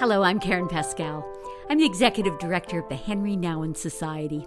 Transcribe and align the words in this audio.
Hello, 0.00 0.22
I'm 0.22 0.40
Karen 0.40 0.66
Pascal. 0.66 1.22
I'm 1.68 1.76
the 1.76 1.84
executive 1.84 2.38
director 2.38 2.78
of 2.78 2.88
the 2.88 2.96
Henri 2.96 3.36
Nouwen 3.36 3.76
Society. 3.76 4.46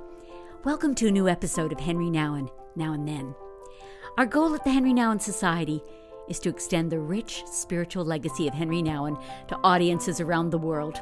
Welcome 0.63 0.95
to 0.95 1.07
a 1.07 1.11
new 1.11 1.29
episode 1.29 1.71
of 1.71 1.79
Henri 1.79 2.07
Nouwen, 2.07 2.49
Now 2.75 2.93
and 2.93 3.07
Then. 3.07 3.35
Our 4.17 4.25
goal 4.25 4.55
at 4.55 4.63
the 4.63 4.71
Henri 4.71 4.93
Nouwen 4.93 5.21
Society 5.21 5.83
is 6.27 6.39
to 6.39 6.49
extend 6.49 6.91
the 6.91 6.97
rich 6.97 7.43
spiritual 7.45 8.03
legacy 8.03 8.47
of 8.47 8.55
Henri 8.55 8.81
Nouwen 8.81 9.21
to 9.49 9.59
audiences 9.63 10.19
around 10.19 10.49
the 10.49 10.57
world. 10.57 10.99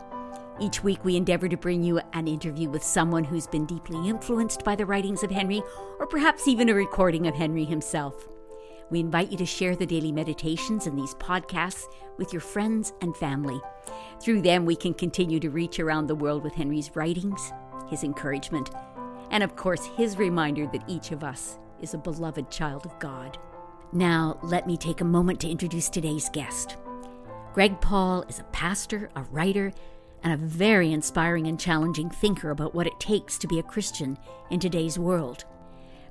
Each 0.59 0.83
week, 0.83 1.05
we 1.05 1.15
endeavor 1.15 1.47
to 1.47 1.55
bring 1.55 1.81
you 1.81 2.01
an 2.11 2.27
interview 2.27 2.69
with 2.69 2.83
someone 2.83 3.23
who's 3.23 3.47
been 3.47 3.65
deeply 3.65 4.09
influenced 4.09 4.65
by 4.65 4.75
the 4.75 4.85
writings 4.85 5.23
of 5.23 5.31
Henri, 5.31 5.63
or 5.97 6.07
perhaps 6.07 6.45
even 6.49 6.67
a 6.67 6.73
recording 6.73 7.25
of 7.25 7.35
Henri 7.35 7.63
himself. 7.63 8.27
We 8.91 8.99
invite 8.99 9.31
you 9.31 9.37
to 9.37 9.45
share 9.45 9.75
the 9.75 9.85
daily 9.85 10.11
meditations 10.11 10.85
and 10.85 10.99
these 10.99 11.15
podcasts 11.15 11.85
with 12.17 12.33
your 12.33 12.41
friends 12.41 12.91
and 13.01 13.15
family. 13.15 13.59
Through 14.21 14.41
them, 14.41 14.65
we 14.65 14.75
can 14.75 14.93
continue 14.93 15.39
to 15.39 15.49
reach 15.49 15.79
around 15.79 16.07
the 16.07 16.15
world 16.15 16.43
with 16.43 16.53
Henri's 16.53 16.93
writings, 16.93 17.53
his 17.89 18.03
encouragement, 18.03 18.69
and 19.31 19.43
of 19.43 19.55
course, 19.55 19.85
his 19.95 20.17
reminder 20.17 20.67
that 20.67 20.83
each 20.87 21.11
of 21.11 21.23
us 21.23 21.57
is 21.81 21.93
a 21.93 21.97
beloved 21.97 22.51
child 22.51 22.85
of 22.85 22.99
God. 22.99 23.37
Now, 23.93 24.37
let 24.43 24.67
me 24.67 24.75
take 24.75 24.99
a 24.99 25.05
moment 25.05 25.39
to 25.39 25.49
introduce 25.49 25.89
today's 25.89 26.29
guest. 26.29 26.75
Greg 27.53 27.79
Paul 27.79 28.23
is 28.27 28.39
a 28.39 28.45
pastor, 28.51 29.09
a 29.15 29.23
writer, 29.23 29.71
and 30.21 30.33
a 30.33 30.45
very 30.45 30.91
inspiring 30.91 31.47
and 31.47 31.57
challenging 31.57 32.09
thinker 32.09 32.51
about 32.51 32.75
what 32.75 32.87
it 32.87 32.99
takes 32.99 33.37
to 33.37 33.47
be 33.47 33.57
a 33.57 33.63
Christian 33.63 34.17
in 34.49 34.59
today's 34.59 34.99
world. 34.99 35.45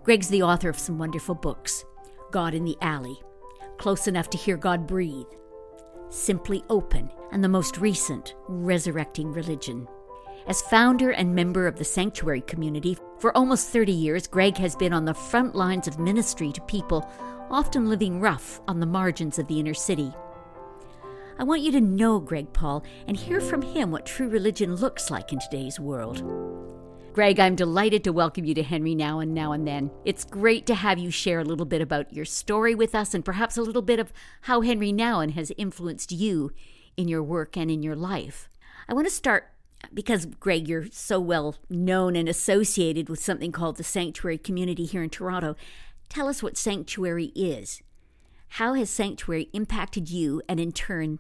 Greg's 0.03 0.29
the 0.29 0.43
author 0.43 0.71
of 0.71 0.79
some 0.79 0.99
wonderful 0.99 1.35
books 1.35 1.85
God 2.31 2.55
in 2.55 2.65
the 2.65 2.77
Alley, 2.81 3.21
Close 3.79 4.07
Enough 4.07 4.31
to 4.31 4.39
Hear 4.39 4.57
God 4.57 4.87
Breathe, 4.87 5.27
Simply 6.09 6.63
Open, 6.71 7.11
and 7.33 7.43
the 7.43 7.49
most 7.49 7.79
recent, 7.79 8.35
Resurrecting 8.49 9.33
Religion. 9.33 9.89
As 10.47 10.63
founder 10.63 11.11
and 11.11 11.35
member 11.35 11.67
of 11.67 11.77
the 11.77 11.85
Sanctuary 11.85 12.41
community, 12.43 12.97
for 13.19 13.37
almost 13.37 13.69
30 13.69 13.93
years, 13.93 14.27
Greg 14.27 14.57
has 14.57 14.75
been 14.75 14.93
on 14.93 15.05
the 15.05 15.15
front 15.15 15.55
lines 15.55 15.87
of 15.87 15.99
ministry 15.99 16.53
to 16.53 16.61
people 16.63 17.09
often 17.51 17.89
living 17.89 18.21
rough 18.21 18.61
on 18.69 18.81
the 18.81 18.87
margins 18.87 19.39
of 19.39 19.47
the 19.49 19.59
inner 19.59 19.75
city. 19.75 20.13
I 21.39 21.45
want 21.45 21.63
you 21.63 21.73
to 21.73 21.81
know 21.81 22.21
Greg 22.21 22.53
Paul 22.53 22.85
and 23.07 23.17
hear 23.17 23.41
from 23.41 23.63
him 23.63 23.91
what 23.91 24.07
true 24.07 24.29
religion 24.29 24.77
looks 24.77 25.11
like 25.11 25.33
in 25.33 25.39
today's 25.41 25.81
world. 25.81 26.23
Greg, 27.13 27.41
I'm 27.41 27.57
delighted 27.57 28.05
to 28.05 28.13
welcome 28.13 28.45
you 28.45 28.55
to 28.55 28.63
Henri 28.63 28.95
Nouwen 28.95 29.31
Now 29.31 29.51
and 29.51 29.67
Then. 29.67 29.91
It's 30.05 30.25
great 30.25 30.65
to 30.67 30.77
have 30.77 30.97
you 30.97 31.11
share 31.11 31.41
a 31.41 31.45
little 31.45 31.67
bit 31.67 31.83
about 31.83 32.13
your 32.13 32.25
story 32.25 32.73
with 32.73 32.95
us 32.95 33.15
and 33.15 33.25
perhaps 33.25 33.57
a 33.57 33.63
little 33.63 33.83
bit 33.83 33.99
of 33.99 34.13
how 34.43 34.61
Henri 34.61 34.93
Nouwen 34.93 35.33
has 35.33 35.51
influenced 35.59 36.13
you 36.13 36.53
in 36.97 37.09
your 37.09 37.21
work 37.21 37.57
and 37.57 37.69
in 37.69 37.83
your 37.83 37.97
life. 37.97 38.49
I 38.89 38.95
want 38.95 39.09
to 39.09 39.13
start 39.13 39.51
because, 39.93 40.25
Greg, 40.25 40.69
you're 40.69 40.87
so 40.93 41.19
well 41.19 41.57
known 41.69 42.15
and 42.15 42.29
associated 42.29 43.09
with 43.09 43.19
something 43.19 43.51
called 43.51 43.77
the 43.77 43.83
Sanctuary 43.83 44.39
community 44.39 44.85
here 44.85 45.03
in 45.03 45.11
Toronto. 45.11 45.57
Tell 46.09 46.29
us 46.29 46.45
what 46.45 46.57
Sanctuary 46.57 47.33
is. 47.35 47.83
How 48.51 48.75
has 48.75 48.89
Sanctuary 48.89 49.49
impacted 49.53 50.11
you, 50.11 50.43
and 50.49 50.61
in 50.61 50.71
turn, 50.71 51.19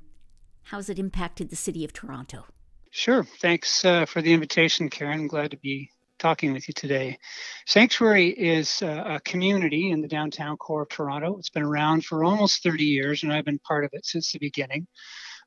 how 0.65 0.77
has 0.77 0.89
it 0.89 1.01
impacted 1.01 1.51
the 1.51 1.57
city 1.57 1.85
of 1.85 1.93
Toronto? 1.93 2.45
Sure. 2.91 3.23
Thanks 3.23 3.85
uh, 3.85 4.05
for 4.05 4.21
the 4.21 4.33
invitation, 4.33 4.91
Karen. 4.91 5.21
I'm 5.21 5.29
glad 5.29 5.53
to 5.53 5.57
be 5.57 5.91
talking 6.19 6.53
with 6.53 6.67
you 6.67 6.75
today. 6.75 7.19
Sanctuary 7.67 8.29
is 8.29 8.83
uh, 8.83 9.05
a 9.07 9.21
community 9.21 9.93
in 9.93 10.01
the 10.01 10.09
downtown 10.09 10.57
core 10.57 10.83
of 10.83 10.89
Toronto. 10.89 11.39
It's 11.39 11.51
been 11.51 11.63
around 11.63 12.05
for 12.05 12.25
almost 12.25 12.65
30 12.65 12.85
years, 12.85 13.23
and 13.23 13.33
I've 13.33 13.45
been 13.45 13.61
part 13.61 13.85
of 13.85 13.91
it 13.93 14.05
since 14.05 14.33
the 14.33 14.41
beginning. 14.41 14.89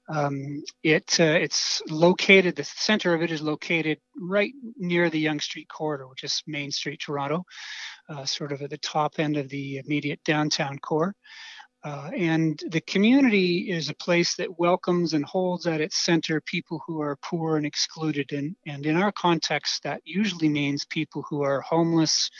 Um, 0.09 0.63
it 0.83 1.17
uh, 1.19 1.23
it's 1.23 1.81
located. 1.89 2.55
The 2.55 2.63
center 2.63 3.13
of 3.13 3.21
it 3.21 3.31
is 3.31 3.41
located 3.41 3.99
right 4.17 4.51
near 4.77 5.09
the 5.09 5.19
Yonge 5.19 5.43
Street 5.43 5.67
corridor, 5.69 6.07
which 6.07 6.23
is 6.23 6.43
Main 6.47 6.71
Street, 6.71 7.01
Toronto, 7.01 7.45
uh, 8.09 8.25
sort 8.25 8.51
of 8.51 8.61
at 8.61 8.69
the 8.69 8.77
top 8.77 9.19
end 9.19 9.37
of 9.37 9.49
the 9.49 9.77
immediate 9.77 10.21
downtown 10.25 10.79
core. 10.79 11.15
Uh, 11.83 12.09
and 12.15 12.63
the 12.69 12.79
community 12.81 13.69
is 13.69 13.89
a 13.89 13.95
place 13.95 14.35
that 14.35 14.57
welcomes 14.57 15.13
and 15.13 15.25
holds 15.25 15.67
at 15.67 15.81
its 15.81 15.97
center 15.97 16.39
people 16.39 16.81
who 16.87 17.01
are 17.01 17.17
poor 17.17 17.57
and 17.57 17.65
excluded. 17.65 18.31
And, 18.31 18.55
and 18.65 18.85
in 18.85 18.95
our 18.95 19.11
context, 19.11 19.83
that 19.83 20.01
usually 20.05 20.47
means 20.47 20.85
people 20.85 21.25
who 21.29 21.43
are 21.43 21.59
homeless 21.59 22.31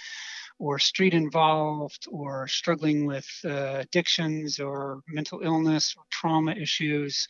or 0.60 0.80
street 0.80 1.14
involved 1.14 2.08
or 2.10 2.48
struggling 2.48 3.06
with 3.06 3.28
uh, 3.44 3.80
addictions 3.82 4.60
or 4.60 5.02
mental 5.10 5.42
illness 5.44 5.94
or 5.98 6.04
trauma 6.10 6.54
issues, 6.54 7.28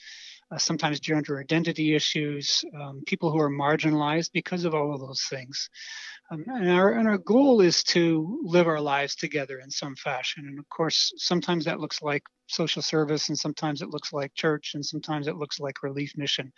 uh, 0.54 0.58
sometimes 0.58 1.00
gender 1.00 1.40
identity 1.40 1.96
issues, 1.96 2.64
um, 2.80 3.02
people 3.06 3.32
who 3.32 3.40
are 3.40 3.50
marginalized 3.50 4.32
because 4.34 4.66
of 4.66 4.76
all 4.76 4.94
of 4.94 5.00
those 5.00 5.24
things. 5.30 5.70
Um, 6.32 6.46
and, 6.48 6.70
our, 6.70 6.94
and 6.94 7.08
our 7.08 7.18
goal 7.18 7.62
is 7.62 7.84
to 7.84 8.40
live 8.44 8.68
our 8.68 8.80
lives 8.80 9.16
together 9.16 9.60
in 9.60 9.70
some 9.70 9.96
fashion. 9.96 10.46
And 10.48 10.60
of 10.60 10.68
course, 10.70 11.12
sometimes 11.18 11.66
that 11.66 11.80
looks 11.80 12.02
like 12.02 12.24
social 12.48 12.82
service, 12.82 13.30
and 13.30 13.38
sometimes 13.38 13.82
it 13.82 13.90
looks 13.90 14.14
like 14.14 14.34
church, 14.36 14.72
and 14.76 14.86
sometimes 14.86 15.28
it 15.28 15.38
looks 15.38 15.60
like 15.60 15.82
relief 15.82 16.14
mission. 16.16 16.52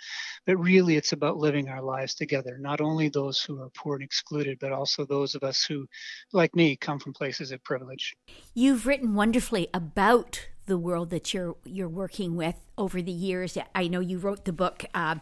But 0.45 0.57
really, 0.57 0.97
it's 0.97 1.13
about 1.13 1.38
living 1.38 1.69
our 1.69 1.81
lives 1.81 2.16
together, 2.16 2.57
not 2.59 2.81
only 2.81 3.09
those 3.09 3.41
who 3.41 3.62
are 3.62 3.69
poor 3.69 3.95
and 3.95 4.03
excluded, 4.03 4.57
but 4.59 4.72
also 4.72 5.06
those 5.06 5.35
of 5.35 5.44
us 5.44 5.63
who, 5.63 5.88
like 6.33 6.56
me, 6.56 6.75
come 6.75 7.00
from 7.00 7.13
places 7.13 7.51
of 7.51 7.63
privilege. 7.63 8.13
You've 8.53 8.85
written 8.85 9.16
wonderfully 9.16 9.67
about 9.73 10.47
the 10.66 10.78
world 10.78 11.09
that 11.12 11.34
you're 11.34 11.56
you're 11.64 11.88
working 11.88 12.36
with 12.36 12.56
over 12.78 13.02
the 13.02 13.12
years. 13.12 13.58
I 13.74 13.88
know 13.88 14.00
you 14.00 14.18
wrote 14.18 14.46
the 14.46 14.52
book 14.52 14.86
uh, 14.94 15.16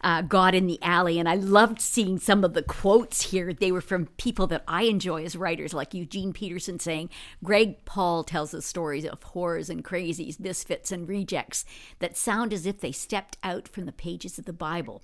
uh, 0.00 0.22
"God 0.22 0.54
in 0.54 0.66
the 0.66 0.78
Alley," 0.82 1.18
and 1.18 1.28
I 1.28 1.34
loved 1.34 1.80
seeing 1.80 2.18
some 2.18 2.44
of 2.44 2.54
the 2.54 2.62
quotes 2.62 3.30
here. 3.30 3.52
They 3.52 3.72
were 3.72 3.80
from 3.80 4.06
people 4.16 4.46
that 4.48 4.64
I 4.68 4.84
enjoy 4.84 5.24
as 5.24 5.36
writers, 5.36 5.74
like 5.74 5.94
Eugene 5.94 6.32
Peterson 6.32 6.78
saying, 6.78 7.10
"Greg 7.42 7.84
Paul 7.84 8.24
tells 8.24 8.54
us 8.54 8.64
stories 8.64 9.04
of 9.04 9.22
horrors 9.22 9.68
and 9.68 9.84
crazies, 9.84 10.40
misfits 10.40 10.92
and 10.92 11.08
rejects 11.08 11.64
that 11.98 12.16
sound 12.16 12.52
as 12.52 12.66
if 12.66 12.80
they 12.80 12.92
stepped 12.92 13.36
out 13.42 13.68
from 13.68 13.86
the 13.86 13.92
pages 13.92 14.38
of 14.38 14.44
the 14.44 14.52
Bible." 14.52 15.02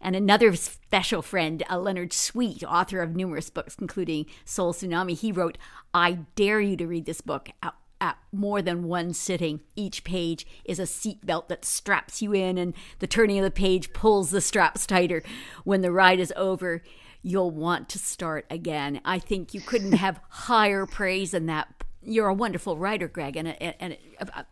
And 0.00 0.16
another 0.16 0.54
special 0.56 1.22
friend, 1.22 1.62
uh, 1.70 1.78
Leonard 1.78 2.12
Sweet, 2.12 2.64
author 2.64 3.00
of 3.00 3.14
numerous 3.14 3.50
books, 3.50 3.76
including 3.80 4.26
Soul 4.44 4.74
Tsunami, 4.74 5.16
he 5.16 5.32
wrote, 5.32 5.56
"I 5.94 6.18
dare 6.34 6.60
you 6.60 6.76
to 6.76 6.86
read 6.86 7.06
this 7.06 7.20
book." 7.20 7.50
At 8.00 8.18
more 8.32 8.62
than 8.62 8.84
one 8.84 9.12
sitting. 9.12 9.60
Each 9.76 10.04
page 10.04 10.46
is 10.64 10.78
a 10.78 10.84
seatbelt 10.84 11.48
that 11.48 11.64
straps 11.64 12.22
you 12.22 12.32
in, 12.32 12.58
and 12.58 12.74
the 12.98 13.06
turning 13.06 13.38
of 13.38 13.44
the 13.44 13.50
page 13.50 13.92
pulls 13.92 14.30
the 14.30 14.40
straps 14.40 14.86
tighter. 14.86 15.22
When 15.64 15.82
the 15.82 15.92
ride 15.92 16.20
is 16.20 16.32
over, 16.36 16.82
you'll 17.22 17.50
want 17.50 17.88
to 17.90 17.98
start 17.98 18.46
again. 18.50 19.00
I 19.04 19.18
think 19.18 19.54
you 19.54 19.60
couldn't 19.60 19.92
have 19.92 20.20
higher 20.28 20.86
praise 20.86 21.32
than 21.32 21.46
that. 21.46 21.68
You're 22.02 22.28
a 22.28 22.34
wonderful 22.34 22.78
writer, 22.78 23.08
Greg, 23.08 23.36
and 23.36 23.48
and 23.60 23.96
uh, 24.18 24.44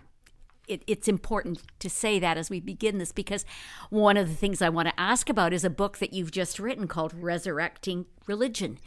it, 0.68 0.82
it's 0.86 1.08
important 1.08 1.62
to 1.78 1.88
say 1.90 2.18
that 2.18 2.36
as 2.36 2.50
we 2.50 2.60
begin 2.60 2.98
this 2.98 3.10
because 3.10 3.44
one 3.90 4.16
of 4.16 4.28
the 4.28 4.34
things 4.34 4.60
I 4.60 4.68
want 4.68 4.88
to 4.88 5.00
ask 5.00 5.30
about 5.30 5.54
is 5.54 5.64
a 5.64 5.70
book 5.70 5.98
that 5.98 6.12
you've 6.12 6.30
just 6.30 6.58
written 6.58 6.86
called 6.86 7.14
Resurrecting 7.14 8.04
Religion. 8.26 8.78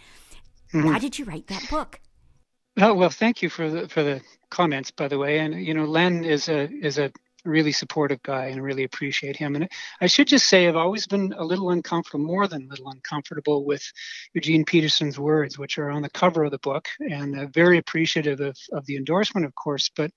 Mm-hmm. 0.72 0.88
Why 0.88 1.00
did 1.00 1.18
you 1.18 1.26
write 1.26 1.48
that 1.48 1.68
book? 1.70 2.00
Oh 2.80 2.94
well, 2.94 3.10
thank 3.10 3.42
you 3.42 3.50
for 3.50 3.70
the 3.70 3.90
for 3.90 4.04
the 4.04 4.22
comments, 4.52 4.92
by 4.92 5.08
the 5.08 5.18
way. 5.18 5.40
And 5.40 5.56
you 5.56 5.74
know, 5.74 5.86
Len 5.86 6.24
is 6.24 6.50
a 6.50 6.70
is 6.70 7.00
a 7.00 7.12
really 7.44 7.72
supportive 7.72 8.22
guy, 8.22 8.48
and 8.48 8.58
I 8.58 8.60
really 8.60 8.84
appreciate 8.84 9.36
him. 9.36 9.56
And 9.56 9.68
I 10.00 10.08
should 10.08 10.28
just 10.28 10.48
say, 10.48 10.68
I've 10.68 10.76
always 10.76 11.08
been 11.08 11.34
a 11.36 11.44
little 11.44 11.72
uncomfortable, 11.72 12.24
more 12.24 12.48
than 12.48 12.64
a 12.64 12.68
little 12.68 12.90
uncomfortable, 12.90 13.66
with 13.66 13.84
Eugene 14.34 14.64
Peterson's 14.64 15.18
words, 15.18 15.58
which 15.58 15.80
are 15.80 15.90
on 15.90 16.04
the 16.04 16.10
cover 16.10 16.44
of 16.44 16.52
the 16.52 16.60
book, 16.60 16.88
and 17.00 17.40
uh, 17.40 17.48
very 17.54 17.78
appreciative 17.78 18.40
of 18.42 18.56
of 18.72 18.86
the 18.86 18.98
endorsement, 18.98 19.46
of 19.46 19.56
course. 19.56 19.90
But 19.96 20.12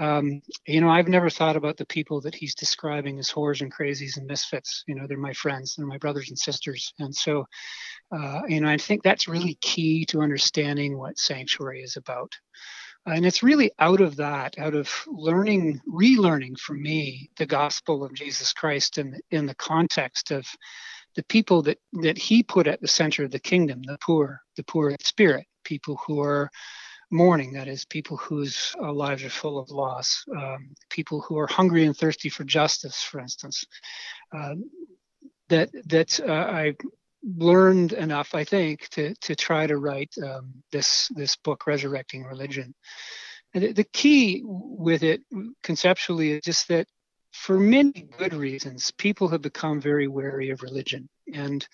um, 0.00 0.40
you 0.66 0.80
know, 0.80 0.88
I've 0.88 1.08
never 1.08 1.30
thought 1.30 1.56
about 1.56 1.76
the 1.76 1.86
people 1.86 2.20
that 2.22 2.34
he's 2.34 2.54
describing 2.54 3.18
as 3.18 3.30
whores 3.30 3.60
and 3.60 3.72
crazies 3.72 4.16
and 4.16 4.26
misfits. 4.26 4.84
You 4.86 4.94
know, 4.94 5.06
they're 5.06 5.18
my 5.18 5.34
friends, 5.34 5.74
they're 5.76 5.86
my 5.86 5.98
brothers 5.98 6.30
and 6.30 6.38
sisters, 6.38 6.94
and 6.98 7.14
so 7.14 7.44
uh, 8.14 8.42
you 8.48 8.60
know, 8.60 8.68
I 8.68 8.78
think 8.78 9.02
that's 9.02 9.28
really 9.28 9.58
key 9.60 10.04
to 10.06 10.22
understanding 10.22 10.98
what 10.98 11.18
sanctuary 11.18 11.82
is 11.82 11.96
about. 11.96 12.32
And 13.06 13.26
it's 13.26 13.42
really 13.42 13.70
out 13.78 14.00
of 14.00 14.16
that, 14.16 14.58
out 14.58 14.74
of 14.74 14.90
learning, 15.06 15.80
relearning 15.86 16.58
for 16.58 16.72
me 16.72 17.30
the 17.36 17.46
gospel 17.46 18.02
of 18.02 18.14
Jesus 18.14 18.52
Christ 18.52 18.98
in, 18.98 19.20
in 19.30 19.46
the 19.46 19.54
context 19.54 20.30
of 20.30 20.46
the 21.14 21.24
people 21.24 21.62
that, 21.62 21.78
that 22.02 22.16
he 22.16 22.42
put 22.42 22.66
at 22.66 22.80
the 22.80 22.88
center 22.88 23.24
of 23.24 23.30
the 23.30 23.38
kingdom, 23.38 23.82
the 23.82 23.98
poor, 24.04 24.40
the 24.56 24.64
poor 24.64 24.90
in 24.90 24.96
spirit, 25.00 25.46
people 25.64 26.00
who 26.06 26.20
are 26.20 26.50
mourning, 27.10 27.52
that 27.52 27.68
is, 27.68 27.84
people 27.84 28.16
whose 28.16 28.74
lives 28.80 29.22
are 29.22 29.30
full 29.30 29.58
of 29.58 29.70
loss, 29.70 30.24
um, 30.36 30.70
people 30.90 31.20
who 31.20 31.38
are 31.38 31.46
hungry 31.46 31.84
and 31.84 31.96
thirsty 31.96 32.28
for 32.28 32.44
justice, 32.44 33.02
for 33.02 33.20
instance. 33.20 33.64
Uh, 34.34 34.54
that 35.48 35.70
that 35.86 36.18
uh, 36.20 36.32
I 36.32 36.74
learned 37.24 37.92
enough, 37.92 38.34
I 38.34 38.44
think, 38.44 38.88
to 38.90 39.14
to 39.22 39.34
try 39.34 39.66
to 39.66 39.78
write 39.78 40.14
um, 40.22 40.62
this 40.72 41.08
this 41.14 41.36
book, 41.36 41.66
Resurrecting 41.66 42.24
Religion. 42.24 42.74
And 43.54 43.64
the, 43.64 43.72
the 43.72 43.84
key 43.84 44.42
with 44.44 45.02
it 45.02 45.22
conceptually 45.62 46.32
is 46.32 46.42
just 46.42 46.68
that 46.68 46.86
for 47.32 47.58
many 47.58 48.08
good 48.18 48.32
reasons, 48.32 48.92
people 48.92 49.28
have 49.28 49.42
become 49.42 49.80
very 49.80 50.06
wary 50.06 50.50
of 50.50 50.62
religion. 50.62 51.08
And 51.32 51.66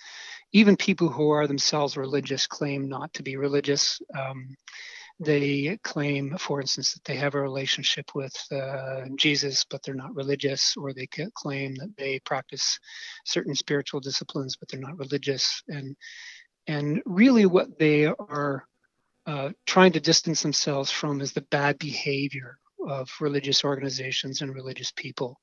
even 0.53 0.77
people 0.77 1.09
who 1.09 1.31
are 1.31 1.47
themselves 1.47 1.97
religious 1.97 2.47
claim 2.47 2.89
not 2.89 3.13
to 3.15 3.23
be 3.23 3.37
religious. 3.37 4.01
Um, 4.19 4.57
they 5.21 5.79
claim, 5.85 6.37
for 6.39 6.63
instance, 6.63 6.95
that 6.95 7.05
they 7.05 7.17
have 7.17 7.35
a 7.35 7.41
relationship 7.41 8.15
with 8.15 8.35
uh, 8.51 9.03
Jesus, 9.17 9.65
but 9.69 9.83
they're 9.83 9.95
not 9.95 10.15
religious, 10.15 10.75
or 10.79 10.95
they 10.95 11.07
claim 11.35 11.75
that 11.77 11.95
they 11.99 12.21
practice 12.21 12.79
certain 13.27 13.55
spiritual 13.55 14.01
disciplines, 14.01 14.57
but 14.57 14.69
they're 14.69 14.81
not 14.81 14.99
religious. 14.99 15.63
And 15.69 15.95
and 16.67 17.03
really, 17.05 17.47
what 17.47 17.79
they 17.79 18.07
are 18.07 18.65
uh, 19.27 19.51
trying 19.67 19.93
to 19.93 20.01
distance 20.01 20.43
themselves 20.43 20.91
from 20.91 21.21
is 21.21 21.33
the 21.33 21.43
bad 21.51 21.79
behavior 21.79 22.57
of 22.89 23.11
religious 23.21 23.63
organizations 23.63 24.41
and 24.41 24.55
religious 24.55 24.91
people. 24.93 25.39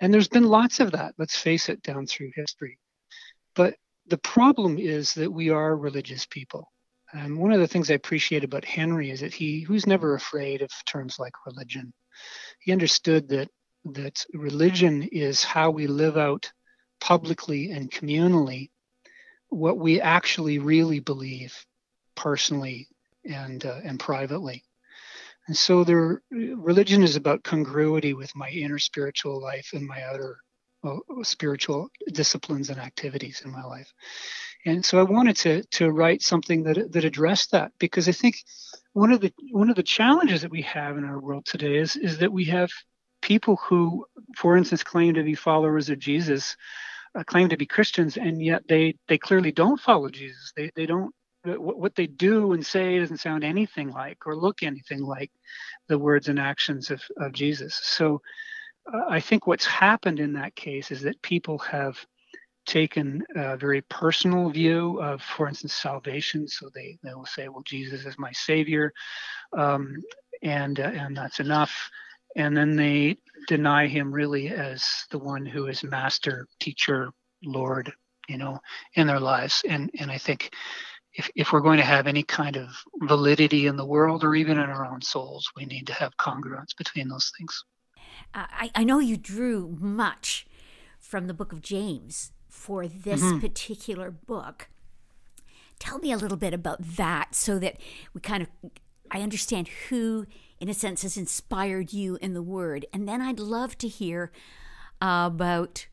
And 0.00 0.14
there's 0.14 0.28
been 0.28 0.44
lots 0.44 0.78
of 0.78 0.92
that, 0.92 1.14
let's 1.18 1.36
face 1.36 1.68
it, 1.68 1.82
down 1.82 2.06
through 2.06 2.30
history. 2.34 2.78
But 3.56 3.74
the 4.06 4.18
problem 4.18 4.78
is 4.78 5.14
that 5.14 5.32
we 5.32 5.50
are 5.50 5.76
religious 5.76 6.26
people. 6.26 6.70
And 7.16 7.38
one 7.38 7.52
of 7.52 7.60
the 7.60 7.66
things 7.66 7.90
I 7.90 7.94
appreciate 7.94 8.44
about 8.44 8.64
Henri 8.64 9.10
is 9.10 9.20
that 9.20 9.32
he, 9.32 9.60
he 9.60 9.72
was 9.72 9.86
never 9.86 10.14
afraid 10.14 10.60
of 10.60 10.70
terms 10.84 11.18
like 11.18 11.32
religion. 11.46 11.92
He 12.60 12.72
understood 12.72 13.28
that 13.30 13.48
that 13.86 14.24
religion 14.34 15.02
is 15.04 15.44
how 15.44 15.70
we 15.70 15.86
live 15.86 16.18
out 16.18 16.50
publicly 17.00 17.70
and 17.70 17.90
communally 17.90 18.70
what 19.48 19.78
we 19.78 20.00
actually 20.00 20.58
really 20.58 21.00
believe 21.00 21.56
personally 22.16 22.88
and 23.24 23.64
uh, 23.64 23.80
and 23.84 23.98
privately. 23.98 24.64
And 25.46 25.56
so 25.56 25.84
there, 25.84 26.22
religion 26.30 27.02
is 27.02 27.16
about 27.16 27.44
congruity 27.44 28.12
with 28.14 28.34
my 28.34 28.50
inner 28.50 28.80
spiritual 28.80 29.40
life 29.40 29.70
and 29.72 29.86
my 29.86 30.02
outer 30.02 30.38
uh, 30.84 30.96
spiritual 31.22 31.88
disciplines 32.12 32.68
and 32.68 32.80
activities 32.80 33.42
in 33.44 33.52
my 33.52 33.62
life. 33.64 33.92
And 34.66 34.84
so 34.84 34.98
I 34.98 35.04
wanted 35.04 35.36
to 35.36 35.62
to 35.62 35.90
write 35.90 36.22
something 36.22 36.64
that 36.64 36.92
that 36.92 37.04
addressed 37.04 37.52
that 37.52 37.72
because 37.78 38.08
I 38.08 38.12
think 38.12 38.36
one 38.92 39.12
of 39.12 39.20
the 39.20 39.32
one 39.52 39.70
of 39.70 39.76
the 39.76 39.82
challenges 39.82 40.42
that 40.42 40.50
we 40.50 40.62
have 40.62 40.98
in 40.98 41.04
our 41.04 41.20
world 41.20 41.46
today 41.46 41.76
is 41.76 41.96
is 41.96 42.18
that 42.18 42.32
we 42.32 42.44
have 42.46 42.70
people 43.22 43.56
who, 43.56 44.06
for 44.36 44.56
instance, 44.56 44.82
claim 44.82 45.14
to 45.14 45.22
be 45.22 45.34
followers 45.34 45.88
of 45.88 45.98
Jesus, 45.98 46.56
uh, 47.14 47.24
claim 47.24 47.48
to 47.48 47.56
be 47.56 47.66
Christians, 47.66 48.16
and 48.16 48.42
yet 48.42 48.62
they 48.68 48.96
they 49.06 49.18
clearly 49.18 49.52
don't 49.52 49.80
follow 49.80 50.08
Jesus. 50.08 50.52
They 50.56 50.70
they 50.74 50.86
don't 50.86 51.14
what 51.44 51.94
they 51.94 52.08
do 52.08 52.52
and 52.52 52.66
say 52.66 52.98
doesn't 52.98 53.18
sound 53.18 53.44
anything 53.44 53.90
like 53.90 54.26
or 54.26 54.34
look 54.34 54.64
anything 54.64 55.00
like 55.00 55.30
the 55.88 55.98
words 55.98 56.28
and 56.28 56.40
actions 56.40 56.90
of, 56.90 57.00
of 57.18 57.32
Jesus. 57.32 57.74
So 57.84 58.20
uh, 58.92 59.04
I 59.08 59.20
think 59.20 59.46
what's 59.46 59.66
happened 59.66 60.18
in 60.18 60.32
that 60.32 60.56
case 60.56 60.90
is 60.90 61.02
that 61.02 61.22
people 61.22 61.58
have 61.58 62.04
taken 62.66 63.22
a 63.34 63.56
very 63.56 63.80
personal 63.82 64.50
view 64.50 65.00
of, 65.00 65.22
for 65.22 65.48
instance, 65.48 65.74
salvation. 65.74 66.46
So 66.48 66.68
they, 66.74 66.98
they 67.02 67.14
will 67.14 67.26
say, 67.26 67.48
well, 67.48 67.62
Jesus 67.64 68.04
is 68.04 68.18
my 68.18 68.32
savior, 68.32 68.92
um, 69.56 70.02
and, 70.42 70.78
uh, 70.80 70.90
and 70.94 71.16
that's 71.16 71.40
enough. 71.40 71.90
And 72.36 72.56
then 72.56 72.76
they 72.76 73.16
deny 73.48 73.86
him 73.86 74.12
really 74.12 74.48
as 74.48 75.06
the 75.10 75.18
one 75.18 75.46
who 75.46 75.66
is 75.66 75.82
master, 75.82 76.46
teacher, 76.60 77.10
Lord, 77.42 77.92
you 78.28 78.36
know, 78.36 78.58
in 78.94 79.06
their 79.06 79.20
lives. 79.20 79.62
And, 79.66 79.90
and 79.98 80.10
I 80.10 80.18
think 80.18 80.52
if, 81.14 81.30
if 81.34 81.52
we're 81.52 81.60
going 81.60 81.78
to 81.78 81.84
have 81.84 82.06
any 82.06 82.22
kind 82.22 82.56
of 82.56 82.68
validity 83.02 83.66
in 83.66 83.76
the 83.76 83.86
world 83.86 84.22
or 84.22 84.34
even 84.34 84.58
in 84.58 84.68
our 84.68 84.84
own 84.84 85.00
souls, 85.00 85.50
we 85.56 85.64
need 85.64 85.86
to 85.86 85.94
have 85.94 86.16
congruence 86.18 86.76
between 86.76 87.08
those 87.08 87.32
things. 87.38 87.64
I, 88.34 88.70
I 88.74 88.84
know 88.84 88.98
you 88.98 89.16
drew 89.16 89.76
much 89.80 90.46
from 90.98 91.26
the 91.26 91.34
book 91.34 91.52
of 91.52 91.62
James 91.62 92.32
for 92.56 92.88
this 92.88 93.22
mm-hmm. 93.22 93.38
particular 93.38 94.10
book. 94.10 94.68
Tell 95.78 95.98
me 95.98 96.10
a 96.10 96.16
little 96.16 96.38
bit 96.38 96.54
about 96.54 96.96
that 96.96 97.34
so 97.34 97.58
that 97.58 97.76
we 98.14 98.20
kind 98.20 98.42
of 98.42 98.48
I 99.10 99.20
understand 99.20 99.68
who 99.88 100.26
in 100.58 100.68
a 100.68 100.74
sense 100.74 101.02
has 101.02 101.16
inspired 101.16 101.92
you 101.92 102.18
in 102.20 102.32
the 102.34 102.42
word. 102.42 102.86
And 102.92 103.06
then 103.06 103.20
I'd 103.20 103.38
love 103.38 103.76
to 103.78 103.88
hear 103.88 104.32
about 105.00 105.86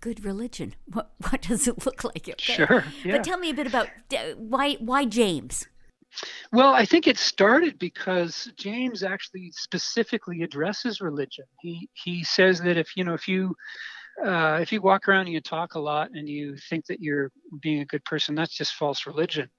good 0.00 0.24
religion. 0.24 0.74
What 0.92 1.10
what 1.30 1.42
does 1.42 1.66
it 1.66 1.84
look 1.86 2.04
like? 2.04 2.28
Okay. 2.28 2.34
Sure. 2.38 2.84
Yeah. 3.02 3.16
But 3.16 3.24
tell 3.24 3.38
me 3.38 3.50
a 3.50 3.54
bit 3.54 3.66
about 3.66 3.88
uh, 4.12 4.34
why 4.36 4.74
why 4.74 5.06
James. 5.06 5.66
Well, 6.52 6.74
I 6.74 6.84
think 6.84 7.06
it 7.06 7.18
started 7.18 7.78
because 7.78 8.52
James 8.56 9.02
actually 9.02 9.52
specifically 9.52 10.42
addresses 10.42 11.00
religion. 11.00 11.46
He 11.60 11.88
he 11.94 12.24
says 12.24 12.60
that 12.60 12.76
if 12.76 12.96
you 12.96 13.04
know 13.04 13.14
if 13.14 13.26
you 13.26 13.56
uh, 14.24 14.58
if 14.60 14.72
you 14.72 14.80
walk 14.80 15.08
around 15.08 15.22
and 15.22 15.32
you 15.32 15.40
talk 15.40 15.74
a 15.74 15.80
lot 15.80 16.10
and 16.12 16.28
you 16.28 16.56
think 16.68 16.86
that 16.86 17.00
you're 17.00 17.30
being 17.60 17.80
a 17.80 17.86
good 17.86 18.04
person, 18.04 18.34
that's 18.34 18.54
just 18.54 18.74
false 18.74 19.06
religion. 19.06 19.50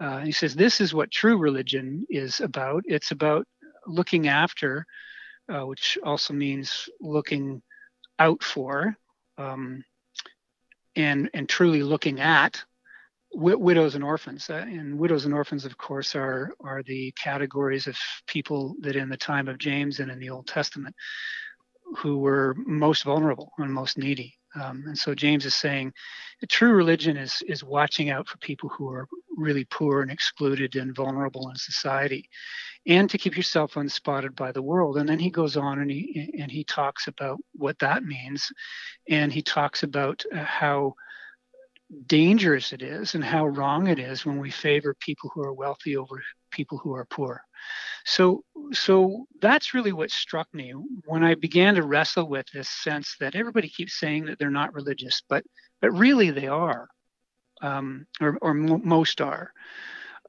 Uh, 0.00 0.18
he 0.18 0.32
says 0.32 0.54
this 0.54 0.80
is 0.80 0.94
what 0.94 1.10
true 1.10 1.38
religion 1.38 2.06
is 2.10 2.40
about. 2.40 2.82
It's 2.86 3.10
about 3.10 3.46
looking 3.86 4.28
after, 4.28 4.86
uh, 5.52 5.66
which 5.66 5.98
also 6.04 6.34
means 6.34 6.88
looking 7.00 7.62
out 8.18 8.42
for, 8.42 8.96
um, 9.38 9.84
and 10.96 11.30
and 11.34 11.48
truly 11.48 11.82
looking 11.82 12.20
at 12.20 12.62
w- 13.32 13.58
widows 13.58 13.94
and 13.94 14.04
orphans. 14.04 14.50
Uh, 14.50 14.64
and 14.66 14.98
widows 14.98 15.24
and 15.24 15.34
orphans, 15.34 15.64
of 15.64 15.78
course, 15.78 16.14
are 16.14 16.52
are 16.60 16.82
the 16.82 17.12
categories 17.12 17.86
of 17.86 17.96
people 18.26 18.74
that 18.80 18.96
in 18.96 19.08
the 19.08 19.16
time 19.16 19.48
of 19.48 19.58
James 19.58 20.00
and 20.00 20.10
in 20.10 20.18
the 20.18 20.30
Old 20.30 20.46
Testament 20.46 20.94
who 21.96 22.18
were 22.18 22.54
most 22.66 23.04
vulnerable 23.04 23.52
and 23.58 23.72
most 23.72 23.98
needy. 23.98 24.34
Um, 24.54 24.84
and 24.86 24.98
so 24.98 25.14
James 25.14 25.46
is 25.46 25.54
saying, 25.54 25.92
true 26.48 26.72
religion 26.72 27.16
is 27.16 27.42
is 27.46 27.64
watching 27.64 28.10
out 28.10 28.28
for 28.28 28.36
people 28.38 28.68
who 28.68 28.88
are 28.90 29.06
really 29.36 29.64
poor 29.64 30.02
and 30.02 30.10
excluded 30.10 30.76
and 30.76 30.94
vulnerable 30.94 31.48
in 31.48 31.56
society, 31.56 32.28
and 32.86 33.08
to 33.08 33.18
keep 33.18 33.36
yourself 33.36 33.76
unspotted 33.76 34.34
by 34.36 34.52
the 34.52 34.62
world. 34.62 34.96
And 34.98 35.08
then 35.08 35.18
he 35.18 35.30
goes 35.30 35.56
on 35.56 35.78
and 35.78 35.90
he 35.90 36.34
and 36.38 36.50
he 36.50 36.64
talks 36.64 37.06
about 37.06 37.38
what 37.54 37.78
that 37.78 38.04
means, 38.04 38.50
and 39.08 39.32
he 39.32 39.42
talks 39.42 39.82
about 39.82 40.24
uh, 40.34 40.44
how 40.44 40.94
dangerous 42.06 42.72
it 42.72 42.82
is 42.82 43.14
and 43.14 43.24
how 43.24 43.46
wrong 43.46 43.86
it 43.86 43.98
is 43.98 44.24
when 44.24 44.38
we 44.38 44.50
favor 44.50 44.94
people 45.00 45.30
who 45.34 45.42
are 45.42 45.52
wealthy 45.52 45.96
over 45.96 46.22
people 46.50 46.78
who 46.78 46.94
are 46.94 47.06
poor. 47.06 47.42
So, 48.04 48.44
so 48.72 49.26
that's 49.40 49.74
really 49.74 49.92
what 49.92 50.10
struck 50.10 50.48
me 50.52 50.72
when 51.06 51.22
I 51.22 51.34
began 51.34 51.74
to 51.74 51.82
wrestle 51.82 52.28
with 52.28 52.46
this 52.52 52.68
sense 52.68 53.16
that 53.20 53.34
everybody 53.34 53.68
keeps 53.68 53.98
saying 53.98 54.26
that 54.26 54.38
they're 54.38 54.50
not 54.50 54.74
religious, 54.74 55.22
but 55.28 55.44
but 55.80 55.90
really 55.92 56.30
they 56.30 56.46
are, 56.46 56.88
um, 57.60 58.06
or, 58.20 58.38
or 58.40 58.54
most 58.54 59.20
are. 59.20 59.52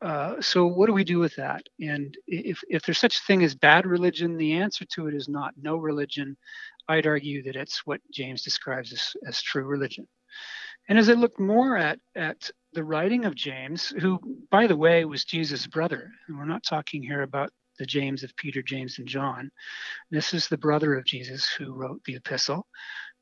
Uh, 0.02 0.42
so 0.42 0.66
what 0.66 0.88
do 0.88 0.94
we 0.94 1.04
do 1.04 1.20
with 1.20 1.36
that? 1.36 1.64
And 1.80 2.18
if, 2.28 2.60
if 2.68 2.82
there's 2.82 2.98
such 2.98 3.18
a 3.18 3.24
thing 3.26 3.44
as 3.44 3.56
bad 3.56 3.86
religion, 3.86 4.36
the 4.36 4.54
answer 4.54 4.84
to 4.96 5.08
it 5.08 5.14
is 5.14 5.30
not 5.30 5.54
no 5.62 5.78
religion. 5.78 6.36
I'd 6.90 7.08
argue 7.08 7.44
that 7.44 7.56
it's 7.56 7.86
what 7.86 8.02
James 8.12 8.44
describes 8.44 8.92
as, 8.92 9.16
as 9.26 9.42
true 9.42 9.64
religion. 9.64 10.08
And 10.90 10.98
as 10.98 11.10
I 11.10 11.13
looked 11.13 11.40
more 11.40 11.78
at, 11.78 12.00
at 12.16 12.50
the 12.74 12.84
writing 12.84 13.25
of 13.25 13.36
James, 13.36 13.90
who, 14.00 14.20
by 14.52 14.68
the 14.68 14.75
way, 14.75 15.06
was 15.06 15.24
Jesus' 15.24 15.68
brother, 15.68 16.12
and 16.28 16.38
we're 16.38 16.46
not 16.46 16.63
talking 16.63 17.02
here 17.02 17.22
about 17.22 17.52
the 17.80 17.86
James 17.86 18.24
of 18.24 18.36
Peter, 18.36 18.62
James, 18.62 19.00
and 19.00 19.08
John. 19.08 19.50
This 20.12 20.34
is 20.34 20.48
the 20.48 20.58
brother 20.58 20.96
of 20.96 21.06
Jesus 21.06 21.50
who 21.50 21.74
wrote 21.74 22.02
the 22.06 22.16
epistle. 22.16 22.68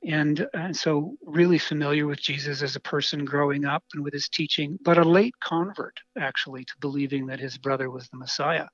And, 0.03 0.47
and 0.53 0.75
so, 0.75 1.15
really 1.21 1.59
familiar 1.59 2.07
with 2.07 2.19
Jesus 2.19 2.63
as 2.63 2.75
a 2.75 2.81
person 2.81 3.23
growing 3.23 3.65
up 3.65 3.83
and 3.93 4.03
with 4.03 4.13
his 4.13 4.29
teaching, 4.29 4.79
but 4.81 4.97
a 4.97 5.03
late 5.03 5.35
convert, 5.43 5.95
actually, 6.17 6.65
to 6.65 6.73
believing 6.79 7.27
that 7.27 7.39
his 7.39 7.57
brother 7.57 7.91
was 7.91 8.09
the 8.09 8.17
Messiah. 8.17 8.67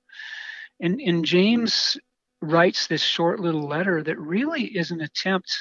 And, 0.79 1.01
and 1.01 1.25
James 1.25 1.97
writes 2.41 2.87
this 2.87 3.01
short 3.01 3.41
little 3.41 3.67
letter 3.67 4.01
that 4.03 4.17
really 4.17 4.63
is 4.63 4.91
an 4.91 5.01
attempt 5.01 5.51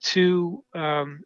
to 0.00 0.64
um, 0.74 1.20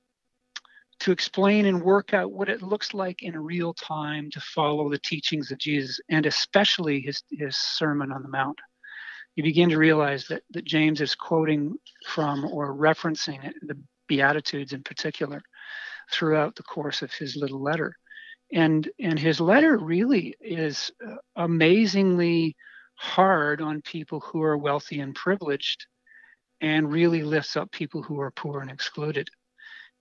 to 1.02 1.10
explain 1.10 1.66
and 1.66 1.82
work 1.82 2.14
out 2.14 2.30
what 2.30 2.48
it 2.48 2.62
looks 2.62 2.94
like 2.94 3.24
in 3.24 3.36
real 3.36 3.74
time 3.74 4.30
to 4.30 4.40
follow 4.40 4.88
the 4.88 5.00
teachings 5.00 5.50
of 5.50 5.58
Jesus 5.58 5.98
and 6.08 6.26
especially 6.26 7.00
his, 7.00 7.24
his 7.28 7.56
Sermon 7.56 8.12
on 8.12 8.22
the 8.22 8.28
Mount. 8.28 8.60
You 9.34 9.42
begin 9.42 9.68
to 9.70 9.78
realize 9.78 10.28
that, 10.28 10.44
that 10.50 10.64
James 10.64 11.00
is 11.00 11.16
quoting 11.16 11.74
from 12.06 12.44
or 12.44 12.72
referencing 12.72 13.44
it, 13.44 13.56
the 13.62 13.76
Beatitudes 14.06 14.72
in 14.72 14.84
particular 14.84 15.42
throughout 16.12 16.54
the 16.54 16.62
course 16.62 17.02
of 17.02 17.12
his 17.12 17.34
little 17.34 17.60
letter. 17.60 17.96
And, 18.52 18.88
and 19.00 19.18
his 19.18 19.40
letter 19.40 19.78
really 19.78 20.36
is 20.40 20.92
uh, 21.04 21.16
amazingly 21.34 22.54
hard 22.94 23.60
on 23.60 23.82
people 23.82 24.20
who 24.20 24.40
are 24.42 24.56
wealthy 24.56 25.00
and 25.00 25.16
privileged 25.16 25.84
and 26.60 26.92
really 26.92 27.24
lifts 27.24 27.56
up 27.56 27.72
people 27.72 28.04
who 28.04 28.20
are 28.20 28.30
poor 28.30 28.60
and 28.60 28.70
excluded 28.70 29.28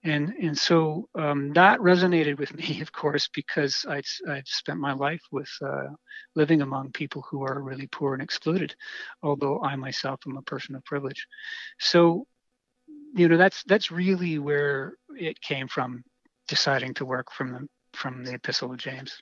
and 0.04 0.34
and 0.42 0.58
so 0.58 1.08
um, 1.16 1.54
that 1.54 1.80
resonated 1.80 2.38
with 2.40 2.54
me, 2.58 2.82
of 2.82 2.92
course, 2.92 3.30
because 3.34 3.86
I'd 3.88 4.06
I'd 4.30 4.48
spent 4.48 4.80
my 4.80 4.94
life 4.94 5.22
with 5.32 5.50
uh, 5.64 5.88
living 6.36 6.62
among 6.62 6.92
people 6.92 7.24
who 7.30 7.44
are 7.44 7.62
really 7.62 7.88
poor 7.88 8.14
and 8.14 8.24
excluded, 8.24 8.76
although 9.24 9.62
I 9.62 9.76
myself 9.76 10.22
am 10.28 10.38
a 10.38 10.42
person 10.42 10.76
of 10.76 10.84
privilege. 10.86 11.26
So 11.80 12.26
you 13.14 13.28
know 13.28 13.38
that's 13.38 13.64
that's 13.64 13.92
really 13.92 14.40
where 14.40 14.94
it 15.10 15.40
came 15.42 15.68
from 15.68 16.04
deciding 16.48 16.94
to 16.96 17.06
work 17.06 17.32
from 17.32 17.52
the 17.52 17.68
from 17.94 18.24
the 18.24 18.34
epistle 18.34 18.72
of 18.72 18.78
james 18.78 19.22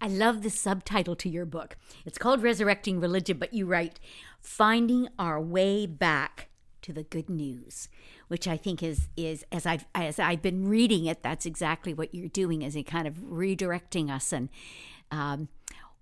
I 0.00 0.08
love 0.08 0.42
the 0.42 0.50
subtitle 0.50 1.14
to 1.16 1.28
your 1.28 1.46
book. 1.46 1.76
It's 2.04 2.18
called 2.18 2.42
Resurrecting 2.42 3.00
Religion, 3.00 3.38
but 3.38 3.54
you 3.54 3.64
write 3.64 4.00
Finding 4.40 5.08
Our 5.18 5.40
Way 5.40 5.86
Back 5.86 6.48
to 6.84 6.92
the 6.92 7.02
Good 7.02 7.28
News, 7.28 7.88
which 8.28 8.46
I 8.46 8.56
think 8.56 8.82
is 8.82 9.08
is 9.16 9.44
as 9.50 9.66
I've 9.66 9.86
as 9.94 10.18
I've 10.18 10.42
been 10.42 10.68
reading 10.68 11.06
it, 11.06 11.22
that's 11.22 11.46
exactly 11.46 11.92
what 11.92 12.14
you're 12.14 12.28
doing, 12.28 12.62
is 12.62 12.76
it 12.76 12.84
kind 12.84 13.06
of 13.06 13.14
redirecting 13.14 14.10
us 14.10 14.32
and 14.32 14.48
um, 15.10 15.48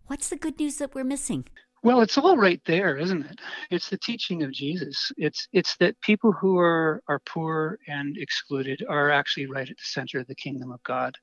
what's 0.07 0.29
the 0.29 0.37
good 0.37 0.59
news 0.59 0.77
that 0.77 0.95
we're 0.95 1.05
missing? 1.05 1.47
Well, 1.83 2.01
it's 2.03 2.19
all 2.19 2.37
right 2.37 2.61
there, 2.67 2.97
isn't 2.99 3.25
it? 3.27 3.41
It's 3.71 3.89
the 3.89 3.99
teaching 3.99 4.43
of 4.43 4.53
Jesus. 4.53 5.13
It's 5.17 5.49
it's 5.53 5.77
that 5.79 6.01
people 6.01 6.33
who 6.33 6.59
are 6.59 7.03
are 7.09 7.21
poor 7.27 7.79
and 7.89 8.17
excluded 8.19 8.85
are 8.89 9.11
actually 9.11 9.47
right 9.47 9.69
at 9.71 9.77
the 9.77 9.85
center 9.85 10.19
of 10.21 10.27
the 10.27 10.35
kingdom 10.35 10.73
of 10.73 10.83
God. 10.85 11.15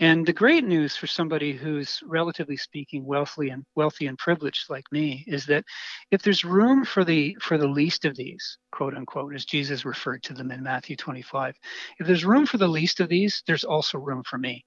And 0.00 0.26
the 0.26 0.34
great 0.34 0.64
news 0.64 0.96
for 0.96 1.06
somebody 1.08 1.52
who's 1.54 2.00
relatively 2.06 2.56
speaking 2.58 3.06
wealthy 3.06 3.50
and 3.50 3.64
wealthy 3.76 4.06
and 4.08 4.18
privileged 4.18 4.70
like 4.70 4.84
me 4.92 5.24
is 5.28 5.46
that 5.46 5.64
if 6.12 6.22
there's 6.22 6.44
room 6.44 6.84
for 6.84 7.04
the 7.04 7.36
for 7.40 7.58
the 7.58 7.68
least 7.68 8.04
of 8.04 8.16
these, 8.16 8.58
quote 8.72 8.94
unquote, 8.94 9.34
as 9.34 9.46
Jesus 9.46 9.84
referred 9.86 10.22
to 10.24 10.34
them 10.34 10.52
in 10.52 10.62
Matthew 10.62 10.96
25, 10.96 11.56
if 12.00 12.06
there's 12.06 12.26
room 12.26 12.46
for 12.46 12.58
the 12.58 12.68
least 12.68 13.00
of 13.00 13.08
these, 13.08 13.42
there's 13.46 13.64
also 13.64 13.98
room 13.98 14.24
for 14.24 14.38
me. 14.38 14.64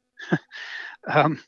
um, 1.14 1.42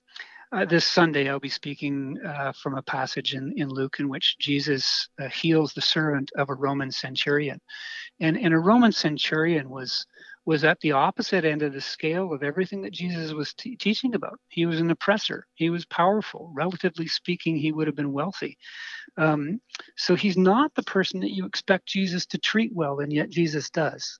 uh, 0.53 0.65
this 0.65 0.85
Sunday, 0.85 1.29
I'll 1.29 1.39
be 1.39 1.49
speaking 1.49 2.17
uh, 2.23 2.51
from 2.51 2.75
a 2.75 2.83
passage 2.83 3.33
in, 3.33 3.53
in 3.57 3.69
Luke 3.69 3.99
in 3.99 4.07
which 4.07 4.37
Jesus 4.39 5.09
uh, 5.19 5.27
heals 5.29 5.73
the 5.73 5.81
servant 5.81 6.31
of 6.37 6.49
a 6.49 6.53
Roman 6.53 6.91
centurion. 6.91 7.59
And, 8.19 8.37
and 8.37 8.53
a 8.53 8.59
Roman 8.59 8.91
centurion 8.91 9.69
was, 9.69 10.05
was 10.45 10.63
at 10.63 10.79
the 10.81 10.91
opposite 10.91 11.43
end 11.43 11.63
of 11.63 11.73
the 11.73 11.81
scale 11.81 12.31
of 12.31 12.43
everything 12.43 12.83
that 12.83 12.93
Jesus 12.93 13.33
was 13.33 13.53
t- 13.55 13.75
teaching 13.75 14.13
about. 14.13 14.39
He 14.49 14.67
was 14.67 14.79
an 14.79 14.91
oppressor, 14.91 15.47
he 15.55 15.71
was 15.71 15.85
powerful. 15.85 16.51
Relatively 16.55 17.07
speaking, 17.07 17.55
he 17.55 17.71
would 17.71 17.87
have 17.87 17.95
been 17.95 18.13
wealthy. 18.13 18.57
Um, 19.17 19.59
so 19.97 20.13
he's 20.15 20.37
not 20.37 20.73
the 20.75 20.83
person 20.83 21.19
that 21.21 21.33
you 21.33 21.45
expect 21.45 21.87
Jesus 21.87 22.27
to 22.27 22.37
treat 22.37 22.71
well, 22.75 22.99
and 22.99 23.11
yet 23.11 23.29
Jesus 23.29 23.69
does 23.71 24.19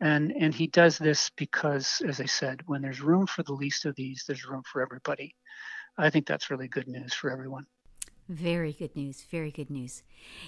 and 0.00 0.32
and 0.32 0.52
he 0.52 0.66
does 0.66 0.98
this 0.98 1.30
because 1.36 2.02
as 2.08 2.20
i 2.20 2.24
said 2.24 2.60
when 2.66 2.82
there's 2.82 3.00
room 3.00 3.26
for 3.26 3.44
the 3.44 3.52
least 3.52 3.84
of 3.84 3.94
these 3.94 4.24
there's 4.26 4.44
room 4.44 4.62
for 4.70 4.82
everybody 4.82 5.32
i 5.98 6.10
think 6.10 6.26
that's 6.26 6.50
really 6.50 6.68
good 6.68 6.88
news 6.88 7.12
for 7.12 7.30
everyone 7.30 7.66
very 8.28 8.72
good 8.72 8.94
news 8.96 9.24
very 9.30 9.50
good 9.50 9.70
news 9.70 10.02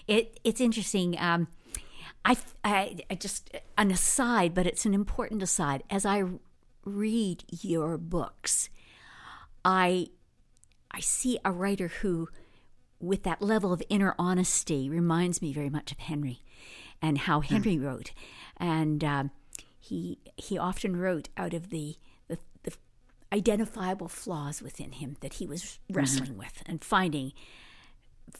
it 0.07 0.39
it's 0.45 0.61
interesting 0.61 1.17
um 1.19 1.49
I, 2.25 2.37
I, 2.63 2.97
I 3.11 3.15
just 3.15 3.51
an 3.77 3.91
aside 3.91 4.55
but 4.55 4.67
it's 4.67 4.87
an 4.87 4.95
important 4.95 5.43
aside 5.43 5.83
as 5.91 6.07
i 6.07 6.23
read 6.85 7.45
your 7.51 7.99
books 7.99 8.69
i 9.65 10.07
i 10.91 11.01
see 11.01 11.39
a 11.45 11.53
writer 11.53 11.89
who 11.89 12.29
with 13.01 13.23
that 13.25 13.43
level 13.43 13.73
of 13.73 13.83
inner 13.89 14.15
honesty 14.19 14.89
reminds 14.89 15.43
me 15.43 15.53
very 15.53 15.71
much 15.71 15.93
of 15.93 15.99
henri 15.99 16.43
and 17.03 17.19
how 17.19 17.41
hmm. 17.41 17.55
henri 17.57 17.77
mm. 17.77 17.85
wrote 17.85 18.13
and 18.57 19.03
um, 19.03 19.31
he 19.79 20.19
he 20.37 20.57
often 20.57 20.97
wrote 20.97 21.29
out 21.37 21.53
of 21.53 21.71
the 21.71 21.97
identifiable 23.35 24.09
flaws 24.09 24.63
within 24.63 24.93
him 24.93 25.17
that 25.21 25.35
he 25.35 25.47
was 25.47 25.63
mm-hmm. 25.63 25.97
wrestling 25.97 26.31
mm-hmm. 26.31 26.39
with 26.39 26.63
and 26.67 26.85
finding 26.85 27.33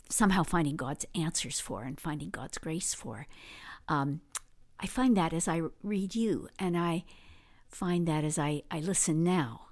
somehow 0.09 0.43
finding 0.43 0.77
God's 0.77 1.05
answers 1.15 1.61
for 1.61 1.83
and 1.83 2.01
finding 2.01 2.31
God's 2.31 2.59
grace 2.59 2.95
for. 2.95 3.27
Um, 3.89 4.21
I 4.81 4.87
find 4.87 5.17
that 5.17 5.33
as 5.33 5.49
I 5.49 5.63
read 5.83 6.15
you, 6.15 6.49
and 6.59 6.77
I 6.77 7.05
find 7.69 8.07
that 8.09 8.25
as 8.25 8.39
I, 8.39 8.63
I 8.71 8.81
listen 8.81 9.23
now. 9.23 9.67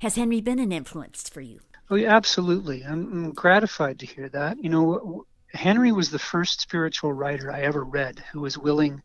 Has 0.00 0.16
Henri 0.16 0.40
been 0.40 0.58
an 0.58 0.72
influence 0.72 1.28
for 1.28 1.40
you? 1.40 1.60
Oh, 1.90 1.96
yeah, 1.96 2.14
absolutely. 2.14 2.84
I'm, 2.84 3.12
I'm 3.12 3.32
gratified 3.32 4.00
to 4.00 4.06
hear 4.06 4.28
that. 4.30 4.62
You 4.62 4.68
know, 4.68 5.26
Henri 5.52 5.92
was 5.92 6.10
the 6.10 6.18
first 6.18 6.60
spiritual 6.60 7.12
writer 7.12 7.50
I 7.52 7.62
ever 7.62 7.84
read 7.84 8.22
who 8.32 8.40
was 8.40 8.58
willing 8.58 9.02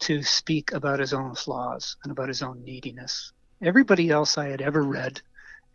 to 0.00 0.22
speak 0.22 0.72
about 0.72 1.00
his 1.00 1.12
own 1.12 1.34
flaws 1.34 1.96
and 2.02 2.10
about 2.10 2.28
his 2.28 2.42
own 2.42 2.64
neediness. 2.64 3.32
Everybody 3.62 4.10
else 4.10 4.36
I 4.36 4.48
had 4.48 4.60
ever 4.60 4.82
read, 4.82 5.20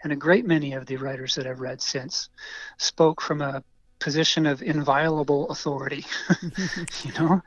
and 0.03 0.13
a 0.13 0.15
great 0.15 0.45
many 0.45 0.73
of 0.73 0.85
the 0.85 0.97
writers 0.97 1.35
that 1.35 1.47
I've 1.47 1.61
read 1.61 1.81
since, 1.81 2.29
spoke 2.77 3.21
from 3.21 3.41
a 3.41 3.63
position 4.00 4.45
of 4.45 4.61
inviolable 4.61 5.50
authority, 5.50 6.05
you 7.03 7.13
know, 7.13 7.41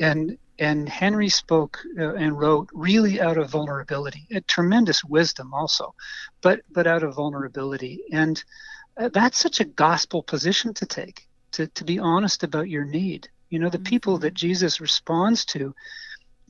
and 0.00 0.38
and 0.58 0.88
Henri 0.88 1.28
spoke 1.28 1.78
uh, 1.98 2.14
and 2.14 2.38
wrote 2.38 2.68
really 2.72 3.20
out 3.20 3.38
of 3.38 3.50
vulnerability, 3.50 4.26
a 4.32 4.40
tremendous 4.40 5.04
wisdom 5.04 5.52
also, 5.52 5.94
but 6.40 6.60
but 6.70 6.86
out 6.86 7.02
of 7.02 7.14
vulnerability, 7.14 8.02
and 8.12 8.42
uh, 8.96 9.10
that's 9.12 9.38
such 9.38 9.60
a 9.60 9.64
gospel 9.64 10.22
position 10.22 10.72
to 10.74 10.86
take, 10.86 11.28
to 11.52 11.66
to 11.68 11.84
be 11.84 11.98
honest 11.98 12.42
about 12.42 12.68
your 12.68 12.84
need. 12.84 13.28
You 13.50 13.58
know, 13.58 13.68
the 13.68 13.78
people 13.78 14.14
mm-hmm. 14.14 14.22
that 14.22 14.34
Jesus 14.34 14.80
responds 14.80 15.44
to 15.46 15.74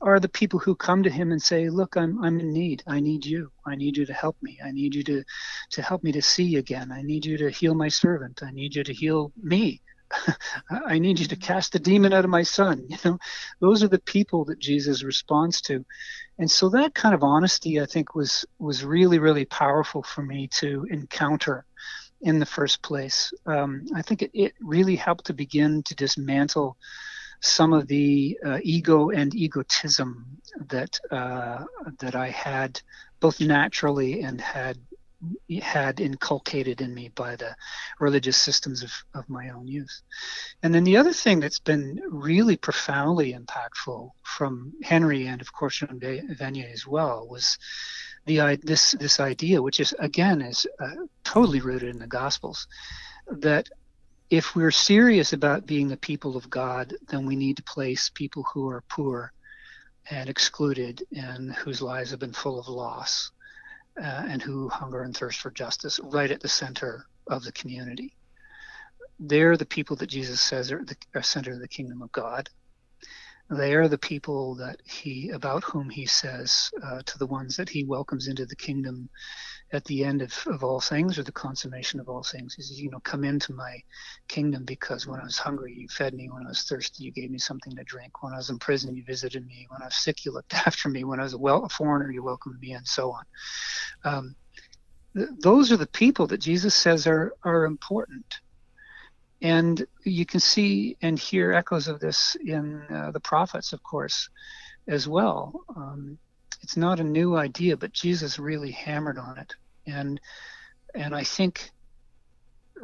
are 0.01 0.19
the 0.19 0.29
people 0.29 0.59
who 0.59 0.75
come 0.75 1.03
to 1.03 1.09
him 1.09 1.31
and 1.31 1.41
say, 1.41 1.69
"Look, 1.69 1.95
I'm 1.97 2.23
I'm 2.23 2.39
in 2.39 2.51
need. 2.51 2.83
I 2.87 2.99
need 2.99 3.25
you. 3.25 3.51
I 3.65 3.75
need 3.75 3.97
you 3.97 4.05
to 4.05 4.13
help 4.13 4.37
me. 4.41 4.59
I 4.63 4.71
need 4.71 4.95
you 4.95 5.03
to 5.03 5.23
to 5.71 5.81
help 5.81 6.03
me 6.03 6.11
to 6.13 6.21
see 6.21 6.55
again. 6.57 6.91
I 6.91 7.01
need 7.01 7.25
you 7.25 7.37
to 7.37 7.49
heal 7.49 7.75
my 7.75 7.89
servant. 7.89 8.41
I 8.43 8.51
need 8.51 8.75
you 8.75 8.83
to 8.83 8.93
heal 8.93 9.31
me. 9.41 9.81
I 10.87 10.99
need 10.99 11.19
you 11.19 11.27
to 11.27 11.35
cast 11.35 11.73
the 11.73 11.79
demon 11.79 12.13
out 12.13 12.25
of 12.25 12.31
my 12.31 12.43
son." 12.43 12.85
You 12.89 12.97
know, 13.03 13.17
those 13.59 13.83
are 13.83 13.87
the 13.89 13.99
people 13.99 14.45
that 14.45 14.59
Jesus 14.59 15.03
responds 15.03 15.61
to, 15.63 15.85
and 16.37 16.49
so 16.49 16.69
that 16.69 16.93
kind 16.95 17.15
of 17.15 17.23
honesty, 17.23 17.81
I 17.81 17.85
think, 17.85 18.15
was 18.15 18.45
was 18.59 18.83
really 18.85 19.19
really 19.19 19.45
powerful 19.45 20.03
for 20.03 20.23
me 20.23 20.47
to 20.59 20.85
encounter 20.89 21.65
in 22.21 22.39
the 22.39 22.45
first 22.45 22.81
place. 22.81 23.31
Um, 23.45 23.85
I 23.95 24.01
think 24.01 24.21
it, 24.21 24.31
it 24.33 24.53
really 24.59 24.95
helped 24.95 25.25
to 25.27 25.33
begin 25.33 25.83
to 25.83 25.95
dismantle 25.95 26.77
some 27.41 27.73
of 27.73 27.87
the 27.87 28.37
uh, 28.45 28.59
ego 28.63 29.09
and 29.09 29.33
egotism 29.33 30.25
that 30.67 30.99
uh, 31.11 31.63
that 31.99 32.15
I 32.15 32.29
had 32.29 32.81
both 33.19 33.39
naturally 33.39 34.21
and 34.21 34.39
had 34.41 34.77
had 35.61 35.99
inculcated 35.99 36.79
in 36.79 36.93
me 36.93 37.09
by 37.09 37.35
the 37.35 37.53
religious 37.99 38.37
systems 38.37 38.83
of, 38.83 38.91
of 39.13 39.29
my 39.29 39.49
own 39.49 39.67
youth. 39.67 40.01
And 40.63 40.73
then 40.73 40.85
the 40.85 40.95
other 40.95 41.11
thing 41.11 41.41
that's 41.41 41.59
been 41.59 42.01
really 42.09 42.55
profoundly 42.55 43.33
impactful 43.33 44.11
from 44.23 44.73
Henri 44.81 45.27
and 45.27 45.41
of 45.41 45.51
course 45.51 45.77
from 45.77 45.99
Vanier 45.99 46.71
as 46.71 46.87
well 46.87 47.27
was 47.27 47.57
the 48.25 48.59
this 48.63 48.91
this 48.91 49.19
idea, 49.19 49.61
which 49.61 49.79
is 49.79 49.93
again 49.99 50.41
is 50.41 50.67
uh, 50.79 50.95
totally 51.23 51.61
rooted 51.61 51.89
in 51.89 51.99
the 51.99 52.07
Gospels, 52.07 52.67
that 53.27 53.69
if 54.29 54.55
we're 54.55 54.71
serious 54.71 55.33
about 55.33 55.65
being 55.65 55.87
the 55.87 55.97
people 55.97 56.37
of 56.37 56.49
God, 56.49 56.93
then 57.07 57.25
we 57.25 57.35
need 57.35 57.57
to 57.57 57.63
place 57.63 58.11
people 58.13 58.45
who 58.53 58.69
are 58.69 58.83
poor 58.87 59.33
and 60.09 60.29
excluded 60.29 61.03
and 61.15 61.53
whose 61.53 61.81
lives 61.81 62.11
have 62.11 62.19
been 62.19 62.33
full 62.33 62.59
of 62.59 62.67
loss 62.67 63.31
uh, 63.99 64.25
and 64.27 64.41
who 64.41 64.69
hunger 64.69 65.01
and 65.01 65.15
thirst 65.15 65.39
for 65.39 65.51
justice 65.51 65.99
right 66.03 66.31
at 66.31 66.41
the 66.41 66.47
center 66.47 67.05
of 67.27 67.43
the 67.43 67.51
community. 67.51 68.15
They're 69.19 69.57
the 69.57 69.65
people 69.65 69.95
that 69.97 70.09
Jesus 70.09 70.39
says 70.39 70.71
are 70.71 70.83
the 70.83 70.95
are 71.15 71.23
center 71.23 71.53
of 71.53 71.59
the 71.59 71.67
kingdom 71.67 72.01
of 72.01 72.11
God. 72.11 72.49
They 73.49 73.73
are 73.73 73.87
the 73.87 73.97
people 73.97 74.55
that 74.55 74.79
he 74.85 75.29
about 75.29 75.63
whom 75.63 75.89
he 75.89 76.05
says 76.05 76.69
uh, 76.83 77.01
to 77.03 77.17
the 77.17 77.25
ones 77.27 77.57
that 77.57 77.69
he 77.69 77.83
welcomes 77.83 78.27
into 78.27 78.45
the 78.45 78.55
kingdom 78.55 79.09
at 79.71 79.85
the 79.85 80.03
end 80.03 80.21
of, 80.21 80.33
of 80.47 80.63
all 80.63 80.79
things 80.79 81.19
or 81.19 81.23
the 81.23 81.31
consummation 81.31 81.99
of 81.99 82.09
all 82.09 82.23
things. 82.23 82.55
Says, 82.55 82.79
you 82.79 82.89
know, 82.89 82.99
come 83.01 83.23
into 83.23 83.53
my 83.53 83.79
kingdom 84.27 84.65
because 84.65 85.05
when 85.05 85.19
I 85.19 85.23
was 85.23 85.37
hungry, 85.37 85.73
you 85.77 85.87
fed 85.87 86.13
me. 86.13 86.29
When 86.29 86.45
I 86.45 86.49
was 86.49 86.63
thirsty, 86.63 87.03
you 87.03 87.11
gave 87.11 87.29
me 87.29 87.37
something 87.37 87.75
to 87.75 87.83
drink. 87.83 88.23
When 88.23 88.33
I 88.33 88.37
was 88.37 88.49
in 88.49 88.57
prison, 88.57 88.95
you 88.95 89.03
visited 89.03 89.45
me. 89.45 89.67
When 89.69 89.81
I 89.81 89.85
was 89.85 89.95
sick, 89.95 90.25
you 90.25 90.31
looked 90.31 90.53
after 90.67 90.89
me. 90.89 91.03
When 91.03 91.19
I 91.19 91.23
was 91.23 91.33
a, 91.33 91.37
well, 91.37 91.63
a 91.65 91.69
foreigner, 91.69 92.11
you 92.11 92.23
welcomed 92.23 92.59
me, 92.59 92.73
and 92.73 92.87
so 92.87 93.11
on. 93.11 93.23
Um, 94.03 94.35
th- 95.15 95.29
those 95.39 95.71
are 95.71 95.77
the 95.77 95.87
people 95.87 96.27
that 96.27 96.39
Jesus 96.39 96.73
says 96.73 97.05
are, 97.05 97.33
are 97.43 97.65
important. 97.65 98.25
And 99.41 99.85
you 100.03 100.25
can 100.25 100.39
see 100.41 100.97
and 101.01 101.17
hear 101.17 101.53
echoes 101.53 101.87
of 101.87 101.99
this 101.99 102.35
in 102.43 102.81
uh, 102.89 103.11
the 103.11 103.21
prophets, 103.21 103.71
of 103.71 103.81
course, 103.83 104.29
as 104.87 105.07
well. 105.07 105.53
Um, 105.75 106.19
it's 106.61 106.77
not 106.77 106.99
a 106.99 107.03
new 107.03 107.37
idea, 107.37 107.77
but 107.77 107.93
Jesus 107.93 108.39
really 108.39 108.71
hammered 108.71 109.17
on 109.19 109.37
it. 109.39 109.53
And 109.87 110.21
and 110.95 111.15
I 111.15 111.23
think 111.25 111.71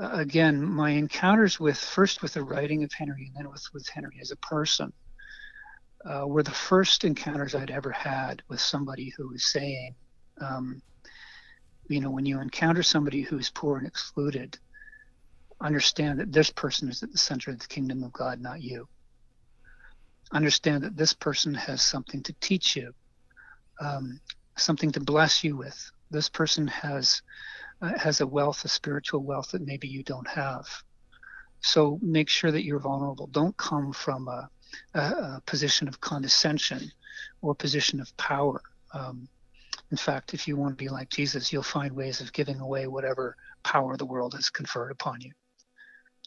uh, 0.01 0.10
again, 0.13 0.63
my 0.65 0.91
encounters 0.91 1.60
with 1.60 1.77
first 1.79 2.22
with 2.24 2.34
the 2.34 2.44
writing 2.44 2.84
of 2.84 2.91
Henri 3.00 3.27
and 3.27 3.36
then 3.46 3.51
with 3.51 3.63
with 3.74 3.88
Henri 3.96 4.20
as 4.22 4.32
a 4.32 4.38
person 4.38 4.94
uh, 6.10 6.27
were 6.27 6.44
the 6.44 6.51
first 6.51 7.05
encounters 7.05 7.55
I'd 7.55 7.72
ever 7.72 7.91
had 7.91 8.44
with 8.50 8.62
somebody 8.62 9.13
who 9.17 9.29
was 9.29 9.51
saying, 9.51 9.96
um, 10.41 10.82
you 11.89 12.01
know, 12.01 12.12
when 12.12 12.25
you 12.25 12.41
encounter 12.41 12.84
somebody 12.84 13.22
who's 13.24 13.51
poor 13.51 13.77
and 13.77 13.88
excluded, 13.88 14.58
understand 15.62 16.20
that 16.20 16.32
this 16.34 16.51
person 16.51 16.89
is 16.89 17.03
at 17.03 17.12
the 17.12 17.17
center 17.20 17.51
of 17.51 17.60
the 17.60 17.67
kingdom 17.67 18.03
of 18.03 18.13
God, 18.13 18.39
not 18.41 18.62
you. 18.62 18.88
understand 20.34 20.84
that 20.84 20.98
this 20.98 21.13
person 21.13 21.53
has 21.55 21.82
something 21.82 22.24
to 22.24 22.36
teach 22.41 22.75
you, 22.75 22.94
um, 23.79 24.20
something 24.58 24.91
to 24.91 25.00
bless 25.00 25.44
you 25.44 25.58
with. 25.58 25.91
This 26.12 26.29
person 26.29 26.67
has 26.67 27.22
uh, 27.82 27.98
has 27.98 28.22
a 28.22 28.27
wealth, 28.27 28.63
a 28.63 28.70
spiritual 28.70 29.22
wealth 29.24 29.51
that 29.51 29.65
maybe 29.65 29.88
you 29.88 30.03
don't 30.03 30.27
have. 30.27 30.65
So 31.62 32.00
make 32.01 32.29
sure 32.29 32.51
that 32.51 32.63
you're 32.63 32.79
vulnerable. 32.79 33.27
Don't 33.27 33.55
come 33.58 33.91
from 33.91 34.27
a, 34.27 34.50
a, 34.94 35.00
a 35.00 35.41
position 35.46 35.88
of 35.88 36.00
condescension 36.00 36.91
or 37.41 37.55
position 37.55 38.00
of 38.00 38.15
power. 38.17 38.62
Um, 38.94 39.27
in 39.91 39.98
fact, 39.98 40.34
if 40.34 40.48
you 40.48 40.55
want 40.55 40.77
to 40.77 40.84
be 40.84 40.89
like 40.89 41.10
Jesus, 41.10 41.51
you'll 41.51 41.63
find 41.63 41.94
ways 41.94 42.22
of 42.22 42.34
giving 42.34 42.60
away 42.60 42.88
whatever 42.88 43.36
power 43.63 43.98
the 43.98 44.05
world 44.05 44.34
has 44.34 44.50
conferred 44.50 44.91
upon 44.91 45.22
you. 45.22 45.32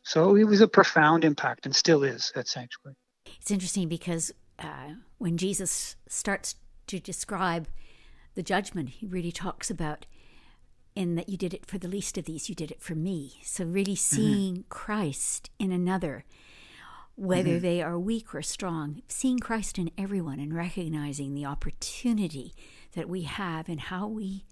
So 0.02 0.36
it 0.36 0.44
was 0.44 0.60
a 0.60 0.68
profound 0.68 1.24
impact 1.24 1.66
and 1.66 1.74
still 1.74 2.02
is 2.02 2.32
at 2.34 2.48
Sanctuary. 2.48 2.96
It's 3.40 3.50
interesting 3.50 3.88
because 3.88 4.32
uh, 4.58 4.94
when 5.18 5.36
Jesus 5.36 5.96
starts 6.08 6.54
to 6.88 7.00
describe 7.00 7.68
the 8.34 8.42
judgment, 8.42 8.90
he 8.90 9.06
really 9.06 9.32
talks 9.32 9.70
about 9.70 10.06
in 10.94 11.14
that 11.14 11.28
you 11.28 11.36
did 11.36 11.54
it 11.54 11.64
for 11.64 11.78
the 11.78 11.88
least 11.88 12.18
of 12.18 12.24
these, 12.24 12.48
you 12.48 12.54
did 12.54 12.70
it 12.70 12.82
for 12.82 12.94
me. 12.94 13.34
So, 13.44 13.64
really 13.64 13.92
mm-hmm. 13.92 14.16
seeing 14.16 14.54
mm-hmm. 14.54 14.68
Christ 14.68 15.50
in 15.58 15.70
another, 15.70 16.24
whether 17.14 17.50
mm-hmm. 17.50 17.62
they 17.62 17.82
are 17.82 17.98
weak 17.98 18.34
or 18.34 18.42
strong, 18.42 19.02
seeing 19.06 19.38
Christ 19.38 19.78
in 19.78 19.90
everyone 19.96 20.40
and 20.40 20.54
recognizing 20.54 21.34
the 21.34 21.46
opportunity 21.46 22.52
that 22.94 23.08
we 23.08 23.22
have 23.22 23.68
in 23.68 23.78
how 23.78 24.08
we 24.08 24.44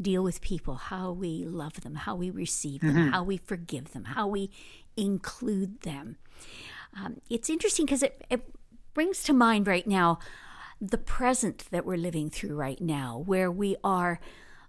deal 0.00 0.22
with 0.22 0.40
people, 0.40 0.74
how 0.74 1.10
we 1.10 1.44
love 1.44 1.80
them, 1.80 1.94
how 1.96 2.14
we 2.14 2.30
receive 2.30 2.82
them, 2.82 2.94
mm-hmm. 2.94 3.10
how 3.10 3.22
we 3.22 3.36
forgive 3.36 3.92
them, 3.92 4.04
how 4.04 4.26
we 4.26 4.50
include 4.96 5.80
them. 5.82 6.16
Um, 6.96 7.20
it's 7.28 7.50
interesting 7.50 7.86
because 7.86 8.02
it, 8.02 8.24
it 8.30 8.42
brings 8.94 9.22
to 9.24 9.32
mind 9.32 9.66
right 9.66 9.86
now 9.86 10.18
the 10.80 10.98
present 10.98 11.64
that 11.70 11.84
we're 11.84 11.96
living 11.96 12.30
through 12.30 12.54
right 12.54 12.80
now, 12.80 13.22
where 13.26 13.50
we 13.50 13.76
are 13.82 14.20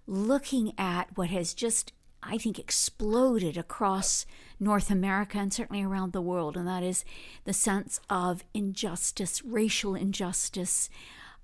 looking 0.06 0.72
at 0.76 1.16
what 1.16 1.30
has 1.30 1.54
just, 1.54 1.92
I 2.22 2.36
think, 2.36 2.58
exploded 2.58 3.56
across 3.56 4.26
North 4.58 4.90
America 4.90 5.38
and 5.38 5.52
certainly 5.52 5.82
around 5.82 6.12
the 6.12 6.20
world, 6.20 6.56
and 6.56 6.66
that 6.66 6.82
is 6.82 7.04
the 7.44 7.52
sense 7.52 8.00
of 8.10 8.44
injustice, 8.52 9.42
racial 9.44 9.94
injustice, 9.94 10.90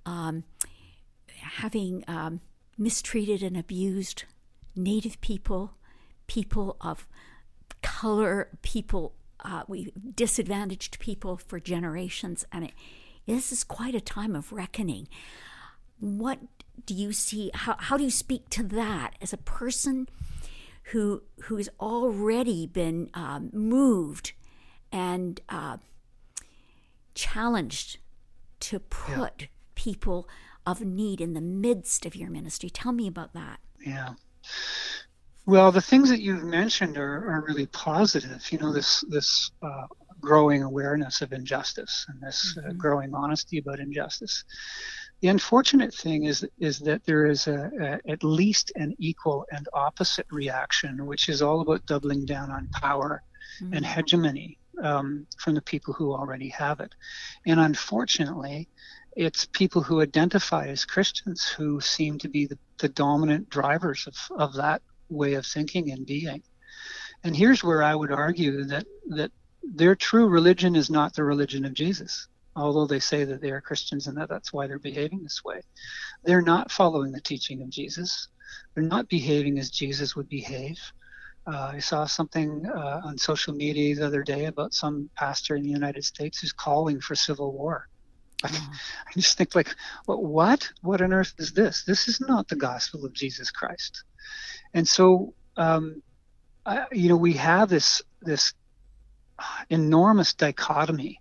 um, 0.05 0.45
having 1.29 2.05
um, 2.09 2.41
mistreated 2.77 3.43
and 3.43 3.57
abused 3.57 4.25
Native 4.75 5.21
people, 5.21 5.75
people 6.27 6.77
of 6.81 7.07
color, 7.83 8.49
people, 8.63 9.15
uh, 9.45 9.63
we 9.69 9.93
disadvantaged 10.15 10.99
people 10.99 11.37
for 11.37 11.61
generations, 11.61 12.45
and 12.53 12.65
it, 12.65 12.73
this 13.26 13.52
is 13.52 13.64
quite 13.64 13.95
a 13.95 14.00
time 14.00 14.35
of 14.35 14.52
reckoning. 14.52 15.09
What 15.99 16.38
do 16.85 16.95
you 16.95 17.12
see? 17.12 17.50
How, 17.54 17.76
how 17.78 17.97
do 17.97 18.04
you 18.04 18.11
speak 18.11 18.49
to 18.50 18.62
that 18.64 19.14
as 19.21 19.33
a 19.33 19.38
person 19.38 20.09
who 20.92 21.23
who's 21.42 21.68
already 21.80 22.66
been 22.66 23.11
um, 23.14 23.50
moved 23.52 24.33
and 24.92 25.40
uh, 25.49 25.78
challenged 27.14 27.99
to 28.61 28.78
put 28.78 29.33
yeah. 29.40 29.47
people 29.75 30.28
of 30.66 30.80
need 30.83 31.21
in 31.21 31.35
the 31.35 31.40
midst 31.40 32.06
of 32.06 32.14
your 32.14 32.30
ministry? 32.30 32.71
Tell 32.71 32.92
me 32.92 33.06
about 33.06 33.33
that. 33.35 33.59
Yeah. 33.85 34.14
Well, 35.47 35.71
the 35.71 35.80
things 35.80 36.11
that 36.11 36.21
you've 36.21 36.45
mentioned 36.45 36.99
are, 36.99 37.30
are 37.30 37.45
really 37.47 37.66
positive. 37.66 38.50
You 38.50 38.59
know, 38.59 38.73
this 38.73 39.04
this 39.09 39.50
uh, 39.62 39.87
growing 40.21 40.63
awareness 40.63 41.23
of 41.23 41.33
injustice 41.33 42.07
and 42.09 42.21
this 42.21 42.57
uh, 42.57 42.61
mm-hmm. 42.61 42.71
uh, 42.71 42.73
growing 42.75 43.15
honesty 43.15 43.59
about 43.59 43.81
injustice. 43.81 44.45
The 45.21 45.29
unfortunate 45.29 45.95
thing 45.95 46.25
is 46.25 46.47
is 46.59 46.79
that 46.81 47.05
there 47.05 47.27
is 47.27 47.47
a, 47.47 47.71
a, 47.81 48.11
at 48.11 48.23
least 48.23 48.73
an 48.77 48.95
equal 48.99 49.47
and 49.51 49.67
opposite 49.73 50.27
reaction, 50.31 51.07
which 51.07 51.29
is 51.29 51.43
all 51.43 51.61
about 51.61 51.87
doubling 51.87 52.26
down 52.26 52.50
on 52.50 52.69
power 52.69 53.23
mm-hmm. 53.63 53.75
and 53.75 53.87
hegemony 53.87 54.59
um, 54.83 55.26
from 55.39 55.55
the 55.55 55.63
people 55.63 55.95
who 55.95 56.13
already 56.13 56.49
have 56.50 56.81
it. 56.81 56.95
And 57.47 57.59
unfortunately, 57.61 58.69
it's 59.17 59.47
people 59.47 59.83
who 59.83 60.02
identify 60.02 60.67
as 60.67 60.85
Christians 60.85 61.49
who 61.49 61.81
seem 61.81 62.19
to 62.19 62.29
be 62.29 62.47
the, 62.47 62.59
the 62.79 62.91
dominant 62.91 63.49
drivers 63.49 64.07
of, 64.07 64.17
of 64.39 64.55
that 64.55 64.83
way 65.09 65.35
of 65.35 65.47
thinking 65.47 65.91
and 65.91 66.05
being. 66.05 66.43
And 67.25 67.35
here's 67.35 67.65
where 67.65 67.83
I 67.83 67.95
would 67.95 68.13
argue 68.13 68.65
that 68.65 68.87
that 69.09 69.33
their 69.75 69.95
true 69.95 70.29
religion 70.29 70.76
is 70.76 70.91
not 70.91 71.15
the 71.15 71.25
religion 71.25 71.65
of 71.65 71.75
Jesus, 71.75 72.29
although 72.55 72.87
they 72.87 73.00
say 73.00 73.25
that 73.25 73.41
they 73.41 73.50
are 73.50 73.61
Christians 73.61 74.07
and 74.07 74.17
that 74.17 74.29
that's 74.29 74.52
why 74.52 74.67
they're 74.67 74.79
behaving 74.79 75.23
this 75.23 75.45
way. 75.45 75.61
They're 76.25 76.43
not 76.43 76.71
following 76.71 77.13
the 77.13 77.21
teaching 77.21 77.63
of 77.63 77.71
Jesus. 77.71 78.29
They're 78.75 78.85
not 78.85 79.09
behaving 79.09 79.59
as 79.59 79.71
Jesus 79.71 80.15
would 80.17 80.29
behave. 80.29 80.79
Uh, 81.47 81.73
I 81.75 81.79
saw 81.79 82.07
something 82.07 82.67
uh, 82.67 83.02
on 83.05 83.19
social 83.19 83.55
media 83.55 83.95
the 83.95 84.07
other 84.07 84.25
day 84.25 84.47
about 84.47 84.75
some 84.75 85.11
pastor 85.17 85.55
in 85.55 85.63
the 85.63 85.71
United 85.71 86.05
States 86.05 86.41
who's 86.41 86.52
calling 86.52 87.00
for 87.00 87.15
civil 87.15 87.52
war. 87.52 87.89
I. 88.45 88.49
I 88.49 89.13
just 89.13 89.39
think 89.39 89.55
like, 89.55 89.75
well, 90.07 90.23
what? 90.23 90.69
What 90.83 91.00
on 91.00 91.13
earth 91.13 91.35
is 91.39 91.52
this? 91.52 91.85
This 91.85 92.09
is 92.09 92.21
not 92.21 92.49
the 92.49 92.57
gospel 92.57 93.05
of 93.05 93.13
Jesus 93.13 93.50
Christ. 93.50 94.05
And 94.75 94.87
so, 94.87 95.35
um, 95.57 96.02
I, 96.67 96.87
you 96.93 97.09
know, 97.09 97.17
we 97.17 97.35
have 97.35 97.69
this 97.69 98.02
this 98.21 98.52
enormous 99.71 100.35
dichotomy. 100.35 101.21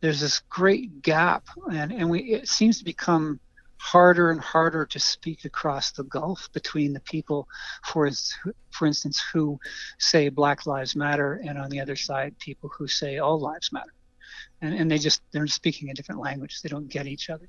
There's 0.00 0.20
this 0.20 0.40
great 0.48 1.02
gap, 1.02 1.46
and 1.70 1.92
and 1.92 2.10
we 2.10 2.20
it 2.20 2.48
seems 2.48 2.78
to 2.78 2.84
become 2.84 3.40
harder 3.82 4.30
and 4.30 4.40
harder 4.40 4.86
to 4.86 4.98
speak 5.00 5.44
across 5.44 5.90
the 5.90 6.04
gulf 6.04 6.48
between 6.52 6.92
the 6.92 7.00
people, 7.00 7.48
for 7.84 8.08
for 8.70 8.86
instance, 8.86 9.22
who 9.32 9.58
say 9.98 10.28
Black 10.28 10.66
Lives 10.66 10.94
Matter, 10.94 11.40
and 11.44 11.58
on 11.58 11.70
the 11.70 11.80
other 11.80 11.96
side, 11.96 12.38
people 12.38 12.70
who 12.76 12.86
say 12.86 13.18
all 13.18 13.40
lives 13.40 13.72
matter, 13.72 13.92
and 14.60 14.74
and 14.74 14.90
they 14.90 14.98
just 14.98 15.22
they're 15.32 15.46
speaking 15.46 15.90
a 15.90 15.94
different 15.94 16.20
language. 16.20 16.62
They 16.62 16.68
don't 16.68 16.88
get 16.88 17.06
each 17.06 17.30
other, 17.30 17.48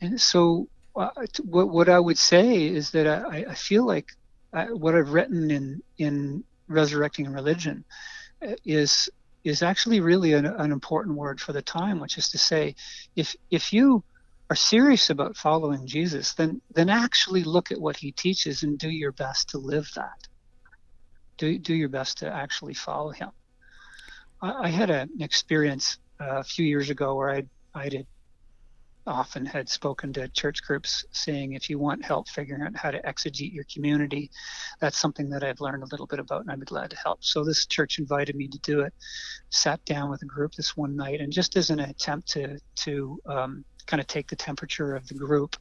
and 0.00 0.20
so 0.20 0.68
uh, 0.96 1.10
what 1.44 1.68
what 1.68 1.88
I 1.88 1.98
would 1.98 2.18
say 2.18 2.66
is 2.66 2.90
that 2.92 3.06
I, 3.06 3.46
I 3.48 3.54
feel 3.54 3.86
like 3.86 4.12
I, 4.52 4.64
what 4.64 4.94
I've 4.94 5.10
written 5.10 5.50
in 5.50 5.82
in 5.98 6.44
resurrecting 6.68 7.32
religion 7.32 7.84
uh, 7.88 8.19
is 8.64 9.08
is 9.42 9.62
actually 9.62 10.00
really 10.00 10.34
an, 10.34 10.44
an 10.44 10.70
important 10.70 11.16
word 11.16 11.40
for 11.40 11.52
the 11.52 11.62
time, 11.62 11.98
which 11.98 12.18
is 12.18 12.28
to 12.30 12.38
say, 12.38 12.74
if 13.16 13.34
if 13.50 13.72
you 13.72 14.04
are 14.50 14.56
serious 14.56 15.10
about 15.10 15.36
following 15.36 15.86
Jesus, 15.86 16.34
then 16.34 16.60
then 16.74 16.88
actually 16.88 17.44
look 17.44 17.70
at 17.70 17.80
what 17.80 17.96
he 17.96 18.12
teaches 18.12 18.62
and 18.62 18.78
do 18.78 18.90
your 18.90 19.12
best 19.12 19.50
to 19.50 19.58
live 19.58 19.90
that. 19.94 20.28
Do 21.38 21.58
do 21.58 21.74
your 21.74 21.88
best 21.88 22.18
to 22.18 22.30
actually 22.30 22.74
follow 22.74 23.10
him. 23.10 23.30
I, 24.42 24.64
I 24.64 24.68
had 24.68 24.90
a, 24.90 25.02
an 25.02 25.20
experience 25.20 25.98
uh, 26.20 26.38
a 26.38 26.44
few 26.44 26.66
years 26.66 26.90
ago 26.90 27.14
where 27.14 27.30
I 27.30 27.44
I 27.74 27.88
did 27.88 28.06
often 29.06 29.46
had 29.46 29.68
spoken 29.68 30.12
to 30.12 30.28
church 30.28 30.62
groups 30.62 31.04
saying 31.12 31.52
if 31.52 31.70
you 31.70 31.78
want 31.78 32.04
help 32.04 32.28
figuring 32.28 32.62
out 32.62 32.76
how 32.76 32.90
to 32.90 33.00
exegete 33.02 33.52
your 33.52 33.64
community, 33.72 34.30
that's 34.80 34.98
something 34.98 35.30
that 35.30 35.42
I've 35.44 35.60
learned 35.60 35.82
a 35.82 35.86
little 35.90 36.06
bit 36.06 36.18
about 36.18 36.42
and 36.42 36.50
I'd 36.50 36.60
be 36.60 36.66
glad 36.66 36.90
to 36.90 36.96
help. 36.96 37.24
So 37.24 37.44
this 37.44 37.66
church 37.66 37.98
invited 37.98 38.36
me 38.36 38.48
to 38.48 38.58
do 38.58 38.80
it. 38.80 38.92
Sat 39.50 39.84
down 39.84 40.10
with 40.10 40.22
a 40.22 40.26
group 40.26 40.52
this 40.52 40.76
one 40.76 40.96
night 40.96 41.20
and 41.20 41.32
just 41.32 41.56
as 41.56 41.70
an 41.70 41.80
attempt 41.80 42.28
to 42.32 42.58
to 42.76 43.20
um, 43.26 43.64
kind 43.86 44.00
of 44.00 44.06
take 44.06 44.28
the 44.28 44.36
temperature 44.36 44.94
of 44.94 45.06
the 45.08 45.14
group, 45.14 45.56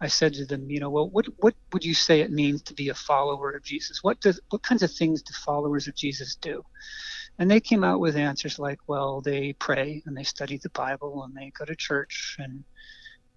I 0.00 0.08
said 0.08 0.34
to 0.34 0.44
them, 0.44 0.70
you 0.70 0.80
know, 0.80 0.90
well, 0.90 1.08
what 1.08 1.26
what 1.38 1.54
would 1.72 1.84
you 1.84 1.94
say 1.94 2.20
it 2.20 2.30
means 2.30 2.62
to 2.62 2.74
be 2.74 2.90
a 2.90 2.94
follower 2.94 3.50
of 3.52 3.62
Jesus? 3.64 4.02
What 4.02 4.20
does 4.20 4.40
what 4.50 4.62
kinds 4.62 4.82
of 4.82 4.92
things 4.92 5.22
do 5.22 5.32
followers 5.44 5.88
of 5.88 5.94
Jesus 5.94 6.36
do? 6.36 6.62
And 7.38 7.50
they 7.50 7.60
came 7.60 7.82
out 7.82 8.00
with 8.00 8.16
answers 8.16 8.58
like, 8.58 8.78
well, 8.86 9.20
they 9.20 9.54
pray 9.54 10.02
and 10.06 10.16
they 10.16 10.22
study 10.22 10.58
the 10.58 10.70
Bible 10.70 11.24
and 11.24 11.34
they 11.34 11.50
go 11.58 11.64
to 11.64 11.74
church 11.74 12.36
and 12.38 12.64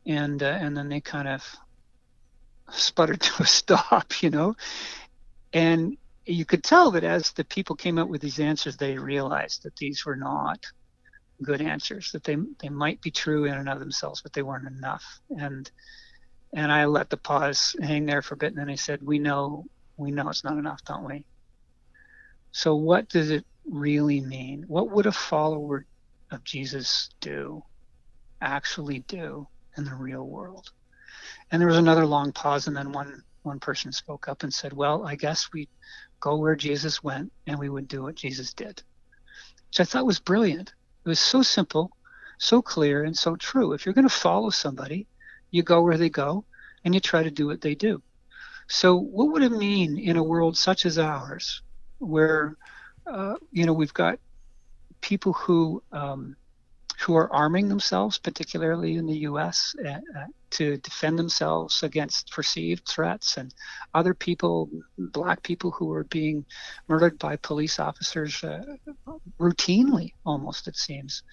and 0.05 0.43
uh, 0.43 0.57
and 0.61 0.77
then 0.77 0.89
they 0.89 1.01
kind 1.01 1.27
of 1.27 1.43
sputtered 2.71 3.21
to 3.21 3.43
a 3.43 3.45
stop, 3.45 4.21
you 4.21 4.29
know. 4.29 4.55
And 5.53 5.97
you 6.25 6.45
could 6.45 6.63
tell 6.63 6.91
that 6.91 7.03
as 7.03 7.31
the 7.31 7.45
people 7.45 7.75
came 7.75 7.97
up 7.97 8.09
with 8.09 8.21
these 8.21 8.39
answers, 8.39 8.77
they 8.77 8.97
realized 8.97 9.63
that 9.63 9.75
these 9.77 10.05
were 10.05 10.15
not 10.15 10.59
good 11.41 11.61
answers. 11.61 12.11
That 12.11 12.23
they 12.23 12.37
they 12.59 12.69
might 12.69 13.01
be 13.01 13.11
true 13.11 13.45
in 13.45 13.53
and 13.53 13.69
of 13.69 13.79
themselves, 13.79 14.21
but 14.21 14.33
they 14.33 14.43
weren't 14.43 14.67
enough. 14.67 15.03
And 15.29 15.69
and 16.53 16.71
I 16.71 16.85
let 16.85 17.09
the 17.09 17.17
pause 17.17 17.75
hang 17.81 18.05
there 18.05 18.21
for 18.21 18.35
a 18.35 18.37
bit, 18.37 18.49
and 18.49 18.57
then 18.57 18.69
I 18.69 18.75
said, 18.75 19.01
"We 19.03 19.19
know, 19.19 19.65
we 19.97 20.11
know 20.11 20.29
it's 20.29 20.43
not 20.43 20.57
enough, 20.57 20.83
don't 20.85 21.05
we?" 21.05 21.25
So 22.51 22.75
what 22.75 23.09
does 23.09 23.31
it 23.31 23.45
really 23.69 24.21
mean? 24.21 24.65
What 24.67 24.91
would 24.91 25.05
a 25.05 25.11
follower 25.11 25.85
of 26.31 26.43
Jesus 26.43 27.09
do, 27.19 27.63
actually 28.41 28.99
do 28.99 29.47
in 29.77 29.85
the 29.85 29.95
real 29.95 30.23
world? 30.23 30.71
And 31.51 31.61
there 31.61 31.67
was 31.67 31.77
another 31.77 32.05
long 32.05 32.31
pause, 32.31 32.67
and 32.67 32.75
then 32.75 32.91
one 32.91 33.23
one 33.43 33.59
person 33.59 33.91
spoke 33.91 34.27
up 34.27 34.41
and 34.41 34.53
said, 34.53 34.73
"Well, 34.73 35.05
I 35.05 35.15
guess 35.15 35.51
we 35.53 35.69
go 36.19 36.35
where 36.35 36.55
Jesus 36.55 37.03
went, 37.03 37.31
and 37.45 37.59
we 37.59 37.69
would 37.69 37.87
do 37.87 38.01
what 38.01 38.15
Jesus 38.15 38.53
did," 38.53 38.81
which 39.67 39.79
I 39.79 39.83
thought 39.83 40.05
was 40.05 40.19
brilliant. 40.19 40.73
It 41.05 41.09
was 41.09 41.19
so 41.19 41.43
simple, 41.43 41.91
so 42.39 42.61
clear 42.61 43.03
and 43.03 43.15
so 43.15 43.35
true. 43.35 43.73
If 43.73 43.85
you're 43.85 43.93
going 43.93 44.07
to 44.07 44.13
follow 44.13 44.49
somebody, 44.49 45.07
you 45.51 45.61
go 45.61 45.83
where 45.83 45.97
they 45.97 46.09
go 46.09 46.45
and 46.83 46.93
you 46.93 46.99
try 46.99 47.23
to 47.23 47.31
do 47.31 47.47
what 47.47 47.61
they 47.61 47.75
do. 47.75 48.01
So, 48.67 48.95
what 48.97 49.31
would 49.31 49.43
it 49.43 49.51
mean 49.51 49.97
in 49.99 50.17
a 50.17 50.23
world 50.23 50.57
such 50.57 50.85
as 50.85 50.97
ours, 50.97 51.61
where 51.99 52.57
uh, 53.07 53.35
you 53.51 53.65
know 53.65 53.73
we've 53.73 53.93
got 53.93 54.19
people 55.01 55.33
who 55.33 55.81
um, 55.91 56.35
who 56.99 57.15
are 57.15 57.31
arming 57.33 57.67
themselves, 57.67 58.17
particularly 58.17 58.95
in 58.95 59.05
the 59.05 59.17
U.S., 59.29 59.75
uh, 59.85 59.89
uh, 59.89 60.25
to 60.51 60.77
defend 60.77 61.19
themselves 61.19 61.83
against 61.83 62.31
perceived 62.31 62.87
threats, 62.87 63.37
and 63.37 63.53
other 63.93 64.13
people, 64.13 64.69
black 64.97 65.43
people, 65.43 65.71
who 65.71 65.91
are 65.91 66.05
being 66.05 66.45
murdered 66.87 67.19
by 67.19 67.35
police 67.35 67.79
officers 67.79 68.43
uh, 68.43 68.63
routinely, 69.39 70.13
almost 70.25 70.67
it 70.67 70.77
seems, 70.77 71.23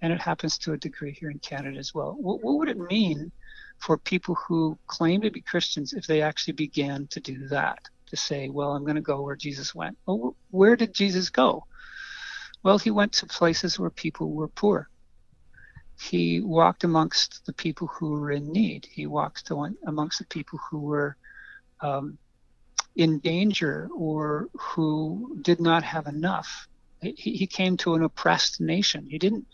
and 0.00 0.12
it 0.12 0.20
happens 0.20 0.56
to 0.58 0.72
a 0.72 0.78
degree 0.78 1.12
here 1.12 1.30
in 1.30 1.38
Canada 1.38 1.78
as 1.78 1.94
well. 1.94 2.16
What, 2.18 2.42
what 2.42 2.58
would 2.58 2.68
it 2.68 2.78
mean 2.78 3.30
for 3.78 3.98
people 3.98 4.34
who 4.34 4.78
claim 4.86 5.20
to 5.20 5.30
be 5.30 5.42
Christians 5.42 5.92
if 5.92 6.06
they 6.06 6.22
actually 6.22 6.54
began 6.54 7.06
to 7.08 7.20
do 7.20 7.46
that? 7.48 7.78
To 8.10 8.16
say, 8.16 8.48
well, 8.48 8.72
I'm 8.72 8.84
going 8.84 8.96
to 8.96 9.00
go 9.00 9.22
where 9.22 9.36
Jesus 9.36 9.74
went. 9.74 9.96
Well, 10.06 10.36
where 10.50 10.76
did 10.76 10.94
Jesus 10.94 11.30
go? 11.30 11.64
Well, 12.62 12.78
he 12.78 12.90
went 12.90 13.12
to 13.14 13.26
places 13.26 13.78
where 13.78 13.90
people 13.90 14.32
were 14.32 14.48
poor 14.48 14.88
he 16.00 16.40
walked 16.40 16.84
amongst 16.84 17.44
the 17.44 17.52
people 17.52 17.86
who 17.86 18.12
were 18.12 18.30
in 18.30 18.50
need. 18.50 18.86
He 18.90 19.06
walked 19.06 19.50
amongst 19.50 20.18
the 20.18 20.26
people 20.26 20.58
who 20.70 20.80
were 20.80 21.16
um, 21.82 22.18
in 22.96 23.18
danger 23.18 23.88
or 23.94 24.48
who 24.54 25.38
did 25.42 25.60
not 25.60 25.82
have 25.82 26.06
enough. 26.06 26.66
He, 27.02 27.32
he 27.32 27.46
came 27.46 27.76
to 27.78 27.94
an 27.94 28.02
oppressed 28.02 28.60
nation. 28.60 29.06
He 29.10 29.18
didn't 29.18 29.46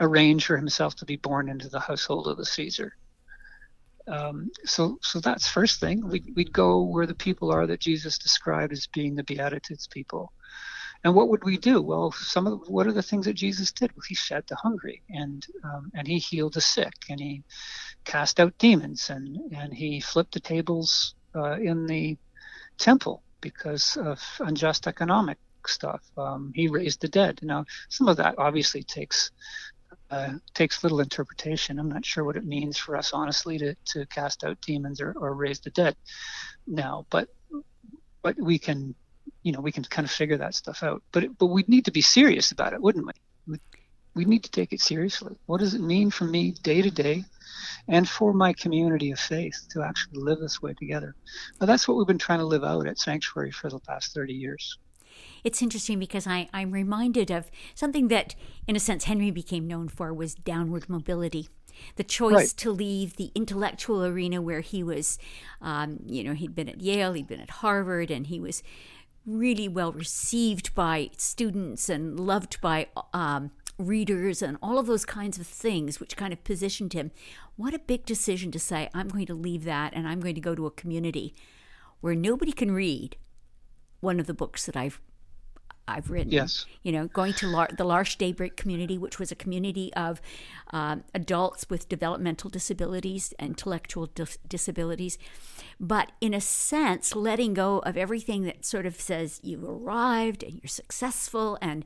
arrange 0.00 0.46
for 0.46 0.56
himself 0.56 0.96
to 0.96 1.04
be 1.04 1.16
born 1.16 1.50
into 1.50 1.68
the 1.68 1.80
household 1.80 2.28
of 2.28 2.38
the 2.38 2.46
Caesar. 2.46 2.92
Um, 4.06 4.50
so, 4.64 4.98
so 5.02 5.20
that's 5.20 5.48
first 5.48 5.80
thing. 5.80 6.06
We'd, 6.06 6.32
we'd 6.36 6.52
go 6.52 6.82
where 6.82 7.06
the 7.06 7.14
people 7.14 7.52
are 7.52 7.66
that 7.66 7.80
Jesus 7.80 8.18
described 8.18 8.72
as 8.72 8.86
being 8.92 9.14
the 9.14 9.24
Beatitudes 9.24 9.86
people. 9.86 10.32
And 11.04 11.14
what 11.14 11.28
would 11.28 11.44
we 11.44 11.58
do? 11.58 11.82
Well, 11.82 12.12
some 12.12 12.46
of 12.46 12.64
the, 12.64 12.72
what 12.72 12.86
are 12.86 12.92
the 12.92 13.02
things 13.02 13.26
that 13.26 13.34
Jesus 13.34 13.72
did? 13.72 13.92
Well, 13.92 14.04
he 14.08 14.14
fed 14.14 14.44
the 14.48 14.56
hungry, 14.56 15.02
and 15.10 15.44
um, 15.62 15.90
and 15.94 16.08
he 16.08 16.18
healed 16.18 16.54
the 16.54 16.62
sick, 16.62 16.94
and 17.10 17.20
he 17.20 17.42
cast 18.06 18.40
out 18.40 18.56
demons, 18.58 19.10
and 19.10 19.36
and 19.54 19.74
he 19.74 20.00
flipped 20.00 20.32
the 20.32 20.40
tables 20.40 21.14
uh, 21.36 21.58
in 21.58 21.86
the 21.86 22.16
temple 22.78 23.22
because 23.42 23.98
of 23.98 24.22
unjust 24.40 24.86
economic 24.86 25.36
stuff. 25.66 26.02
Um, 26.16 26.52
he 26.54 26.68
raised 26.68 27.02
the 27.02 27.08
dead. 27.08 27.40
Now, 27.42 27.66
some 27.90 28.08
of 28.08 28.16
that 28.16 28.36
obviously 28.38 28.82
takes 28.82 29.30
uh, 30.14 30.32
takes 30.54 30.82
little 30.82 31.00
interpretation. 31.00 31.78
I'm 31.78 31.88
not 31.88 32.06
sure 32.06 32.24
what 32.24 32.36
it 32.36 32.44
means 32.44 32.78
for 32.78 32.96
us, 32.96 33.12
honestly, 33.12 33.58
to, 33.58 33.74
to 33.86 34.06
cast 34.06 34.44
out 34.44 34.60
demons 34.60 35.00
or, 35.00 35.12
or 35.16 35.34
raise 35.34 35.60
the 35.60 35.70
dead 35.70 35.96
now, 36.66 37.06
but 37.10 37.28
but 38.22 38.36
we 38.40 38.58
can 38.58 38.94
you 39.42 39.52
know 39.52 39.60
we 39.60 39.72
can 39.72 39.84
kind 39.84 40.06
of 40.06 40.10
figure 40.10 40.38
that 40.38 40.54
stuff 40.54 40.82
out. 40.82 41.02
But 41.12 41.24
it, 41.24 41.38
but 41.38 41.46
we 41.46 41.64
need 41.66 41.84
to 41.86 41.90
be 41.90 42.00
serious 42.00 42.52
about 42.52 42.72
it, 42.72 42.80
wouldn't 42.80 43.06
we? 43.06 43.58
we? 44.14 44.24
need 44.24 44.44
to 44.44 44.50
take 44.50 44.72
it 44.72 44.80
seriously. 44.80 45.34
What 45.46 45.60
does 45.60 45.74
it 45.74 45.80
mean 45.80 46.10
for 46.10 46.24
me 46.24 46.52
day 46.62 46.80
to 46.82 46.90
day, 46.90 47.24
and 47.88 48.08
for 48.08 48.32
my 48.32 48.52
community 48.52 49.10
of 49.10 49.18
faith 49.18 49.66
to 49.70 49.82
actually 49.82 50.20
live 50.20 50.40
this 50.40 50.62
way 50.62 50.74
together? 50.74 51.14
Now, 51.60 51.66
that's 51.66 51.86
what 51.86 51.96
we've 51.96 52.06
been 52.06 52.18
trying 52.18 52.38
to 52.38 52.46
live 52.46 52.64
out 52.64 52.86
at 52.86 52.98
Sanctuary 52.98 53.50
for 53.50 53.68
the 53.68 53.80
past 53.80 54.14
30 54.14 54.32
years. 54.32 54.78
It's 55.42 55.62
interesting 55.62 55.98
because 55.98 56.26
I, 56.26 56.48
I'm 56.52 56.70
reminded 56.70 57.30
of 57.30 57.50
something 57.74 58.08
that, 58.08 58.34
in 58.66 58.76
a 58.76 58.80
sense, 58.80 59.04
Henri 59.04 59.30
became 59.30 59.66
known 59.66 59.88
for 59.88 60.12
was 60.12 60.34
downward 60.34 60.88
mobility 60.88 61.48
the 61.96 62.04
choice 62.04 62.32
right. 62.32 62.48
to 62.48 62.70
leave 62.70 63.16
the 63.16 63.30
intellectual 63.34 64.04
arena 64.04 64.40
where 64.40 64.60
he 64.60 64.82
was, 64.82 65.18
um, 65.60 65.98
you 66.06 66.22
know, 66.22 66.32
he'd 66.32 66.54
been 66.54 66.68
at 66.68 66.80
Yale, 66.80 67.12
he'd 67.12 67.26
been 67.26 67.40
at 67.40 67.50
Harvard, 67.50 68.10
and 68.10 68.26
he 68.28 68.40
was 68.40 68.62
really 69.26 69.68
well 69.68 69.92
received 69.92 70.74
by 70.74 71.10
students 71.16 71.88
and 71.88 72.20
loved 72.20 72.60
by 72.60 72.86
um, 73.12 73.50
readers 73.78 74.42
and 74.42 74.58
all 74.62 74.78
of 74.78 74.86
those 74.86 75.04
kinds 75.04 75.38
of 75.38 75.46
things, 75.46 75.98
which 75.98 76.16
kind 76.16 76.32
of 76.32 76.44
positioned 76.44 76.92
him. 76.92 77.10
What 77.56 77.74
a 77.74 77.78
big 77.78 78.04
decision 78.04 78.50
to 78.52 78.58
say, 78.58 78.88
I'm 78.92 79.08
going 79.08 79.26
to 79.26 79.34
leave 79.34 79.64
that 79.64 79.92
and 79.94 80.06
I'm 80.06 80.20
going 80.20 80.34
to 80.34 80.40
go 80.40 80.54
to 80.54 80.66
a 80.66 80.70
community 80.70 81.34
where 82.00 82.14
nobody 82.14 82.52
can 82.52 82.72
read 82.72 83.16
one 84.04 84.20
of 84.20 84.26
the 84.26 84.34
books 84.34 84.66
that 84.66 84.76
I've 84.76 85.00
I've 85.86 86.10
written. 86.10 86.32
Yes. 86.32 86.64
You 86.82 86.92
know, 86.92 87.08
going 87.08 87.34
to 87.34 87.46
Lar- 87.46 87.68
the 87.76 87.84
L'Arche 87.84 88.16
Daybreak 88.16 88.56
community, 88.56 88.96
which 88.96 89.18
was 89.18 89.30
a 89.30 89.34
community 89.34 89.92
of 89.94 90.20
um, 90.70 91.04
adults 91.14 91.68
with 91.68 91.88
developmental 91.88 92.48
disabilities, 92.48 93.34
intellectual 93.38 94.06
dis- 94.06 94.38
disabilities, 94.48 95.18
but 95.78 96.12
in 96.22 96.32
a 96.32 96.40
sense, 96.40 97.14
letting 97.14 97.52
go 97.52 97.80
of 97.80 97.96
everything 97.96 98.44
that 98.44 98.64
sort 98.64 98.86
of 98.86 98.98
says 98.98 99.40
you've 99.42 99.64
arrived 99.64 100.42
and 100.42 100.54
you're 100.54 100.68
successful, 100.68 101.58
and 101.60 101.84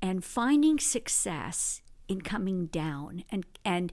and 0.00 0.24
finding 0.24 0.78
success 0.78 1.82
in 2.06 2.20
coming 2.20 2.66
down 2.66 3.24
and 3.30 3.44
and 3.64 3.92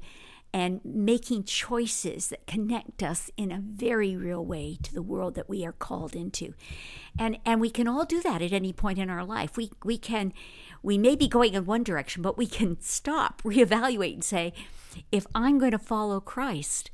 and 0.54 0.82
making 0.84 1.44
choices 1.44 2.30
that 2.30 2.48
connect 2.48 3.04
us 3.04 3.30
in 3.38 3.52
a 3.52 3.62
very 3.62 4.16
real 4.16 4.44
way 4.44 4.78
to 4.82 4.94
the 4.94 5.02
world 5.02 5.36
that 5.36 5.50
we 5.50 5.66
are 5.66 5.74
called 5.74 6.16
into. 6.16 6.54
And 7.20 7.38
and 7.46 7.60
we 7.60 7.70
can 7.70 7.88
all 7.88 8.06
do 8.06 8.22
that 8.22 8.42
at 8.42 8.54
any 8.54 8.74
point 8.74 9.00
in 9.00 9.10
our 9.10 9.26
life. 9.26 9.58
We 9.58 9.72
we 9.84 9.98
can 9.98 10.34
we 10.82 10.98
may 10.98 11.16
be 11.16 11.28
going 11.28 11.54
in 11.54 11.66
one 11.66 11.84
direction, 11.84 12.22
but 12.22 12.38
we 12.38 12.48
can 12.48 12.80
stop, 12.82 13.42
reevaluate 13.44 14.14
and 14.14 14.24
say, 14.24 14.54
if 15.12 15.28
I'm 15.36 15.60
going 15.60 15.72
to 15.72 15.80
follow 15.80 16.20
Christ, 16.20 16.92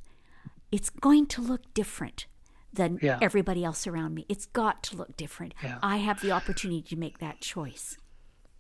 it's 0.72 0.89
going 0.89 1.28
to 1.28 1.42
look 1.42 1.74
different 1.74 2.26
than 2.74 2.98
yeah. 3.02 3.20
everybody 3.22 3.63
else 3.63 3.86
around 3.86 4.16
me. 4.16 4.26
It's 4.28 4.48
got 4.48 4.82
to 4.84 4.98
look 4.98 5.16
different. 5.16 5.54
Yeah. 5.63 5.78
I 5.84 5.98
have 5.98 6.22
the 6.22 6.32
opportunity 6.32 6.82
to 6.89 6.96
make 6.96 7.20
that 7.20 7.39
choice. 7.39 7.98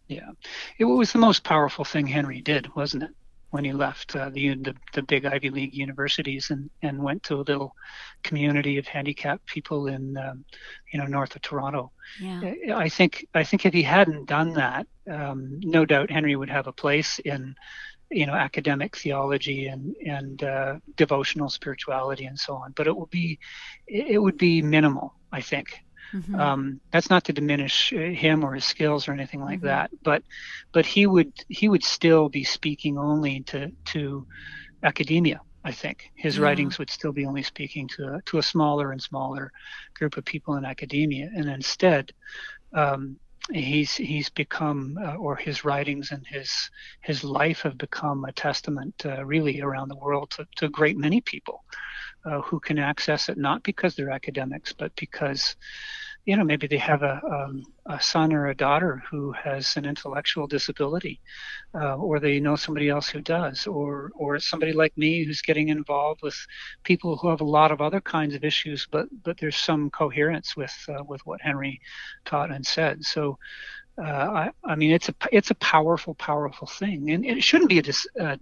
Yeah. 0.07 0.29
It 0.77 0.85
was 0.85 1.11
the 1.11 1.19
most 1.19 1.43
powerful 1.43 1.83
thing 1.83 2.07
Henri 2.07 2.41
did, 2.41 2.75
wasn't 2.75 3.03
it? 3.03 3.09
When 3.53 3.65
he 3.65 3.71
left 3.71 4.15
uh, 4.15 4.31
the, 4.31 4.55
the, 4.55 4.75
the 4.93 5.03
big 5.03 5.25
Ivy 5.25 5.51
League 5.51 5.75
universities 5.75 6.49
and 6.49 6.71
and 6.81 7.03
went 7.03 7.21
to 7.23 7.35
a 7.35 7.45
little 7.49 7.75
community 8.23 8.79
of 8.79 8.87
handicapped 8.87 9.45
people 9.45 9.85
in 9.85 10.17
um, 10.17 10.43
you 10.91 10.97
know 10.97 11.05
north 11.05 11.35
of 11.35 11.43
Toronto. 11.43 11.91
Yeah. 12.19 12.53
I 12.75 12.89
think 12.89 13.27
I 13.35 13.43
think 13.43 13.67
if 13.67 13.73
he 13.73 13.83
hadn't 13.83 14.25
done 14.25 14.53
that, 14.53 14.87
um, 15.07 15.59
no 15.59 15.85
doubt 15.85 16.09
Henri 16.09 16.35
would 16.35 16.49
have 16.49 16.65
a 16.65 16.73
place 16.73 17.19
in 17.19 17.53
you 18.09 18.25
know 18.25 18.33
academic 18.33 18.97
theology 18.97 19.67
and 19.67 19.95
and 20.03 20.43
uh, 20.43 20.79
devotional 20.95 21.49
spirituality 21.49 22.25
and 22.25 22.39
so 22.39 22.55
on. 22.55 22.73
But 22.75 22.87
it 22.87 22.97
would 22.97 23.11
be 23.11 23.37
it 23.85 24.19
would 24.19 24.39
be 24.39 24.63
minimal, 24.63 25.13
I 25.31 25.41
think. 25.41 25.83
Mm-hmm. 26.13 26.35
Um, 26.35 26.81
that's 26.91 27.09
not 27.09 27.23
to 27.25 27.33
diminish 27.33 27.91
uh, 27.91 27.97
him 27.97 28.43
or 28.43 28.53
his 28.53 28.65
skills 28.65 29.07
or 29.07 29.13
anything 29.13 29.41
like 29.41 29.59
mm-hmm. 29.59 29.67
that, 29.67 29.91
but 30.03 30.23
but 30.71 30.85
he 30.85 31.07
would 31.07 31.33
he 31.49 31.67
would 31.67 31.83
still 31.83 32.29
be 32.29 32.43
speaking 32.43 32.97
only 32.97 33.41
to 33.41 33.71
to 33.85 34.27
academia. 34.83 35.41
I 35.65 35.71
think 35.71 36.11
his 36.15 36.37
yeah. 36.37 36.43
writings 36.43 36.77
would 36.77 36.89
still 36.89 37.13
be 37.13 37.25
only 37.25 37.43
speaking 37.43 37.87
to 37.95 38.21
to 38.25 38.37
a 38.37 38.43
smaller 38.43 38.91
and 38.91 39.01
smaller 39.01 39.51
group 39.95 40.17
of 40.17 40.25
people 40.25 40.55
in 40.55 40.65
academia, 40.65 41.29
and 41.35 41.49
instead, 41.49 42.11
um, 42.73 43.17
he's 43.51 43.95
he's 43.95 44.29
become 44.29 44.97
uh, 45.03 45.15
or 45.15 45.35
his 45.35 45.65
writings 45.65 46.11
and 46.11 46.25
his 46.27 46.69
his 47.01 47.23
life 47.23 47.61
have 47.61 47.77
become 47.77 48.23
a 48.25 48.31
testament 48.31 48.93
uh, 49.05 49.25
really 49.25 49.61
around 49.61 49.89
the 49.89 49.97
world 49.97 50.29
to, 50.31 50.47
to 50.55 50.65
a 50.65 50.69
great 50.69 50.97
many 50.97 51.21
people 51.21 51.63
uh, 52.25 52.41
who 52.41 52.59
can 52.59 52.79
access 52.79 53.29
it 53.29 53.37
not 53.37 53.63
because 53.63 53.95
they're 53.95 54.09
academics 54.09 54.73
but 54.73 54.95
because 54.95 55.55
you 56.25 56.37
know, 56.37 56.43
maybe 56.43 56.67
they 56.67 56.77
have 56.77 57.03
a, 57.03 57.21
um, 57.25 57.65
a 57.85 58.01
son 58.01 58.31
or 58.31 58.47
a 58.47 58.55
daughter 58.55 59.03
who 59.11 59.33
has 59.33 59.75
an 59.75 59.85
intellectual 59.85 60.47
disability, 60.47 61.19
uh, 61.75 61.97
or 61.97 62.19
they 62.19 62.39
know 62.39 62.55
somebody 62.55 62.87
else 62.87 63.09
who 63.09 63.19
does, 63.19 63.67
or 63.67 64.11
or 64.15 64.39
somebody 64.39 64.71
like 64.71 64.97
me 64.97 65.25
who's 65.25 65.41
getting 65.41 65.67
involved 65.67 66.21
with 66.21 66.35
people 66.83 67.17
who 67.17 67.27
have 67.27 67.41
a 67.41 67.45
lot 67.45 67.71
of 67.71 67.81
other 67.81 67.99
kinds 67.99 68.35
of 68.35 68.45
issues, 68.45 68.87
but 68.89 69.07
but 69.23 69.37
there's 69.37 69.57
some 69.57 69.89
coherence 69.89 70.55
with 70.55 70.73
uh, 70.87 71.03
with 71.03 71.25
what 71.25 71.41
Henri 71.41 71.81
taught 72.25 72.51
and 72.51 72.65
said. 72.65 73.03
So. 73.03 73.37
Uh, 73.95 74.01
I, 74.05 74.51
I, 74.65 74.73
mean, 74.73 74.89
it's 74.89 75.09
a 75.09 75.13
it's 75.31 75.51
a 75.51 75.55
powerful, 75.55 76.15
powerful 76.15 76.65
thing, 76.65 77.11
and 77.11 77.23
it 77.23 77.43
shouldn't 77.43 77.69
be 77.69 77.77
a 77.77 77.83
dis, 77.83 78.07
uh, 78.19 78.37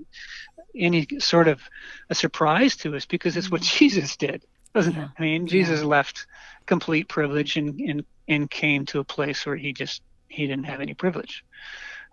any 0.76 1.08
sort 1.20 1.48
of 1.48 1.62
a 2.10 2.16
surprise 2.16 2.76
to 2.78 2.96
us 2.96 3.06
because 3.06 3.38
it's 3.38 3.52
what 3.52 3.62
mm-hmm. 3.62 3.78
Jesus 3.78 4.16
did 4.18 4.44
doesn't 4.74 4.96
yeah. 4.96 5.06
it? 5.06 5.10
I 5.18 5.22
mean, 5.22 5.48
Jesus 5.48 5.82
yeah. 5.82 5.88
left 5.88 6.28
complete 6.66 7.08
privilege 7.08 7.58
and, 7.58 7.80
and 7.80 8.06
and 8.28 8.50
came 8.50 8.86
to 8.86 9.00
a 9.00 9.04
place 9.04 9.46
where 9.46 9.56
he 9.56 9.74
just 9.74 10.02
he 10.28 10.48
didn't 10.48 10.66
have 10.66 10.80
any 10.82 10.94
privilege, 10.94 11.44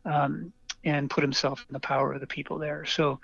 um, 0.04 0.52
and 0.84 1.08
put 1.08 1.22
himself 1.22 1.64
in 1.68 1.72
the 1.72 1.80
power 1.80 2.12
of 2.12 2.20
the 2.20 2.26
people 2.26 2.58
there. 2.58 2.84
So, 2.84 3.20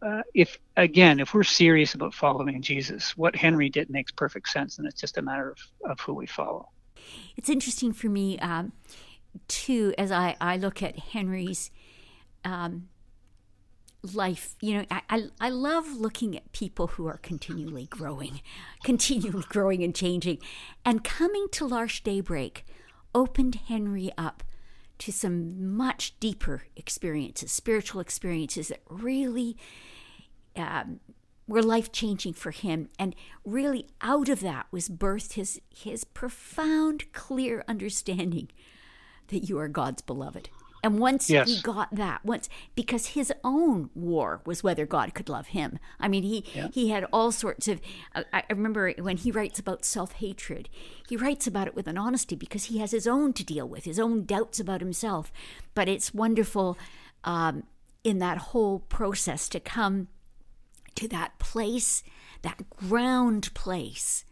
uh, 0.00 0.22
if 0.34 0.58
again, 0.76 1.20
if 1.20 1.34
we're 1.34 1.44
serious 1.44 1.94
about 1.94 2.14
following 2.14 2.62
Jesus, 2.62 3.16
what 3.16 3.36
Henri 3.36 3.68
did 3.68 3.90
makes 3.90 4.10
perfect 4.12 4.48
sense, 4.48 4.78
and 4.78 4.86
it's 4.86 5.00
just 5.00 5.18
a 5.18 5.22
matter 5.22 5.50
of, 5.50 5.90
of 5.90 6.00
who 6.00 6.14
we 6.14 6.26
follow. 6.26 6.68
It's 7.36 7.50
interesting 7.50 7.92
for 7.92 8.08
me 8.08 8.38
um, 8.38 8.72
too, 9.48 9.92
as 9.98 10.10
I 10.10 10.36
I 10.40 10.56
look 10.56 10.82
at 10.82 10.98
Henri's. 10.98 11.70
Um, 12.44 12.88
life, 14.02 14.56
you 14.60 14.74
know, 14.74 14.84
I, 14.90 15.02
I, 15.08 15.22
I 15.40 15.48
love 15.50 15.92
looking 15.92 16.36
at 16.36 16.52
people 16.52 16.88
who 16.88 17.06
are 17.06 17.18
continually 17.18 17.86
growing, 17.86 18.40
continually 18.84 19.44
growing 19.48 19.82
and 19.82 19.94
changing. 19.94 20.38
And 20.84 21.04
coming 21.04 21.46
to 21.52 21.66
L'Arche 21.66 22.00
Daybreak 22.00 22.64
opened 23.14 23.60
Henri 23.68 24.10
up 24.18 24.42
to 24.98 25.12
some 25.12 25.74
much 25.76 26.18
deeper 26.20 26.64
experiences, 26.76 27.52
spiritual 27.52 28.00
experiences 28.00 28.68
that 28.68 28.80
really 28.88 29.56
um, 30.56 31.00
were 31.48 31.62
life 31.62 31.90
changing 31.92 32.34
for 32.34 32.50
him. 32.50 32.88
And 32.98 33.14
really, 33.44 33.88
out 34.00 34.28
of 34.28 34.40
that 34.40 34.66
was 34.70 34.88
birthed 34.88 35.32
his, 35.32 35.60
his 35.70 36.04
profound, 36.04 37.12
clear 37.12 37.64
understanding 37.66 38.48
that 39.28 39.48
you 39.48 39.58
are 39.58 39.68
God's 39.68 40.02
beloved. 40.02 40.50
And 40.82 40.98
once 40.98 41.30
yes. 41.30 41.48
he 41.48 41.62
got 41.62 41.94
that, 41.94 42.24
once 42.24 42.48
because 42.74 43.08
his 43.08 43.32
own 43.44 43.90
war 43.94 44.40
was 44.44 44.64
whether 44.64 44.84
God 44.84 45.14
could 45.14 45.28
love 45.28 45.48
him. 45.48 45.78
I 46.00 46.08
mean, 46.08 46.24
he 46.24 46.44
yeah. 46.54 46.68
he 46.72 46.90
had 46.90 47.04
all 47.12 47.30
sorts 47.30 47.68
of. 47.68 47.80
I, 48.14 48.24
I 48.32 48.44
remember 48.50 48.92
when 48.98 49.16
he 49.16 49.30
writes 49.30 49.60
about 49.60 49.84
self 49.84 50.12
hatred, 50.14 50.68
he 51.08 51.16
writes 51.16 51.46
about 51.46 51.68
it 51.68 51.76
with 51.76 51.86
an 51.86 51.98
honesty 51.98 52.34
because 52.34 52.64
he 52.64 52.78
has 52.78 52.90
his 52.90 53.06
own 53.06 53.32
to 53.34 53.44
deal 53.44 53.68
with, 53.68 53.84
his 53.84 54.00
own 54.00 54.24
doubts 54.24 54.58
about 54.58 54.80
himself. 54.80 55.32
But 55.74 55.88
it's 55.88 56.12
wonderful 56.12 56.76
um, 57.22 57.62
in 58.02 58.18
that 58.18 58.38
whole 58.38 58.80
process 58.80 59.48
to 59.50 59.60
come 59.60 60.08
to 60.96 61.08
that 61.08 61.38
place, 61.38 62.02
that 62.42 62.68
ground 62.70 63.54
place 63.54 64.24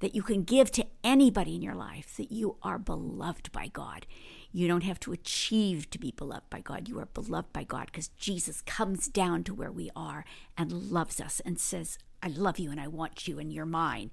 that 0.00 0.14
you 0.14 0.22
can 0.22 0.44
give 0.44 0.70
to 0.72 0.86
anybody 1.02 1.56
in 1.56 1.62
your 1.62 1.74
life 1.74 2.16
that 2.16 2.30
you 2.30 2.56
are 2.62 2.78
beloved 2.78 3.50
by 3.52 3.68
God. 3.68 4.06
You 4.52 4.66
don't 4.66 4.84
have 4.84 5.00
to 5.00 5.12
achieve 5.12 5.90
to 5.90 5.98
be 5.98 6.10
beloved 6.10 6.48
by 6.48 6.60
God. 6.60 6.88
You 6.88 6.98
are 6.98 7.06
beloved 7.06 7.52
by 7.52 7.64
God 7.64 7.86
because 7.86 8.08
Jesus 8.08 8.62
comes 8.62 9.08
down 9.08 9.44
to 9.44 9.54
where 9.54 9.70
we 9.70 9.90
are 9.94 10.24
and 10.56 10.72
loves 10.72 11.20
us 11.20 11.40
and 11.44 11.58
says, 11.58 11.98
I 12.22 12.28
love 12.28 12.58
you 12.58 12.70
and 12.70 12.80
I 12.80 12.88
want 12.88 13.28
you 13.28 13.38
and 13.38 13.52
you're 13.52 13.66
mine. 13.66 14.10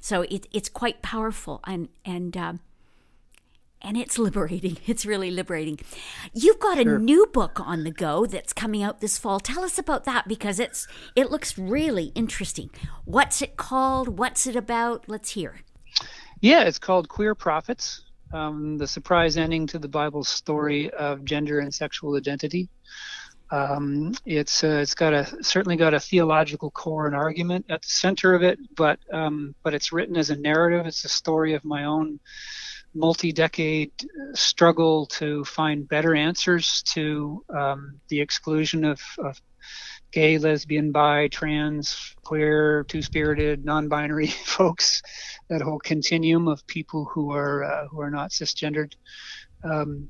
So 0.00 0.22
it, 0.22 0.46
it's 0.52 0.68
quite 0.68 1.02
powerful 1.02 1.60
and 1.64 1.88
and 2.04 2.36
um, 2.36 2.60
and 3.80 3.96
it's 3.96 4.18
liberating. 4.18 4.78
It's 4.86 5.06
really 5.06 5.30
liberating. 5.30 5.78
You've 6.34 6.58
got 6.58 6.78
sure. 6.78 6.96
a 6.96 6.98
new 6.98 7.26
book 7.26 7.60
on 7.60 7.84
the 7.84 7.90
go 7.90 8.26
that's 8.26 8.52
coming 8.52 8.82
out 8.82 9.00
this 9.00 9.18
fall. 9.18 9.40
Tell 9.40 9.64
us 9.64 9.78
about 9.78 10.04
that 10.04 10.26
because 10.26 10.58
it's 10.58 10.86
it 11.14 11.30
looks 11.30 11.56
really 11.56 12.12
interesting. 12.14 12.70
What's 13.04 13.40
it 13.40 13.56
called? 13.56 14.18
What's 14.18 14.46
it 14.46 14.56
about? 14.56 15.04
Let's 15.08 15.30
hear. 15.30 15.60
Yeah, 16.40 16.64
it's 16.64 16.78
called 16.78 17.08
Queer 17.08 17.34
Prophets 17.34 18.02
um, 18.32 18.78
the 18.78 18.86
surprise 18.86 19.36
ending 19.36 19.66
to 19.68 19.78
the 19.78 19.88
Bible's 19.88 20.28
story 20.28 20.90
of 20.90 21.24
gender 21.24 21.60
and 21.60 21.72
sexual 21.72 22.16
identity. 22.16 22.68
Um, 23.50 24.12
it's 24.24 24.64
uh, 24.64 24.80
it's 24.82 24.94
got 24.94 25.12
a 25.12 25.44
certainly 25.44 25.76
got 25.76 25.94
a 25.94 26.00
theological 26.00 26.70
core 26.70 27.06
and 27.06 27.14
argument 27.14 27.66
at 27.68 27.82
the 27.82 27.88
center 27.88 28.34
of 28.34 28.42
it, 28.42 28.58
but 28.74 28.98
um, 29.12 29.54
but 29.62 29.72
it's 29.72 29.92
written 29.92 30.16
as 30.16 30.30
a 30.30 30.36
narrative. 30.36 30.86
It's 30.86 31.04
a 31.04 31.08
story 31.08 31.54
of 31.54 31.64
my 31.64 31.84
own 31.84 32.18
multi-decade 32.96 33.92
struggle 34.34 35.06
to 35.06 35.44
find 35.44 35.88
better 35.88 36.14
answers 36.14 36.82
to 36.82 37.44
um, 37.54 38.00
the 38.08 38.20
exclusion 38.20 38.84
of, 38.84 39.00
of 39.18 39.40
gay, 40.16 40.38
lesbian, 40.38 40.92
bi, 40.92 41.28
trans, 41.28 42.16
queer, 42.24 42.84
two-spirited, 42.84 43.66
non-binary 43.66 44.26
folks, 44.46 45.02
that 45.50 45.60
whole 45.60 45.78
continuum 45.78 46.48
of 46.48 46.66
people 46.66 47.04
who 47.04 47.32
are 47.32 47.62
uh, 47.62 47.86
who 47.88 48.00
are 48.00 48.10
not 48.10 48.30
cisgendered, 48.30 48.94
um, 49.62 50.08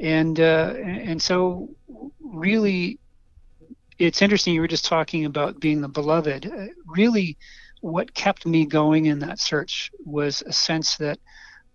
and 0.00 0.38
uh, 0.38 0.74
and 0.76 1.20
so 1.20 1.68
really, 2.20 3.00
it's 3.98 4.22
interesting. 4.22 4.54
You 4.54 4.60
were 4.60 4.68
just 4.68 4.84
talking 4.84 5.24
about 5.24 5.58
being 5.58 5.80
the 5.80 5.88
beloved. 5.88 6.46
Uh, 6.46 6.66
really, 6.86 7.36
what 7.80 8.14
kept 8.14 8.46
me 8.46 8.64
going 8.64 9.06
in 9.06 9.18
that 9.18 9.40
search 9.40 9.90
was 10.04 10.42
a 10.46 10.52
sense 10.52 10.96
that. 10.98 11.18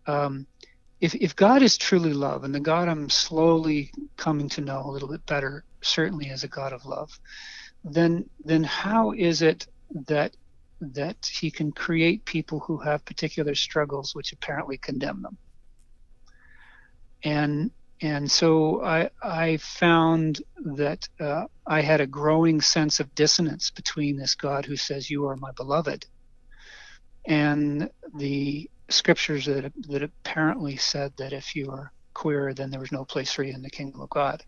Um, 0.07 0.47
if, 1.01 1.15
if 1.15 1.35
God 1.35 1.63
is 1.63 1.79
truly 1.79 2.13
love, 2.13 2.43
and 2.43 2.53
the 2.53 2.59
God 2.59 2.87
I'm 2.87 3.09
slowly 3.09 3.91
coming 4.17 4.47
to 4.49 4.61
know 4.61 4.83
a 4.85 4.91
little 4.91 5.09
bit 5.09 5.25
better, 5.25 5.63
certainly 5.84 6.30
as 6.30 6.44
a 6.44 6.48
God 6.50 6.74
of 6.74 6.86
love, 6.86 7.10
then 7.84 8.26
then 8.46 8.63
how 8.63 9.12
is 9.13 9.41
it 9.41 9.67
that 10.08 10.36
that 10.82 11.17
he 11.39 11.52
can 11.52 11.72
create 11.72 12.26
people 12.26 12.60
who 12.62 12.80
have 12.80 13.06
particular 13.06 13.56
struggles 13.56 14.15
which 14.15 14.34
apparently 14.34 14.78
condemn 14.78 15.22
them? 15.22 15.38
And 17.24 17.72
and 18.02 18.32
so 18.32 18.84
I 18.84 19.10
I 19.24 19.58
found 19.58 20.41
that 20.78 21.08
uh, 21.20 21.46
I 21.67 21.82
had 21.82 22.02
a 22.02 22.08
growing 22.08 22.62
sense 22.62 23.00
of 23.00 23.13
dissonance 23.15 23.72
between 23.72 24.17
this 24.17 24.36
God 24.36 24.65
who 24.65 24.76
says 24.76 25.10
you 25.10 25.28
are 25.28 25.38
my 25.38 25.52
beloved, 25.58 26.06
and 27.28 27.89
the 28.17 28.70
scriptures 28.89 29.46
that 29.46 29.72
that 29.89 30.04
apparently 30.04 30.78
said 30.78 31.13
that 31.17 31.34
if 31.34 31.56
you 31.56 31.72
are 31.72 31.91
queer, 32.13 32.54
then 32.54 32.72
there 32.72 32.80
was 32.80 32.91
no 32.91 33.06
place 33.06 33.32
for 33.32 33.44
you 33.44 33.54
in 33.54 33.62
the 33.62 33.70
kingdom 33.70 34.02
of 34.02 34.10
God. 34.10 34.44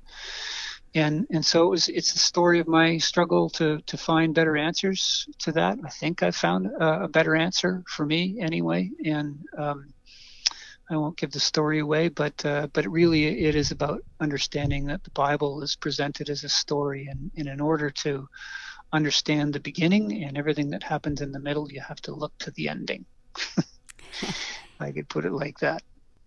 And 0.96 1.26
and 1.32 1.44
so 1.44 1.66
it 1.66 1.70
was. 1.70 1.90
It's 1.90 2.14
the 2.14 2.20
story 2.20 2.60
of 2.60 2.68
my 2.68 3.00
struggle 3.00 3.50
to 3.52 3.82
to 3.82 3.98
find 3.98 4.36
better 4.36 4.56
answers 4.56 5.28
to 5.40 5.52
that. 5.54 5.80
I 5.84 5.90
think 5.90 6.22
I 6.22 6.30
found 6.30 6.68
a, 6.68 7.06
a 7.06 7.08
better 7.08 7.36
answer 7.36 7.84
for 7.88 8.06
me 8.06 8.40
anyway. 8.40 8.92
And 9.04 9.40
um, 9.58 9.94
I 10.90 10.98
won't 10.98 11.18
give 11.18 11.32
the 11.32 11.40
story 11.40 11.80
away, 11.80 12.10
but 12.10 12.46
uh, 12.46 12.68
but 12.74 12.86
really 12.88 13.46
it 13.46 13.56
is 13.56 13.72
about 13.72 14.04
understanding 14.20 14.86
that 14.88 15.04
the 15.04 15.12
Bible 15.12 15.64
is 15.64 15.76
presented 15.76 16.30
as 16.30 16.44
a 16.44 16.50
story, 16.50 17.08
and, 17.10 17.32
and 17.38 17.48
in 17.48 17.60
order 17.60 17.90
to 17.90 18.28
understand 18.92 19.54
the 19.54 19.60
beginning 19.60 20.24
and 20.24 20.38
everything 20.38 20.70
that 20.70 20.84
happens 20.84 21.22
in 21.22 21.32
the 21.32 21.40
middle, 21.40 21.72
you 21.72 21.82
have 21.82 22.02
to 22.02 22.14
look 22.14 22.38
to 22.40 22.52
the 22.52 22.70
ending. 22.70 23.06
I 24.80 24.92
could 24.92 25.10
put 25.10 25.26
it 25.26 25.32
like 25.32 25.58
that. 25.60 25.82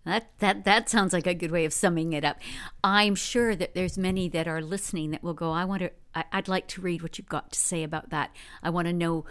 That, 0.07 0.29
that 0.39 0.63
that 0.63 0.89
sounds 0.89 1.11
like 1.11 1.27
a 1.27 1.33
good 1.33 1.51
way 1.51 1.65
of 1.65 1.73
summing 1.73 2.13
it 2.13 2.23
up. 2.23 2.39
I'm 2.81 3.13
sure 3.13 3.57
that 3.57 3.75
there's 3.75 3.97
many 3.97 4.29
that 4.29 4.47
are 4.47 4.61
listening 4.61 5.11
that 5.11 5.21
will 5.21 5.33
go. 5.33 5.51
I 5.51 5.65
want 5.65 5.81
to. 5.81 5.91
I, 6.15 6.23
would 6.33 6.47
like 6.47 6.67
to 6.69 6.81
read 6.81 7.01
what 7.01 7.17
you've 7.17 7.27
got 7.27 7.51
to 7.51 7.59
say 7.59 7.83
about 7.83 8.09
that. 8.11 8.33
I 8.63 8.69
want 8.69 8.87
to 8.87 8.93
know 8.93 9.25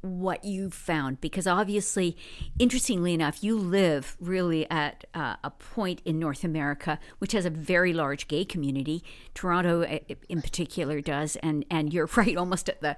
what 0.00 0.42
you've 0.42 0.72
found 0.72 1.20
because 1.20 1.46
obviously, 1.46 2.16
interestingly 2.58 3.12
enough, 3.12 3.44
you 3.44 3.58
live 3.58 4.16
really 4.18 4.68
at 4.70 5.04
uh, 5.12 5.36
a 5.44 5.50
point 5.50 6.00
in 6.06 6.18
North 6.18 6.42
America 6.42 6.98
which 7.18 7.32
has 7.32 7.44
a 7.44 7.50
very 7.50 7.92
large 7.92 8.26
gay 8.26 8.46
community. 8.46 9.04
Toronto, 9.34 9.82
uh, 9.82 9.98
in 10.30 10.40
particular, 10.40 11.02
does, 11.02 11.36
and 11.36 11.66
and 11.70 11.92
you're 11.92 12.08
right, 12.16 12.38
almost 12.38 12.70
at 12.70 12.80
the 12.80 12.96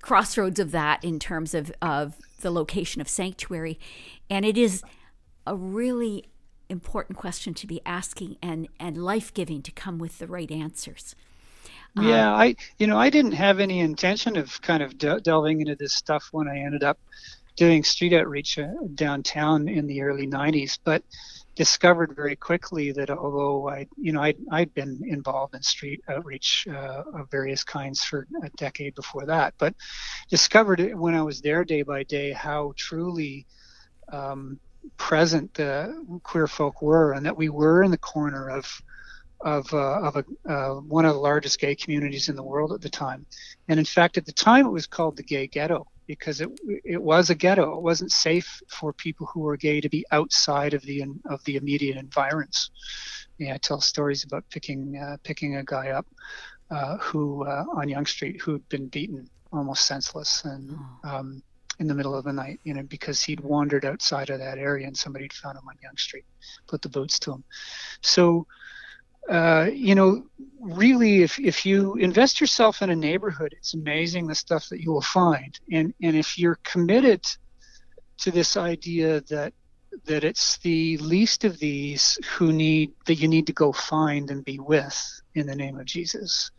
crossroads 0.00 0.60
of 0.60 0.70
that 0.70 1.02
in 1.02 1.18
terms 1.18 1.54
of 1.54 1.72
of 1.82 2.14
the 2.40 2.52
location 2.52 3.00
of 3.00 3.08
sanctuary, 3.08 3.80
and 4.30 4.44
it 4.44 4.56
is 4.56 4.84
a 5.44 5.56
really 5.56 6.28
important 6.68 7.18
question 7.18 7.54
to 7.54 7.66
be 7.66 7.80
asking 7.86 8.36
and 8.42 8.68
and 8.78 8.96
life 8.96 9.32
giving 9.32 9.62
to 9.62 9.72
come 9.72 9.98
with 9.98 10.18
the 10.18 10.26
right 10.26 10.50
answers. 10.50 11.14
Yeah, 11.96 12.32
um, 12.32 12.40
I 12.40 12.56
you 12.78 12.86
know 12.86 12.98
I 12.98 13.10
didn't 13.10 13.32
have 13.32 13.60
any 13.60 13.80
intention 13.80 14.36
of 14.36 14.60
kind 14.62 14.82
of 14.82 14.98
de- 14.98 15.20
delving 15.20 15.60
into 15.60 15.76
this 15.76 15.94
stuff 15.94 16.28
when 16.32 16.48
I 16.48 16.58
ended 16.58 16.84
up 16.84 16.98
doing 17.56 17.82
street 17.82 18.12
outreach 18.12 18.58
uh, 18.58 18.68
downtown 18.94 19.68
in 19.68 19.86
the 19.88 20.00
early 20.00 20.28
90s, 20.28 20.78
but 20.84 21.02
discovered 21.56 22.14
very 22.14 22.36
quickly 22.36 22.92
that 22.92 23.10
although 23.10 23.68
I, 23.68 23.88
you 23.96 24.12
know, 24.12 24.22
I'd, 24.22 24.36
I'd 24.52 24.72
been 24.74 25.00
involved 25.04 25.56
in 25.56 25.62
street 25.62 26.00
outreach 26.08 26.68
uh, 26.70 27.02
of 27.12 27.28
various 27.32 27.64
kinds 27.64 28.04
for 28.04 28.28
a 28.44 28.48
decade 28.50 28.94
before 28.94 29.26
that, 29.26 29.54
but 29.58 29.74
discovered 30.30 30.94
when 30.94 31.16
I 31.16 31.22
was 31.22 31.40
there 31.40 31.64
day 31.64 31.82
by 31.82 32.04
day 32.04 32.30
how 32.30 32.74
truly 32.76 33.44
um, 34.12 34.60
present 34.96 35.54
the 35.54 36.20
queer 36.22 36.46
folk 36.46 36.82
were, 36.82 37.12
and 37.12 37.26
that 37.26 37.36
we 37.36 37.48
were 37.48 37.82
in 37.82 37.90
the 37.90 37.98
corner 37.98 38.48
of 38.48 38.82
of, 39.40 39.72
uh, 39.72 40.00
of 40.00 40.16
a, 40.16 40.52
uh, 40.52 40.80
one 40.80 41.04
of 41.04 41.14
the 41.14 41.20
largest 41.20 41.60
gay 41.60 41.74
communities 41.74 42.28
in 42.28 42.36
the 42.36 42.42
world 42.42 42.72
at 42.72 42.80
the 42.80 42.88
time. 42.88 43.24
And 43.68 43.78
in 43.78 43.84
fact, 43.84 44.18
at 44.18 44.26
the 44.26 44.32
time, 44.32 44.66
it 44.66 44.70
was 44.70 44.86
called 44.86 45.16
the 45.16 45.22
gay 45.22 45.46
ghetto 45.46 45.86
because 46.06 46.40
it 46.40 46.48
it 46.84 47.00
was 47.00 47.30
a 47.30 47.34
ghetto. 47.34 47.76
It 47.76 47.82
wasn't 47.82 48.10
safe 48.10 48.60
for 48.68 48.92
people 48.92 49.26
who 49.26 49.40
were 49.40 49.56
gay 49.56 49.80
to 49.80 49.88
be 49.88 50.04
outside 50.10 50.74
of 50.74 50.82
the 50.82 51.04
of 51.26 51.44
the 51.44 51.56
immediate 51.56 51.96
environs. 51.96 52.70
Yeah, 53.38 53.54
I 53.54 53.58
tell 53.58 53.80
stories 53.80 54.24
about 54.24 54.44
picking 54.50 54.96
uh, 54.96 55.18
picking 55.22 55.56
a 55.56 55.64
guy 55.64 55.90
up 55.90 56.06
uh, 56.70 56.96
who 56.96 57.44
uh, 57.44 57.64
on 57.74 57.88
Yonge 57.88 58.10
Street 58.10 58.40
who'd 58.40 58.68
been 58.68 58.88
beaten 58.88 59.28
almost 59.52 59.86
senseless 59.86 60.44
and. 60.44 60.76
Oh. 61.04 61.08
Um, 61.08 61.42
in 61.78 61.86
the 61.86 61.94
middle 61.94 62.14
of 62.14 62.24
the 62.24 62.32
night, 62.32 62.60
you 62.64 62.74
know, 62.74 62.82
because 62.82 63.22
he'd 63.22 63.40
wandered 63.40 63.84
outside 63.84 64.30
of 64.30 64.38
that 64.40 64.58
area 64.58 64.86
and 64.86 64.96
somebody 64.96 65.24
had 65.24 65.32
found 65.32 65.56
him 65.56 65.68
on 65.68 65.76
Yonge 65.82 66.02
Street, 66.02 66.24
put 66.66 66.82
the 66.82 66.88
boots 66.88 67.18
to 67.20 67.32
him. 67.32 67.44
So, 68.00 68.46
uh, 69.28 69.68
you 69.72 69.94
know, 69.94 70.24
really, 70.60 71.22
if, 71.22 71.38
if 71.38 71.64
you 71.66 71.94
invest 71.94 72.40
yourself 72.40 72.82
in 72.82 72.90
a 72.90 72.96
neighborhood, 72.96 73.54
it's 73.56 73.74
amazing 73.74 74.26
the 74.26 74.34
stuff 74.34 74.68
that 74.70 74.80
you 74.80 74.90
will 74.90 75.02
find. 75.02 75.58
And, 75.70 75.94
and 76.02 76.16
if 76.16 76.38
you're 76.38 76.58
committed 76.64 77.24
to 78.18 78.30
this 78.30 78.56
idea 78.56 79.20
that 79.22 79.52
that 80.04 80.22
it's 80.22 80.58
the 80.58 80.96
least 80.98 81.44
of 81.44 81.58
these 81.58 82.18
who 82.36 82.52
need 82.52 82.92
that 83.06 83.14
you 83.14 83.28
need 83.28 83.46
to 83.46 83.52
go 83.52 83.72
find 83.72 84.30
and 84.30 84.44
be 84.44 84.58
with 84.58 85.22
in 85.34 85.46
the 85.46 85.54
name 85.54 85.78
of 85.78 85.86
Jesus, 85.86 86.50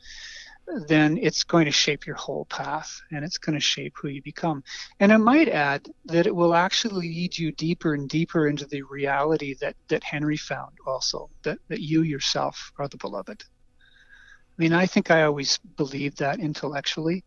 then 0.87 1.17
it's 1.17 1.43
going 1.43 1.65
to 1.65 1.71
shape 1.71 2.05
your 2.05 2.15
whole 2.15 2.45
path 2.45 3.01
and 3.11 3.25
it's 3.25 3.37
going 3.37 3.55
to 3.55 3.59
shape 3.59 3.95
who 3.99 4.07
you 4.07 4.21
become. 4.21 4.63
And 4.99 5.11
I 5.11 5.17
might 5.17 5.49
add 5.49 5.87
that 6.05 6.27
it 6.27 6.35
will 6.35 6.53
actually 6.53 7.09
lead 7.09 7.37
you 7.37 7.51
deeper 7.51 7.93
and 7.93 8.07
deeper 8.07 8.47
into 8.47 8.65
the 8.65 8.83
reality 8.83 9.55
that, 9.61 9.75
that 9.87 10.03
Henri 10.03 10.37
found 10.37 10.77
also, 10.85 11.29
that, 11.43 11.59
that 11.69 11.81
you 11.81 12.03
yourself 12.03 12.71
are 12.77 12.87
the 12.87 12.97
beloved. 12.97 13.43
I 13.43 14.61
mean, 14.61 14.73
I 14.73 14.85
think 14.85 15.09
I 15.09 15.23
always 15.23 15.57
believed 15.57 16.19
that 16.19 16.39
intellectually, 16.39 17.23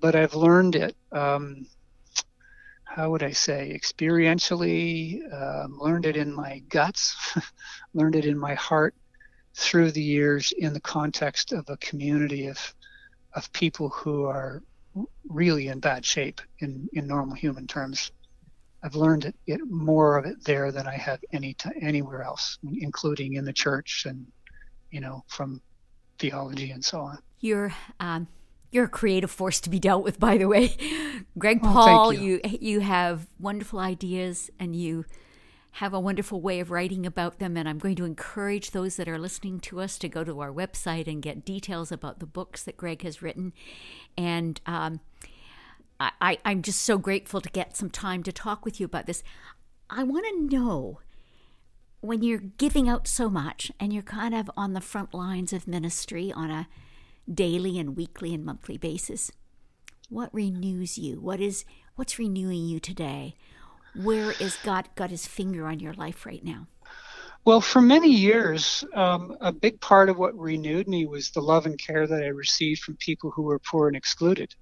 but 0.00 0.14
I've 0.14 0.34
learned 0.34 0.76
it. 0.76 0.96
Um, 1.10 1.66
how 2.84 3.10
would 3.10 3.22
I 3.22 3.32
say, 3.32 3.78
experientially, 3.78 5.22
um, 5.32 5.78
learned 5.78 6.04
it 6.04 6.16
in 6.16 6.32
my 6.32 6.62
guts, 6.68 7.16
learned 7.94 8.16
it 8.16 8.26
in 8.26 8.38
my 8.38 8.54
heart 8.54 8.94
through 9.54 9.92
the 9.92 10.02
years 10.02 10.52
in 10.52 10.72
the 10.72 10.80
context 10.80 11.52
of 11.52 11.68
a 11.68 11.76
community 11.78 12.46
of 12.46 12.74
of 13.34 13.52
people 13.52 13.88
who 13.88 14.24
are 14.24 14.62
really 15.28 15.68
in 15.68 15.80
bad 15.80 16.04
shape 16.04 16.40
in, 16.58 16.88
in 16.92 17.06
normal 17.06 17.34
human 17.34 17.66
terms. 17.66 18.12
I've 18.82 18.94
learned 18.94 19.24
it, 19.24 19.34
it 19.46 19.60
more 19.70 20.18
of 20.18 20.26
it 20.26 20.44
there 20.44 20.72
than 20.72 20.86
I 20.86 20.96
have 20.96 21.20
any 21.32 21.54
t- 21.54 21.70
anywhere 21.80 22.22
else, 22.22 22.58
including 22.80 23.34
in 23.34 23.44
the 23.44 23.52
church 23.52 24.04
and 24.06 24.26
you 24.90 25.00
know 25.00 25.24
from 25.28 25.60
theology 26.18 26.72
and 26.72 26.84
so 26.84 27.00
on. 27.00 27.18
You're 27.40 27.72
um, 28.00 28.26
you're 28.72 28.86
a 28.86 28.88
creative 28.88 29.30
force 29.30 29.60
to 29.60 29.70
be 29.70 29.78
dealt 29.78 30.02
with, 30.02 30.18
by 30.18 30.36
the 30.36 30.48
way, 30.48 30.74
Greg 31.38 31.60
oh, 31.62 31.72
Paul. 31.72 32.12
You. 32.12 32.40
you 32.44 32.58
you 32.60 32.80
have 32.80 33.28
wonderful 33.38 33.78
ideas 33.78 34.50
and 34.58 34.74
you 34.74 35.04
have 35.76 35.94
a 35.94 36.00
wonderful 36.00 36.40
way 36.40 36.60
of 36.60 36.70
writing 36.70 37.06
about 37.06 37.38
them. 37.38 37.56
And 37.56 37.68
I'm 37.68 37.78
going 37.78 37.96
to 37.96 38.04
encourage 38.04 38.70
those 38.70 38.96
that 38.96 39.08
are 39.08 39.18
listening 39.18 39.58
to 39.60 39.80
us 39.80 39.96
to 39.98 40.08
go 40.08 40.22
to 40.22 40.40
our 40.40 40.52
website 40.52 41.06
and 41.06 41.22
get 41.22 41.44
details 41.44 41.90
about 41.90 42.20
the 42.20 42.26
books 42.26 42.62
that 42.64 42.76
Greg 42.76 43.02
has 43.02 43.22
written. 43.22 43.52
And 44.16 44.60
um, 44.66 45.00
I, 45.98 46.38
I'm 46.44 46.62
just 46.62 46.82
so 46.82 46.98
grateful 46.98 47.40
to 47.40 47.48
get 47.50 47.76
some 47.76 47.90
time 47.90 48.22
to 48.24 48.32
talk 48.32 48.64
with 48.64 48.80
you 48.80 48.86
about 48.86 49.06
this. 49.06 49.22
I 49.88 50.02
want 50.04 50.26
to 50.26 50.56
know 50.56 51.00
when 52.00 52.22
you're 52.22 52.38
giving 52.38 52.88
out 52.88 53.06
so 53.06 53.30
much 53.30 53.70
and 53.78 53.92
you're 53.92 54.02
kind 54.02 54.34
of 54.34 54.50
on 54.56 54.72
the 54.72 54.80
front 54.80 55.14
lines 55.14 55.52
of 55.52 55.68
ministry 55.68 56.32
on 56.32 56.50
a 56.50 56.68
daily 57.32 57.78
and 57.78 57.96
weekly 57.96 58.34
and 58.34 58.44
monthly 58.44 58.76
basis, 58.76 59.30
what 60.08 60.34
renews 60.34 60.98
you? 60.98 61.20
What 61.20 61.40
is 61.40 61.64
what's 61.94 62.18
renewing 62.18 62.66
you 62.66 62.80
today? 62.80 63.36
Where 63.94 64.32
is 64.32 64.56
God 64.62 64.88
got 64.94 65.10
his 65.10 65.26
finger 65.26 65.66
on 65.66 65.80
your 65.80 65.94
life 65.94 66.24
right 66.24 66.42
now? 66.44 66.66
Well, 67.44 67.60
for 67.60 67.80
many 67.80 68.10
years, 68.10 68.84
um, 68.94 69.36
a 69.40 69.52
big 69.52 69.80
part 69.80 70.08
of 70.08 70.16
what 70.16 70.38
renewed 70.38 70.86
me 70.86 71.06
was 71.06 71.30
the 71.30 71.42
love 71.42 71.66
and 71.66 71.76
care 71.76 72.06
that 72.06 72.22
I 72.22 72.28
received 72.28 72.82
from 72.82 72.96
people 72.96 73.32
who 73.32 73.42
were 73.42 73.58
poor 73.58 73.88
and 73.88 73.96
excluded, 73.96 74.54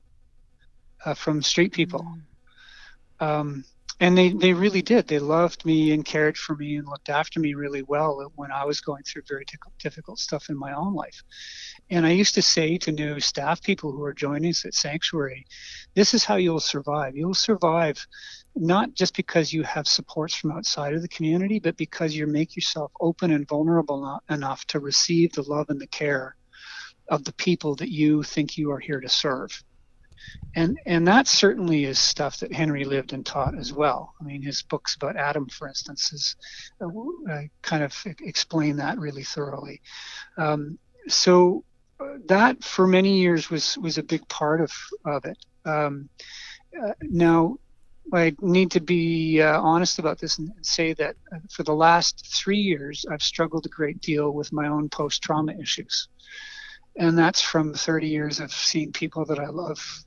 uh, 1.04 1.14
from 1.14 1.42
street 1.42 1.72
people. 1.72 2.06
Mm. 3.20 3.26
Um, 3.26 3.64
and 4.02 4.16
they, 4.16 4.30
they 4.30 4.54
really 4.54 4.80
did. 4.80 5.06
They 5.06 5.18
loved 5.18 5.66
me 5.66 5.92
and 5.92 6.02
cared 6.02 6.38
for 6.38 6.56
me 6.56 6.76
and 6.76 6.88
looked 6.88 7.10
after 7.10 7.38
me 7.38 7.52
really 7.52 7.82
well 7.82 8.32
when 8.34 8.50
I 8.50 8.64
was 8.64 8.80
going 8.80 9.02
through 9.02 9.22
very 9.28 9.44
difficult 9.78 10.18
stuff 10.18 10.48
in 10.48 10.58
my 10.58 10.72
own 10.72 10.94
life. 10.94 11.22
And 11.90 12.06
I 12.06 12.12
used 12.12 12.34
to 12.36 12.42
say 12.42 12.78
to 12.78 12.92
new 12.92 13.20
staff 13.20 13.62
people 13.62 13.92
who 13.92 14.02
are 14.04 14.14
joining 14.14 14.50
us 14.50 14.64
at 14.64 14.72
Sanctuary, 14.72 15.44
this 15.94 16.14
is 16.14 16.24
how 16.24 16.36
you'll 16.36 16.60
survive. 16.60 17.14
You'll 17.14 17.34
survive 17.34 18.06
not 18.56 18.94
just 18.94 19.16
because 19.16 19.52
you 19.52 19.62
have 19.62 19.86
supports 19.86 20.34
from 20.34 20.52
outside 20.52 20.94
of 20.94 21.02
the 21.02 21.08
community, 21.08 21.58
but 21.58 21.76
because 21.76 22.14
you 22.14 22.26
make 22.26 22.56
yourself 22.56 22.92
open 23.00 23.30
and 23.30 23.48
vulnerable 23.48 24.20
enough 24.28 24.64
to 24.66 24.80
receive 24.80 25.32
the 25.32 25.42
love 25.42 25.66
and 25.70 25.80
the 25.80 25.86
care 25.86 26.36
of 27.08 27.24
the 27.24 27.32
people 27.32 27.74
that 27.76 27.90
you 27.90 28.22
think 28.22 28.56
you 28.56 28.70
are 28.70 28.78
here 28.78 29.00
to 29.00 29.08
serve 29.08 29.62
and 30.54 30.78
and 30.86 31.06
that 31.06 31.28
certainly 31.28 31.84
is 31.84 31.98
stuff 31.98 32.38
that 32.38 32.52
Henri 32.52 32.84
lived 32.84 33.12
and 33.12 33.24
taught 33.24 33.56
as 33.56 33.72
well. 33.72 34.14
I 34.20 34.24
mean, 34.24 34.42
his 34.42 34.62
books 34.62 34.94
about 34.94 35.16
Adam, 35.16 35.48
for 35.48 35.68
instance, 35.68 36.12
is 36.12 36.36
uh, 36.80 37.42
kind 37.62 37.84
of 37.84 37.94
explain 38.20 38.76
that 38.76 38.98
really 38.98 39.22
thoroughly. 39.22 39.80
Um, 40.36 40.78
so 41.08 41.64
uh, 42.00 42.14
that 42.26 42.62
for 42.64 42.86
many 42.86 43.18
years 43.18 43.50
was 43.50 43.78
was 43.78 43.98
a 43.98 44.02
big 44.02 44.26
part 44.28 44.60
of 44.60 44.72
of 45.04 45.24
it. 45.24 45.38
Um, 45.64 46.08
uh, 46.80 46.92
now. 47.02 47.58
I 48.12 48.34
need 48.40 48.72
to 48.72 48.80
be 48.80 49.40
uh, 49.40 49.60
honest 49.60 49.98
about 49.98 50.18
this 50.18 50.38
and 50.38 50.52
say 50.62 50.94
that 50.94 51.16
uh, 51.32 51.38
for 51.50 51.62
the 51.62 51.74
last 51.74 52.26
three 52.34 52.58
years, 52.58 53.04
I've 53.10 53.22
struggled 53.22 53.66
a 53.66 53.70
great 53.70 54.00
deal 54.00 54.32
with 54.32 54.52
my 54.52 54.68
own 54.68 54.88
post 54.88 55.22
trauma 55.22 55.52
issues. 55.52 56.08
And 56.96 57.16
that's 57.16 57.40
from 57.40 57.72
30 57.72 58.08
years 58.08 58.40
of 58.40 58.52
seeing 58.52 58.92
people 58.92 59.24
that 59.26 59.38
I 59.38 59.48
love 59.48 60.04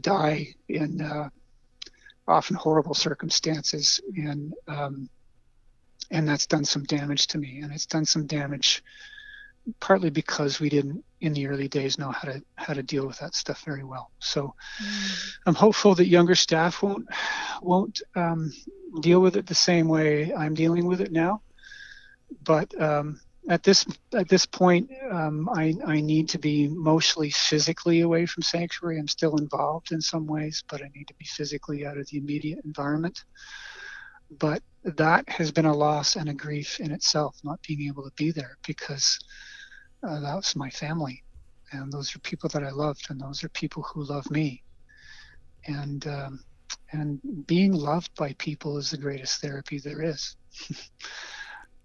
die 0.00 0.54
in 0.68 1.00
uh, 1.02 1.28
often 2.26 2.56
horrible 2.56 2.94
circumstances, 2.94 4.00
and 4.16 4.54
um, 4.68 5.08
and 6.10 6.28
that's 6.28 6.46
done 6.46 6.64
some 6.64 6.84
damage 6.84 7.26
to 7.28 7.38
me, 7.38 7.60
and 7.60 7.72
it's 7.72 7.86
done 7.86 8.04
some 8.04 8.26
damage 8.26 8.82
partly 9.78 10.10
because 10.10 10.60
we 10.60 10.68
didn't 10.68 11.04
in 11.20 11.32
the 11.34 11.46
early 11.46 11.68
days 11.68 11.98
know 11.98 12.10
how 12.10 12.28
to 12.28 12.42
how 12.56 12.72
to 12.72 12.82
deal 12.82 13.06
with 13.06 13.18
that 13.18 13.34
stuff 13.34 13.62
very 13.64 13.84
well. 13.84 14.10
So 14.18 14.54
mm. 14.82 15.30
I'm 15.46 15.54
hopeful 15.54 15.94
that 15.96 16.06
younger 16.06 16.34
staff 16.34 16.82
won't 16.82 17.06
won't 17.62 18.00
um, 18.16 18.52
deal 19.00 19.20
with 19.20 19.36
it 19.36 19.46
the 19.46 19.54
same 19.54 19.88
way 19.88 20.34
I'm 20.34 20.54
dealing 20.54 20.86
with 20.86 21.00
it 21.00 21.12
now. 21.12 21.42
But 22.42 22.80
um, 22.80 23.20
at 23.48 23.62
this 23.62 23.86
at 24.14 24.28
this 24.28 24.46
point, 24.46 24.90
um, 25.10 25.48
I, 25.48 25.74
I 25.86 26.00
need 26.00 26.28
to 26.30 26.38
be 26.38 26.68
mostly 26.68 27.30
physically 27.30 28.00
away 28.00 28.26
from 28.26 28.42
sanctuary. 28.42 28.98
I'm 28.98 29.08
still 29.08 29.36
involved 29.36 29.92
in 29.92 30.00
some 30.00 30.26
ways, 30.26 30.62
but 30.68 30.82
I 30.82 30.90
need 30.94 31.08
to 31.08 31.14
be 31.14 31.24
physically 31.24 31.86
out 31.86 31.98
of 31.98 32.06
the 32.08 32.18
immediate 32.18 32.60
environment. 32.64 33.24
But 34.38 34.62
that 34.84 35.28
has 35.28 35.50
been 35.50 35.66
a 35.66 35.74
loss 35.74 36.16
and 36.16 36.28
a 36.28 36.34
grief 36.34 36.80
in 36.80 36.92
itself, 36.92 37.36
not 37.42 37.60
being 37.66 37.88
able 37.88 38.04
to 38.04 38.12
be 38.16 38.30
there 38.30 38.56
because 38.66 39.18
uh, 40.02 40.40
my 40.56 40.70
family, 40.70 41.22
and 41.72 41.92
those 41.92 42.14
are 42.14 42.20
people 42.20 42.48
that 42.50 42.64
I 42.64 42.70
loved, 42.70 43.06
and 43.10 43.20
those 43.20 43.44
are 43.44 43.48
people 43.50 43.82
who 43.82 44.04
love 44.04 44.30
me, 44.30 44.62
and 45.66 46.06
um, 46.06 46.44
and 46.92 47.20
being 47.46 47.72
loved 47.72 48.14
by 48.16 48.34
people 48.34 48.78
is 48.78 48.90
the 48.90 48.98
greatest 48.98 49.40
therapy 49.40 49.78
there 49.78 50.02
is. 50.02 50.36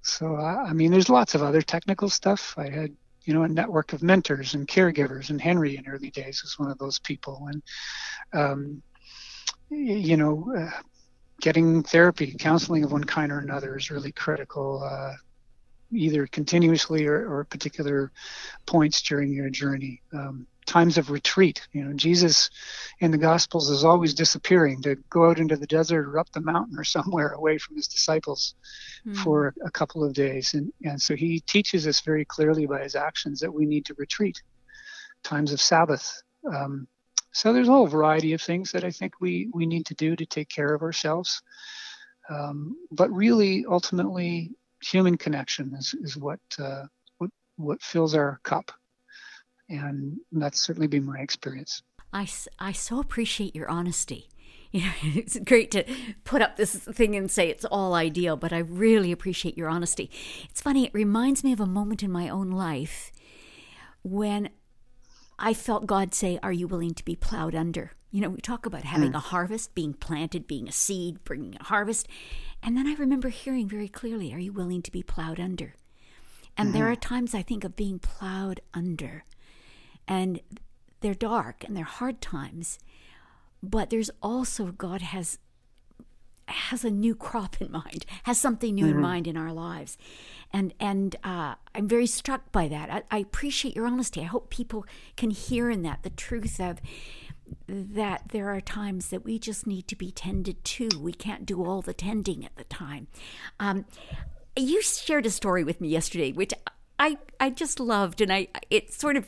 So, 0.06 0.36
I 0.36 0.72
mean, 0.72 0.92
there's 0.92 1.10
lots 1.10 1.34
of 1.34 1.42
other 1.42 1.64
technical 1.64 2.10
stuff. 2.10 2.54
I 2.60 2.70
had, 2.70 2.96
you 3.24 3.34
know, 3.34 3.42
a 3.42 3.48
network 3.48 3.92
of 3.92 4.04
mentors 4.04 4.54
and 4.54 4.68
caregivers, 4.68 5.32
and 5.32 5.42
Henri 5.42 5.78
in 5.78 5.88
early 5.88 6.12
days 6.12 6.44
was 6.44 6.60
one 6.60 6.70
of 6.70 6.78
those 6.78 7.00
people. 7.00 7.50
And, 7.50 7.64
um, 8.32 8.84
you 9.72 10.16
know, 10.16 10.54
uh, 10.56 10.80
getting 11.42 11.82
therapy, 11.82 12.36
counseling 12.38 12.84
of 12.84 12.92
one 12.92 13.04
kind 13.04 13.32
or 13.32 13.40
another 13.40 13.78
is 13.78 13.90
really 13.90 14.12
critical, 14.12 14.84
uh, 14.84 15.14
either 15.92 16.28
continuously 16.28 17.06
or, 17.06 17.28
or 17.28 17.44
particular 17.46 18.12
points 18.66 19.02
during 19.02 19.34
your 19.34 19.50
journey. 19.50 20.02
Um, 20.14 20.48
times 20.66 20.98
of 20.98 21.12
retreat. 21.12 21.68
You 21.74 21.86
know, 21.86 21.94
Jesus 21.94 22.50
in 23.00 23.12
the 23.12 23.18
Gospels 23.18 23.70
is 23.70 23.84
always 23.84 24.14
disappearing 24.14 24.82
to 24.82 24.96
go 25.10 25.30
out 25.30 25.40
into 25.40 25.56
the 25.56 25.68
desert 25.68 26.08
or 26.08 26.20
up 26.20 26.32
the 26.32 26.42
mountain 26.42 26.78
or 26.78 26.84
somewhere 26.84 27.30
away 27.34 27.58
from 27.58 27.76
his 27.76 27.88
disciples 27.88 28.56
mm. 29.06 29.16
for 29.18 29.54
a 29.64 29.72
couple 29.72 30.04
of 30.04 30.14
days. 30.14 30.54
And, 30.54 30.74
and 30.84 31.02
so 31.02 31.16
he 31.16 31.40
teaches 31.42 31.88
us 31.88 32.02
very 32.02 32.26
clearly 32.26 32.66
by 32.66 32.82
his 32.82 32.96
actions 32.96 33.40
that 33.40 33.54
we 33.54 33.66
need 33.66 33.86
to 33.86 33.96
retreat, 33.98 34.42
times 35.24 35.54
of 35.54 35.62
Sabbath. 35.62 36.22
Um, 36.52 36.88
so 37.32 37.52
there's 37.52 37.68
a 37.68 37.72
whole 37.72 37.88
variety 37.88 38.34
of 38.34 38.42
things 38.42 38.72
that 38.72 38.84
I 38.84 38.92
think 38.92 39.20
we, 39.20 39.50
we 39.54 39.66
need 39.66 39.86
to 39.88 39.94
do 39.94 40.16
to 40.16 40.26
take 40.26 40.50
care 40.50 40.74
of 40.74 40.82
ourselves. 40.82 41.42
Um, 42.30 42.76
but 42.92 43.12
really, 43.12 43.66
ultimately, 43.70 44.52
human 44.86 45.18
connection 45.18 45.74
is, 45.76 45.94
is 45.96 46.18
what, 46.18 46.40
uh, 46.60 46.84
what, 47.18 47.30
what 47.58 47.82
fills 47.82 48.16
our 48.16 48.40
cup 48.44 48.72
and 49.70 50.18
that's 50.32 50.62
certainly 50.62 50.88
been 50.88 51.06
my 51.06 51.20
experience. 51.20 51.82
I, 52.14 52.28
I 52.60 52.72
so 52.72 53.00
appreciate 53.00 53.56
your 53.56 53.70
honesty. 53.70 54.30
You 54.72 54.82
know, 54.82 54.92
it's 55.04 55.40
great 55.40 55.72
to 55.72 55.86
put 56.26 56.42
up 56.42 56.58
this 56.58 56.76
thing 56.76 57.16
and 57.16 57.32
say 57.32 57.48
it's 57.48 57.64
all 57.64 57.94
ideal, 57.94 58.36
but 58.36 58.52
I 58.52 58.58
really 58.58 59.14
appreciate 59.14 59.58
your 59.58 59.70
honesty. 59.70 60.12
It's 60.50 60.60
funny, 60.60 60.84
it 60.84 60.94
reminds 60.94 61.46
me 61.46 61.54
of 61.54 61.62
a 61.62 61.66
moment 61.66 62.04
in 62.04 62.12
my 62.12 62.28
own 62.28 62.52
life 62.52 63.14
when 64.04 64.50
I 65.40 65.54
felt 65.54 65.86
God 65.86 66.14
say, 66.14 66.40
Are 66.44 66.52
you 66.52 66.68
willing 66.68 66.94
to 66.94 67.06
be 67.06 67.16
plowed 67.16 67.56
under? 67.56 67.94
You 68.16 68.22
know, 68.22 68.30
we 68.30 68.40
talk 68.40 68.66
about 68.66 68.86
having 68.86 69.12
mm. 69.12 69.16
a 69.18 69.20
harvest, 69.20 69.76
being 69.76 69.94
planted, 69.94 70.48
being 70.48 70.70
a 70.70 70.72
seed, 70.72 71.22
bringing 71.26 71.58
a 71.60 71.64
harvest. 71.66 72.08
And 72.64 72.78
then 72.78 72.88
I 72.88 72.94
remember 72.94 73.28
hearing 73.28 73.68
very 73.68 73.90
clearly, 73.90 74.34
Are 74.34 74.40
you 74.40 74.54
willing 74.54 74.82
to 74.84 74.92
be 74.92 75.04
plowed 75.04 75.38
under? 75.38 75.74
And 76.56 76.70
mm-hmm. 76.70 76.78
there 76.78 76.90
are 76.90 76.96
times 76.96 77.36
I 77.36 77.42
think 77.42 77.66
of 77.66 77.76
being 77.76 78.00
plowed 78.00 78.62
under 78.74 79.26
and 80.08 80.40
they're 81.02 81.14
dark 81.14 81.66
and 81.66 81.76
they're 81.76 81.84
hard 81.84 82.22
times. 82.22 82.80
But 83.62 83.90
there's 83.90 84.12
also, 84.22 84.68
God 84.68 85.02
has 85.02 85.38
has 86.48 86.86
a 86.86 86.92
new 86.92 87.16
crop 87.16 87.60
in 87.60 87.72
mind, 87.72 88.06
has 88.24 88.40
something 88.40 88.76
new 88.76 88.86
mm-hmm. 88.86 88.96
in 88.96 89.02
mind 89.02 89.28
in 89.28 89.36
our 89.36 89.52
lives. 89.52 89.98
And, 90.54 90.74
and 90.80 91.16
uh, 91.24 91.56
I'm 91.74 91.88
very 91.88 92.08
struck 92.08 92.52
by 92.52 92.68
that. 92.68 92.90
I, 92.90 93.04
I 93.12 93.18
appreciate 93.18 93.76
your 93.76 93.88
honesty. 93.88 94.22
I 94.22 94.26
hope 94.26 94.50
people 94.50 94.86
can 95.18 95.32
hear 95.32 95.70
in 95.70 95.82
that 95.82 96.04
the 96.04 96.12
truth 96.12 96.60
of 96.60 96.80
that 97.68 98.30
there 98.32 98.50
are 98.50 98.62
times 98.62 99.10
that 99.10 99.24
we 99.24 99.40
just 99.40 99.66
need 99.66 99.88
to 99.88 99.96
be 99.96 100.12
tended 100.12 100.64
to. 100.64 100.90
We 101.00 101.14
can't 101.14 101.46
do 101.46 101.64
all 101.64 101.82
the 101.82 101.94
tending 101.94 102.46
at 102.46 102.56
the 102.56 102.64
time. 102.66 103.08
Um, 103.60 103.86
you 104.56 104.82
shared 104.82 105.26
a 105.26 105.32
story 105.32 105.64
with 105.64 105.82
me 105.82 105.90
yesterday, 105.90 106.32
which 106.32 106.54
I, 107.00 107.18
I 107.40 107.50
just 107.50 107.80
loved, 107.80 108.22
and 108.22 108.32
I 108.32 108.48
it's 108.70 108.98
sort 108.98 109.18
of 109.18 109.28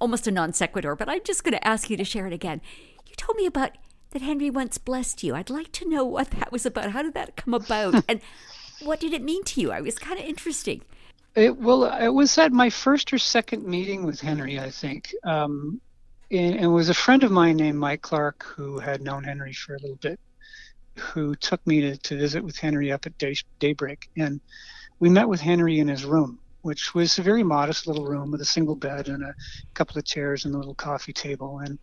almost 0.00 0.26
a 0.26 0.30
non 0.30 0.52
sequitur, 0.52 0.96
but 0.96 1.08
I'm 1.08 1.22
just 1.24 1.44
going 1.44 1.52
to 1.52 1.66
ask 1.66 1.90
you 1.90 1.96
to 1.96 2.04
share 2.04 2.26
it 2.26 2.32
again. 2.32 2.60
You 3.06 3.14
told 3.16 3.36
me 3.36 3.46
about 3.46 3.72
that 4.10 4.22
Henri 4.22 4.50
once 4.50 4.78
blessed 4.78 5.22
you. 5.22 5.34
I'd 5.34 5.50
like 5.50 5.72
to 5.72 5.88
know 5.88 6.04
what 6.04 6.30
that 6.32 6.50
was 6.50 6.66
about. 6.66 6.90
How 6.90 7.02
did 7.02 7.14
that 7.14 7.36
come 7.36 7.54
about? 7.54 8.04
and 8.08 8.20
what 8.82 9.00
did 9.00 9.12
it 9.12 9.22
mean 9.22 9.44
to 9.44 9.60
you? 9.60 9.70
I 9.70 9.80
was 9.80 9.98
kind 9.98 10.18
of 10.18 10.24
interesting. 10.24 10.82
It, 11.36 11.58
well, 11.58 11.84
it 11.84 12.08
was 12.08 12.36
at 12.38 12.52
my 12.52 12.70
first 12.70 13.12
or 13.12 13.18
second 13.18 13.64
meeting 13.64 14.04
with 14.04 14.20
Henri, 14.20 14.58
I 14.58 14.70
think. 14.70 15.14
Um, 15.22 15.80
and 16.30 16.56
it 16.56 16.66
was 16.66 16.88
a 16.88 16.94
friend 16.94 17.22
of 17.24 17.30
mine 17.30 17.56
named 17.56 17.78
Mike 17.78 18.02
Clark 18.02 18.44
who 18.44 18.78
had 18.78 19.02
known 19.02 19.24
Henri 19.24 19.52
for 19.52 19.74
a 19.74 19.80
little 19.80 19.96
bit, 19.96 20.20
who 20.96 21.34
took 21.34 21.64
me 21.66 21.80
to, 21.80 21.96
to 21.96 22.18
visit 22.18 22.44
with 22.44 22.58
Henri 22.58 22.92
up 22.92 23.06
at 23.06 23.18
day, 23.18 23.34
daybreak. 23.58 24.08
And 24.16 24.40
we 24.98 25.08
met 25.08 25.28
with 25.28 25.40
Henri 25.40 25.78
in 25.78 25.88
his 25.88 26.04
room, 26.04 26.38
which 26.62 26.94
was 26.94 27.18
a 27.18 27.22
very 27.22 27.42
modest 27.42 27.86
little 27.86 28.06
room 28.06 28.30
with 28.30 28.40
a 28.40 28.46
single 28.46 28.76
bed 28.76 29.08
and 29.08 29.24
a 29.24 29.34
couple 29.74 29.98
of 29.98 30.04
chairs 30.04 30.44
and 30.44 30.54
a 30.54 30.58
little 30.58 30.74
coffee 30.74 31.12
table. 31.12 31.60
And 31.60 31.78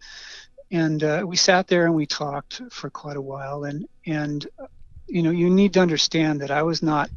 and 0.71 1.03
uh, 1.03 1.23
we 1.25 1.35
sat 1.35 1.67
there 1.67 1.85
and 1.85 1.95
we 1.95 2.05
talked 2.05 2.61
for 2.71 2.89
quite 2.89 3.17
a 3.17 3.21
while 3.21 3.63
and 3.63 3.87
and 4.05 4.47
you 5.07 5.21
know 5.21 5.31
you 5.31 5.49
need 5.49 5.73
to 5.73 5.79
understand 5.79 6.41
that 6.41 6.51
i 6.51 6.61
was 6.61 6.83
not 6.83 7.09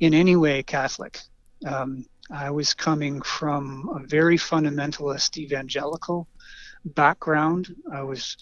in 0.00 0.14
any 0.14 0.36
way 0.36 0.62
catholic 0.62 1.20
um, 1.66 2.06
i 2.30 2.50
was 2.50 2.74
coming 2.74 3.20
from 3.22 3.88
a 3.94 4.06
very 4.06 4.36
fundamentalist 4.36 5.36
evangelical 5.36 6.28
background 6.84 7.74
i 7.92 8.02
was 8.02 8.36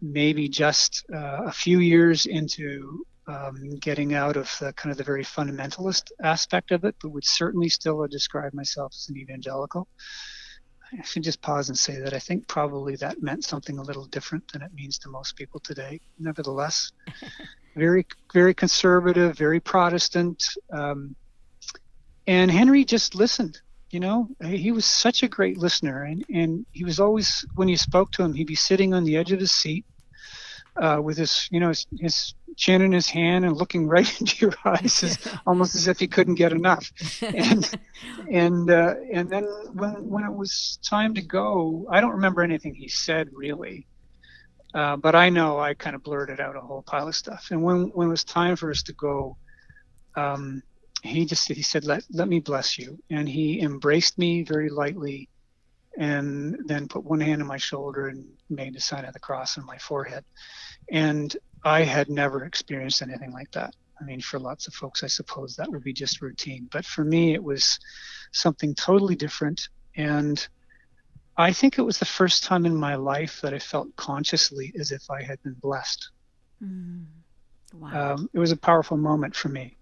maybe 0.00 0.48
just 0.48 1.04
uh, 1.14 1.44
a 1.44 1.52
few 1.52 1.78
years 1.78 2.26
into 2.26 3.04
um, 3.28 3.76
getting 3.80 4.14
out 4.14 4.36
of 4.36 4.54
the 4.60 4.72
kind 4.74 4.92
of 4.92 4.98
the 4.98 5.04
very 5.04 5.24
fundamentalist 5.24 6.10
aspect 6.22 6.70
of 6.70 6.84
it 6.84 6.94
but 7.02 7.10
would 7.10 7.24
certainly 7.24 7.68
still 7.68 8.06
describe 8.06 8.52
myself 8.54 8.92
as 8.94 9.08
an 9.08 9.16
evangelical 9.16 9.88
I 10.92 11.02
should 11.04 11.24
just 11.24 11.42
pause 11.42 11.68
and 11.68 11.78
say 11.78 12.00
that 12.00 12.14
I 12.14 12.18
think 12.18 12.46
probably 12.46 12.96
that 12.96 13.22
meant 13.22 13.44
something 13.44 13.78
a 13.78 13.82
little 13.82 14.06
different 14.06 14.52
than 14.52 14.62
it 14.62 14.72
means 14.72 14.98
to 14.98 15.08
most 15.08 15.36
people 15.36 15.60
today. 15.60 16.00
Nevertheless, 16.18 16.92
very, 17.76 18.06
very 18.32 18.54
conservative, 18.54 19.36
very 19.36 19.60
Protestant. 19.60 20.42
Um, 20.72 21.16
and 22.26 22.50
Henri 22.50 22.84
just 22.84 23.14
listened. 23.14 23.60
You 23.90 24.00
know, 24.00 24.28
he 24.44 24.72
was 24.72 24.84
such 24.84 25.22
a 25.22 25.28
great 25.28 25.58
listener, 25.58 26.02
and, 26.02 26.24
and 26.28 26.66
he 26.72 26.84
was 26.84 26.98
always, 26.98 27.46
when 27.54 27.68
you 27.68 27.76
spoke 27.76 28.10
to 28.12 28.22
him, 28.22 28.34
he'd 28.34 28.46
be 28.46 28.56
sitting 28.56 28.92
on 28.92 29.04
the 29.04 29.16
edge 29.16 29.30
of 29.30 29.38
his 29.38 29.52
seat 29.52 29.84
uh, 30.76 31.00
with 31.02 31.16
his, 31.16 31.48
you 31.52 31.60
know, 31.60 31.68
his, 31.68 31.86
his, 31.98 32.34
chin 32.56 32.80
in 32.80 32.90
his 32.90 33.08
hand 33.08 33.44
and 33.44 33.56
looking 33.56 33.86
right 33.96 34.20
into 34.20 34.46
your 34.46 34.54
eyes, 34.64 35.04
as, 35.04 35.18
almost 35.46 35.74
as 35.74 35.86
if 35.88 36.00
he 36.00 36.06
couldn't 36.06 36.34
get 36.34 36.52
enough. 36.52 36.90
And 37.22 37.70
and 38.30 38.70
uh, 38.70 38.94
and 39.12 39.28
then 39.28 39.44
when 39.74 40.08
when 40.08 40.24
it 40.24 40.32
was 40.32 40.78
time 40.82 41.14
to 41.14 41.22
go, 41.22 41.86
I 41.90 42.00
don't 42.00 42.12
remember 42.12 42.42
anything 42.42 42.74
he 42.74 42.88
said 42.88 43.28
really, 43.32 43.86
uh, 44.74 44.96
but 44.96 45.14
I 45.14 45.28
know 45.28 45.58
I 45.58 45.74
kind 45.74 45.94
of 45.94 46.02
blurted 46.02 46.40
out 46.40 46.56
a 46.56 46.60
whole 46.60 46.82
pile 46.82 47.08
of 47.08 47.14
stuff. 47.14 47.48
And 47.50 47.62
when 47.62 47.90
when 47.94 48.08
it 48.08 48.10
was 48.10 48.24
time 48.24 48.56
for 48.56 48.70
us 48.70 48.82
to 48.84 48.92
go, 48.94 49.36
um, 50.16 50.62
he 51.06 51.24
just 51.24 51.48
he 51.48 51.62
said, 51.62 51.84
"Let 51.84 52.04
let 52.10 52.28
me 52.28 52.40
bless 52.40 52.78
you," 52.78 52.98
and 53.10 53.28
he 53.28 53.60
embraced 53.60 54.18
me 54.18 54.42
very 54.42 54.68
lightly 54.68 55.28
and 55.98 56.58
then 56.66 56.88
put 56.88 57.04
one 57.04 57.20
hand 57.20 57.40
on 57.40 57.48
my 57.48 57.56
shoulder 57.56 58.08
and 58.08 58.26
made 58.50 58.74
the 58.74 58.80
sign 58.80 59.04
of 59.04 59.14
the 59.14 59.20
cross 59.20 59.56
on 59.56 59.64
my 59.64 59.78
forehead. 59.78 60.24
And 60.90 61.34
I 61.64 61.82
had 61.82 62.10
never 62.10 62.44
experienced 62.44 63.02
anything 63.02 63.32
like 63.32 63.50
that. 63.52 63.74
I 64.00 64.04
mean, 64.04 64.20
for 64.20 64.38
lots 64.38 64.66
of 64.66 64.74
folks, 64.74 65.02
I 65.02 65.06
suppose 65.06 65.56
that 65.56 65.70
would 65.70 65.82
be 65.82 65.94
just 65.94 66.20
routine. 66.20 66.68
But 66.70 66.84
for 66.84 67.02
me, 67.02 67.32
it 67.32 67.42
was 67.42 67.78
something 68.32 68.74
totally 68.74 69.16
different. 69.16 69.68
And 69.96 70.46
I 71.38 71.52
think 71.52 71.78
it 71.78 71.82
was 71.82 71.98
the 71.98 72.04
first 72.04 72.44
time 72.44 72.66
in 72.66 72.76
my 72.76 72.94
life 72.94 73.40
that 73.40 73.54
I 73.54 73.58
felt 73.58 73.94
consciously 73.96 74.74
as 74.78 74.92
if 74.92 75.10
I 75.10 75.22
had 75.22 75.42
been 75.42 75.54
blessed. 75.54 76.10
Mm. 76.62 77.06
Wow. 77.74 78.14
Um, 78.14 78.30
it 78.32 78.38
was 78.38 78.52
a 78.52 78.56
powerful 78.56 78.96
moment 78.96 79.34
for 79.34 79.48
me. 79.48 79.76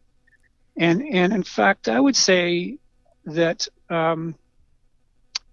And, 0.77 1.03
and 1.03 1.33
in 1.33 1.43
fact, 1.43 1.89
I 1.89 2.01
would 2.01 2.17
say 2.17 2.79
that 3.27 3.69
um, 3.89 4.35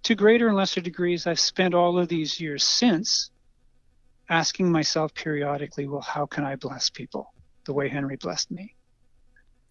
to 0.03 0.15
greater 0.15 0.47
and 0.47 0.57
lesser 0.57 0.81
degrees, 0.81 1.27
I've 1.27 1.39
spent 1.39 1.73
all 1.73 1.99
of 1.99 2.07
these 2.07 2.39
years 2.39 2.63
since 2.63 3.29
asking 4.29 4.71
myself 4.71 5.13
periodically, 5.13 5.87
well, 5.87 6.01
how 6.01 6.25
can 6.25 6.43
I 6.43 6.55
bless 6.55 6.89
people 6.89 7.33
the 7.65 7.73
way 7.73 7.89
Henri 7.89 8.15
blessed 8.15 8.49
me? 8.49 8.75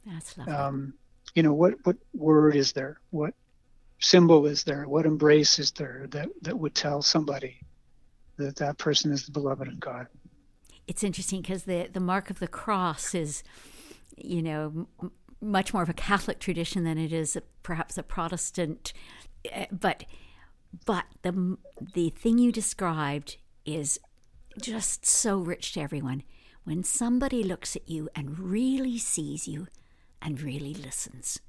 That's 0.07 0.37
lovely. 0.39 0.53
Um, 0.53 0.95
you 1.35 1.43
know, 1.43 1.53
what, 1.53 1.75
what 1.85 1.97
word 2.15 2.57
is 2.57 2.73
there? 2.73 3.01
What 3.11 3.35
symbol 4.01 4.47
is 4.47 4.65
there? 4.65 4.85
What 4.89 5.07
embrace 5.07 5.59
is 5.59 5.71
there 5.73 6.07
that, 6.11 6.29
that 6.43 6.59
would 6.59 6.75
tell 6.75 7.03
somebody 7.03 7.61
that 8.37 8.57
that 8.57 8.79
person 8.79 9.13
is 9.13 9.27
the 9.27 9.33
beloved 9.33 9.69
of 9.69 9.81
God? 9.81 10.07
It's 10.87 11.05
interesting 11.05 11.43
because 11.43 11.65
the, 11.65 11.89
the 11.93 12.01
mark 12.01 12.31
of 12.31 12.39
the 12.39 12.49
cross 12.49 13.15
is, 13.15 13.43
you 14.17 14.43
know, 14.43 14.89
much 15.41 15.73
more 15.73 15.83
of 15.83 15.89
a 15.89 15.95
Catholic 15.95 16.39
tradition 16.39 16.85
than 16.85 16.99
it 16.99 17.13
is 17.13 17.37
a, 17.37 17.43
perhaps 17.63 17.97
a 17.97 18.03
Protestant 18.03 18.93
uh, 19.55 19.67
but 19.71 20.05
but 20.87 21.05
the 21.23 21.57
the 21.95 22.11
thing 22.11 22.39
you 22.39 22.53
described 22.53 23.37
is 23.65 23.99
just 24.61 25.07
so 25.07 25.39
rich 25.39 25.73
to 25.73 25.81
everyone. 25.81 26.23
When 26.65 26.85
somebody 26.85 27.43
looks 27.43 27.75
at 27.75 27.89
you 27.89 28.09
and 28.15 28.39
really 28.39 28.99
sees 28.99 29.49
you 29.49 29.67
and 30.21 30.41
really 30.41 30.75
listens. 30.75 31.41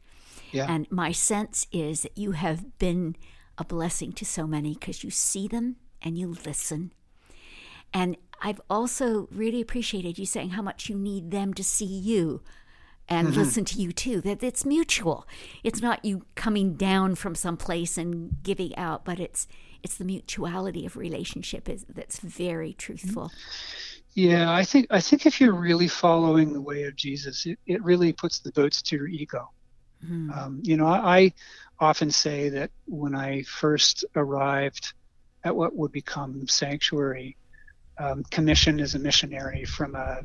Yeah. 0.51 0.67
And 0.69 0.89
my 0.89 1.11
sense 1.11 1.67
is 1.71 2.03
that 2.03 2.17
you 2.17 2.31
have 2.31 2.77
been 2.79 3.15
a 3.57 3.65
blessing 3.65 4.13
to 4.13 4.25
so 4.25 4.47
many 4.47 4.73
because 4.73 5.03
you 5.03 5.11
see 5.11 5.47
them 5.47 5.75
and 6.01 6.17
you 6.17 6.35
listen. 6.45 6.93
And 7.93 8.15
I've 8.41 8.61
also 8.69 9.27
really 9.31 9.61
appreciated 9.61 10.17
you 10.17 10.25
saying 10.25 10.51
how 10.51 10.61
much 10.61 10.89
you 10.89 10.95
need 10.95 11.31
them 11.31 11.53
to 11.55 11.63
see 11.63 11.85
you 11.85 12.41
and 13.11 13.27
mm-hmm. 13.27 13.39
listen 13.39 13.65
to 13.65 13.77
you 13.77 13.91
too. 13.91 14.21
That 14.21 14.41
it's 14.41 14.65
mutual. 14.65 15.27
It's 15.63 15.81
not 15.81 16.03
you 16.05 16.25
coming 16.35 16.75
down 16.75 17.15
from 17.15 17.35
some 17.35 17.57
place 17.57 17.97
and 17.97 18.41
giving 18.41 18.75
out, 18.77 19.03
but 19.03 19.19
it's 19.19 19.47
it's 19.83 19.97
the 19.97 20.05
mutuality 20.05 20.85
of 20.85 20.95
relationship 20.95 21.67
is 21.67 21.85
that's 21.89 22.19
very 22.19 22.73
truthful. 22.73 23.31
Yeah, 24.13 24.51
I 24.51 24.63
think 24.63 24.87
I 24.89 25.01
think 25.01 25.25
if 25.25 25.41
you're 25.41 25.53
really 25.53 25.87
following 25.89 26.53
the 26.53 26.61
way 26.61 26.83
of 26.83 26.95
Jesus, 26.95 27.45
it, 27.45 27.59
it 27.67 27.83
really 27.83 28.13
puts 28.13 28.39
the 28.39 28.51
boots 28.51 28.81
to 28.83 28.95
your 28.95 29.07
ego. 29.07 29.51
Mm-hmm. 30.03 30.31
Um, 30.31 30.59
you 30.63 30.77
know, 30.77 30.87
I, 30.87 31.17
I 31.17 31.33
often 31.79 32.11
say 32.11 32.49
that 32.49 32.71
when 32.85 33.13
I 33.13 33.43
first 33.43 34.05
arrived 34.15 34.93
at 35.43 35.55
what 35.55 35.75
would 35.75 35.91
become 35.91 36.47
sanctuary, 36.47 37.37
um, 37.97 38.23
commissioned 38.31 38.81
as 38.81 38.95
a 38.95 38.99
missionary 38.99 39.65
from 39.65 39.95
a 39.95 40.21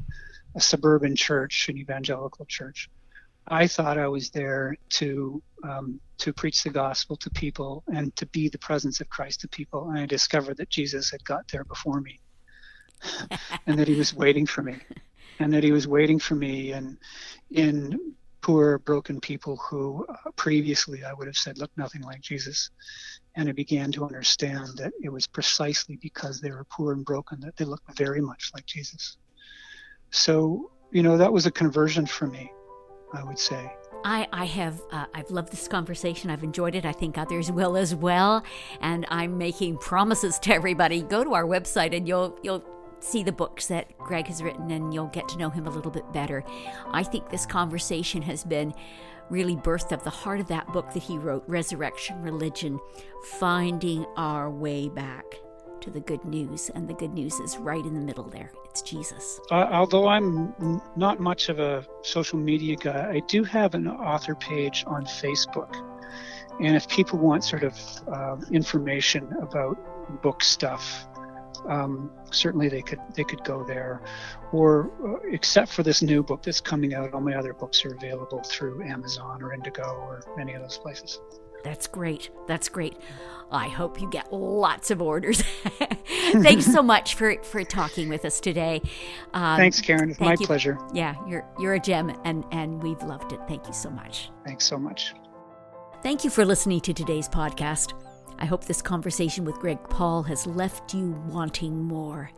a 0.56 0.60
suburban 0.60 1.14
church, 1.14 1.68
an 1.68 1.76
evangelical 1.76 2.46
church. 2.46 2.88
I 3.48 3.68
thought 3.68 3.98
I 3.98 4.08
was 4.08 4.30
there 4.30 4.76
to 4.90 5.42
um, 5.62 6.00
to 6.18 6.32
preach 6.32 6.64
the 6.64 6.70
gospel 6.70 7.16
to 7.16 7.30
people 7.30 7.84
and 7.88 8.14
to 8.16 8.26
be 8.26 8.48
the 8.48 8.58
presence 8.58 9.00
of 9.00 9.08
Christ 9.08 9.40
to 9.42 9.48
people. 9.48 9.90
And 9.90 9.98
I 9.98 10.06
discovered 10.06 10.56
that 10.56 10.70
Jesus 10.70 11.10
had 11.10 11.22
got 11.24 11.46
there 11.52 11.64
before 11.64 12.00
me, 12.00 12.20
and 13.66 13.78
that 13.78 13.86
He 13.86 13.94
was 13.94 14.14
waiting 14.14 14.46
for 14.46 14.62
me, 14.62 14.78
and 15.38 15.52
that 15.52 15.62
He 15.62 15.72
was 15.72 15.86
waiting 15.86 16.18
for 16.18 16.34
me 16.34 16.72
and 16.72 16.98
in 17.50 18.14
poor, 18.46 18.78
broken 18.78 19.20
people 19.20 19.56
who 19.56 20.06
uh, 20.08 20.30
previously 20.36 21.04
I 21.04 21.12
would 21.12 21.26
have 21.26 21.36
said 21.36 21.58
look 21.58 21.70
nothing 21.76 22.02
like 22.02 22.20
Jesus. 22.20 22.70
And 23.34 23.48
I 23.48 23.52
began 23.52 23.92
to 23.92 24.04
understand 24.04 24.68
that 24.78 24.92
it 25.02 25.10
was 25.10 25.26
precisely 25.26 25.96
because 25.96 26.40
they 26.40 26.50
were 26.50 26.64
poor 26.70 26.92
and 26.92 27.04
broken 27.04 27.40
that 27.40 27.56
they 27.56 27.64
looked 27.64 27.96
very 27.98 28.20
much 28.20 28.50
like 28.54 28.64
Jesus. 28.64 29.18
So, 30.10 30.70
you 30.90 31.02
know, 31.02 31.16
that 31.16 31.32
was 31.32 31.46
a 31.46 31.50
conversion 31.50 32.06
for 32.06 32.26
me, 32.26 32.50
I 33.12 33.22
would 33.24 33.38
say. 33.38 33.70
I, 34.04 34.28
I 34.32 34.44
have 34.44 34.80
uh, 34.92 35.06
I've 35.14 35.30
loved 35.30 35.50
this 35.50 35.66
conversation. 35.66 36.30
I've 36.30 36.44
enjoyed 36.44 36.74
it. 36.74 36.84
I 36.84 36.92
think 36.92 37.18
others 37.18 37.50
will 37.50 37.76
as 37.76 37.94
well. 37.94 38.44
And 38.80 39.04
I'm 39.08 39.36
making 39.36 39.78
promises 39.78 40.38
to 40.40 40.54
everybody. 40.54 41.02
Go 41.02 41.24
to 41.24 41.34
our 41.34 41.44
website 41.44 41.94
and 41.94 42.06
you'll 42.06 42.38
you'll 42.42 42.64
see 43.00 43.22
the 43.22 43.32
books 43.32 43.66
that 43.66 43.96
Greg 43.98 44.26
has 44.28 44.42
written 44.42 44.70
and 44.70 44.94
you'll 44.94 45.08
get 45.08 45.28
to 45.28 45.38
know 45.38 45.50
him 45.50 45.66
a 45.66 45.70
little 45.70 45.90
bit 45.90 46.10
better. 46.12 46.44
I 46.92 47.02
think 47.02 47.30
this 47.30 47.46
conversation 47.46 48.22
has 48.22 48.44
been 48.44 48.74
really 49.28 49.56
birthed 49.56 49.92
of 49.92 50.04
the 50.04 50.10
heart 50.10 50.40
of 50.40 50.46
that 50.48 50.72
book 50.72 50.92
that 50.92 51.02
he 51.02 51.18
wrote, 51.18 51.44
Resurrecting 51.46 52.22
Religion, 52.22 52.78
Finding 53.38 54.06
Our 54.16 54.50
Way 54.50 54.88
Back 54.88 55.24
to 55.80 55.90
the 55.90 56.00
good 56.00 56.24
news, 56.24 56.70
and 56.74 56.88
the 56.88 56.94
good 56.94 57.12
news 57.12 57.38
is 57.40 57.56
right 57.58 57.84
in 57.84 57.94
the 57.94 58.00
middle 58.00 58.24
there. 58.24 58.50
It's 58.66 58.82
Jesus. 58.82 59.40
Uh, 59.50 59.68
although 59.70 60.08
I'm 60.08 60.54
not 60.96 61.20
much 61.20 61.48
of 61.48 61.58
a 61.58 61.86
social 62.02 62.38
media 62.38 62.76
guy, 62.76 63.10
I 63.10 63.20
do 63.20 63.44
have 63.44 63.74
an 63.74 63.88
author 63.88 64.34
page 64.34 64.84
on 64.86 65.04
Facebook. 65.04 65.74
And 66.60 66.74
if 66.74 66.88
people 66.88 67.18
want 67.18 67.44
sort 67.44 67.64
of 67.64 67.78
uh, 68.12 68.36
information 68.50 69.32
about 69.40 69.76
book 70.22 70.42
stuff, 70.42 71.06
um, 71.68 72.10
certainly 72.30 72.68
they 72.68 72.82
could 72.82 73.00
they 73.14 73.24
could 73.24 73.42
go 73.44 73.64
there, 73.64 74.00
or 74.52 74.90
uh, 75.04 75.28
except 75.30 75.72
for 75.72 75.82
this 75.82 76.02
new 76.02 76.22
book 76.22 76.42
that's 76.42 76.60
coming 76.60 76.94
out, 76.94 77.12
all 77.12 77.20
my 77.20 77.34
other 77.34 77.52
books 77.52 77.84
are 77.84 77.94
available 77.94 78.42
through 78.44 78.82
Amazon 78.84 79.42
or 79.42 79.52
Indigo 79.52 79.82
or 79.82 80.22
any 80.40 80.54
of 80.54 80.62
those 80.62 80.78
places. 80.78 81.20
That's 81.66 81.88
great. 81.88 82.30
That's 82.46 82.68
great. 82.68 82.96
I 83.50 83.66
hope 83.66 84.00
you 84.00 84.08
get 84.08 84.32
lots 84.32 84.92
of 84.92 85.02
orders. 85.02 85.40
Thanks 86.30 86.64
so 86.64 86.80
much 86.94 87.16
for, 87.16 87.42
for 87.42 87.64
talking 87.64 88.08
with 88.08 88.24
us 88.24 88.38
today. 88.38 88.80
Um, 89.34 89.56
Thanks, 89.56 89.80
Karen. 89.80 90.10
It's 90.10 90.20
my 90.20 90.36
you. 90.38 90.46
pleasure. 90.46 90.78
Yeah, 90.94 91.16
you're 91.26 91.44
you're 91.58 91.74
a 91.74 91.80
gem, 91.80 92.16
and 92.24 92.44
and 92.52 92.80
we've 92.84 93.02
loved 93.02 93.32
it. 93.32 93.40
Thank 93.48 93.66
you 93.66 93.72
so 93.72 93.90
much. 93.90 94.30
Thanks 94.44 94.64
so 94.64 94.78
much. 94.78 95.12
Thank 96.04 96.22
you 96.22 96.30
for 96.30 96.44
listening 96.44 96.80
to 96.82 96.94
today's 96.94 97.28
podcast. 97.28 97.94
I 98.38 98.46
hope 98.46 98.64
this 98.64 98.80
conversation 98.80 99.44
with 99.44 99.56
Greg 99.56 99.78
Paul 99.90 100.22
has 100.22 100.46
left 100.46 100.94
you 100.94 101.20
wanting 101.26 101.82
more. 101.82 102.30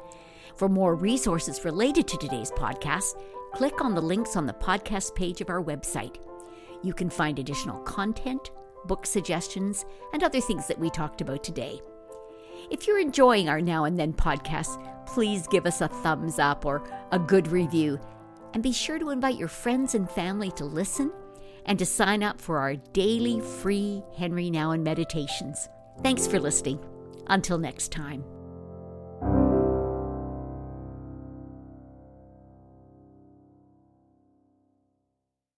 For 0.57 0.70
more 0.70 0.95
resources 0.95 1.66
related 1.66 2.09
to 2.09 2.16
today's 2.16 2.51
podcast, 2.51 3.20
click 3.53 3.85
on 3.85 3.95
the 3.95 4.01
links 4.01 4.37
on 4.37 4.47
the 4.47 4.55
podcast 4.55 5.14
page 5.14 5.43
of 5.43 5.51
our 5.51 5.62
website. 5.62 6.16
You 6.83 6.95
can 6.95 7.11
find 7.11 7.39
additional 7.39 7.81
content, 7.81 8.53
book 8.87 9.07
suggestions, 9.07 9.85
and 10.12 10.22
other 10.22 10.41
things 10.41 10.66
that 10.66 10.79
we 10.79 10.91
talked 10.91 11.20
about 11.20 11.45
today. 11.45 11.81
If 12.70 12.87
you're 12.87 13.01
enjoying 13.01 13.49
our 13.49 13.61
Now 13.61 13.85
and 13.85 13.99
Then 13.99 14.12
podcast, 14.12 14.83
please 15.07 15.47
give 15.47 15.66
us 15.66 15.81
a 15.81 15.89
thumbs 15.89 16.39
up 16.39 16.66
or 16.66 16.83
a 17.12 17.18
good 17.18 17.49
review. 17.49 17.99
And 18.55 18.62
be 18.62 18.72
sure 18.72 18.99
to 18.99 19.11
invite 19.11 19.37
your 19.37 19.49
friends 19.49 19.95
and 19.95 20.11
family 20.11 20.51
to 20.53 20.64
listen 20.64 21.12
and 21.66 21.79
to 21.79 21.87
sign 21.87 22.22
up 22.22 22.41
for 22.41 22.59
our 22.59 22.76
daily 22.76 23.41
free 23.41 24.03
Henri 24.16 24.51
Nouwen 24.51 24.83
meditations. 24.83 25.68
Thanks 26.03 26.26
for 26.26 26.41
listening. 26.41 26.79
Until 27.29 27.59
next 27.59 27.93
time. 27.93 28.38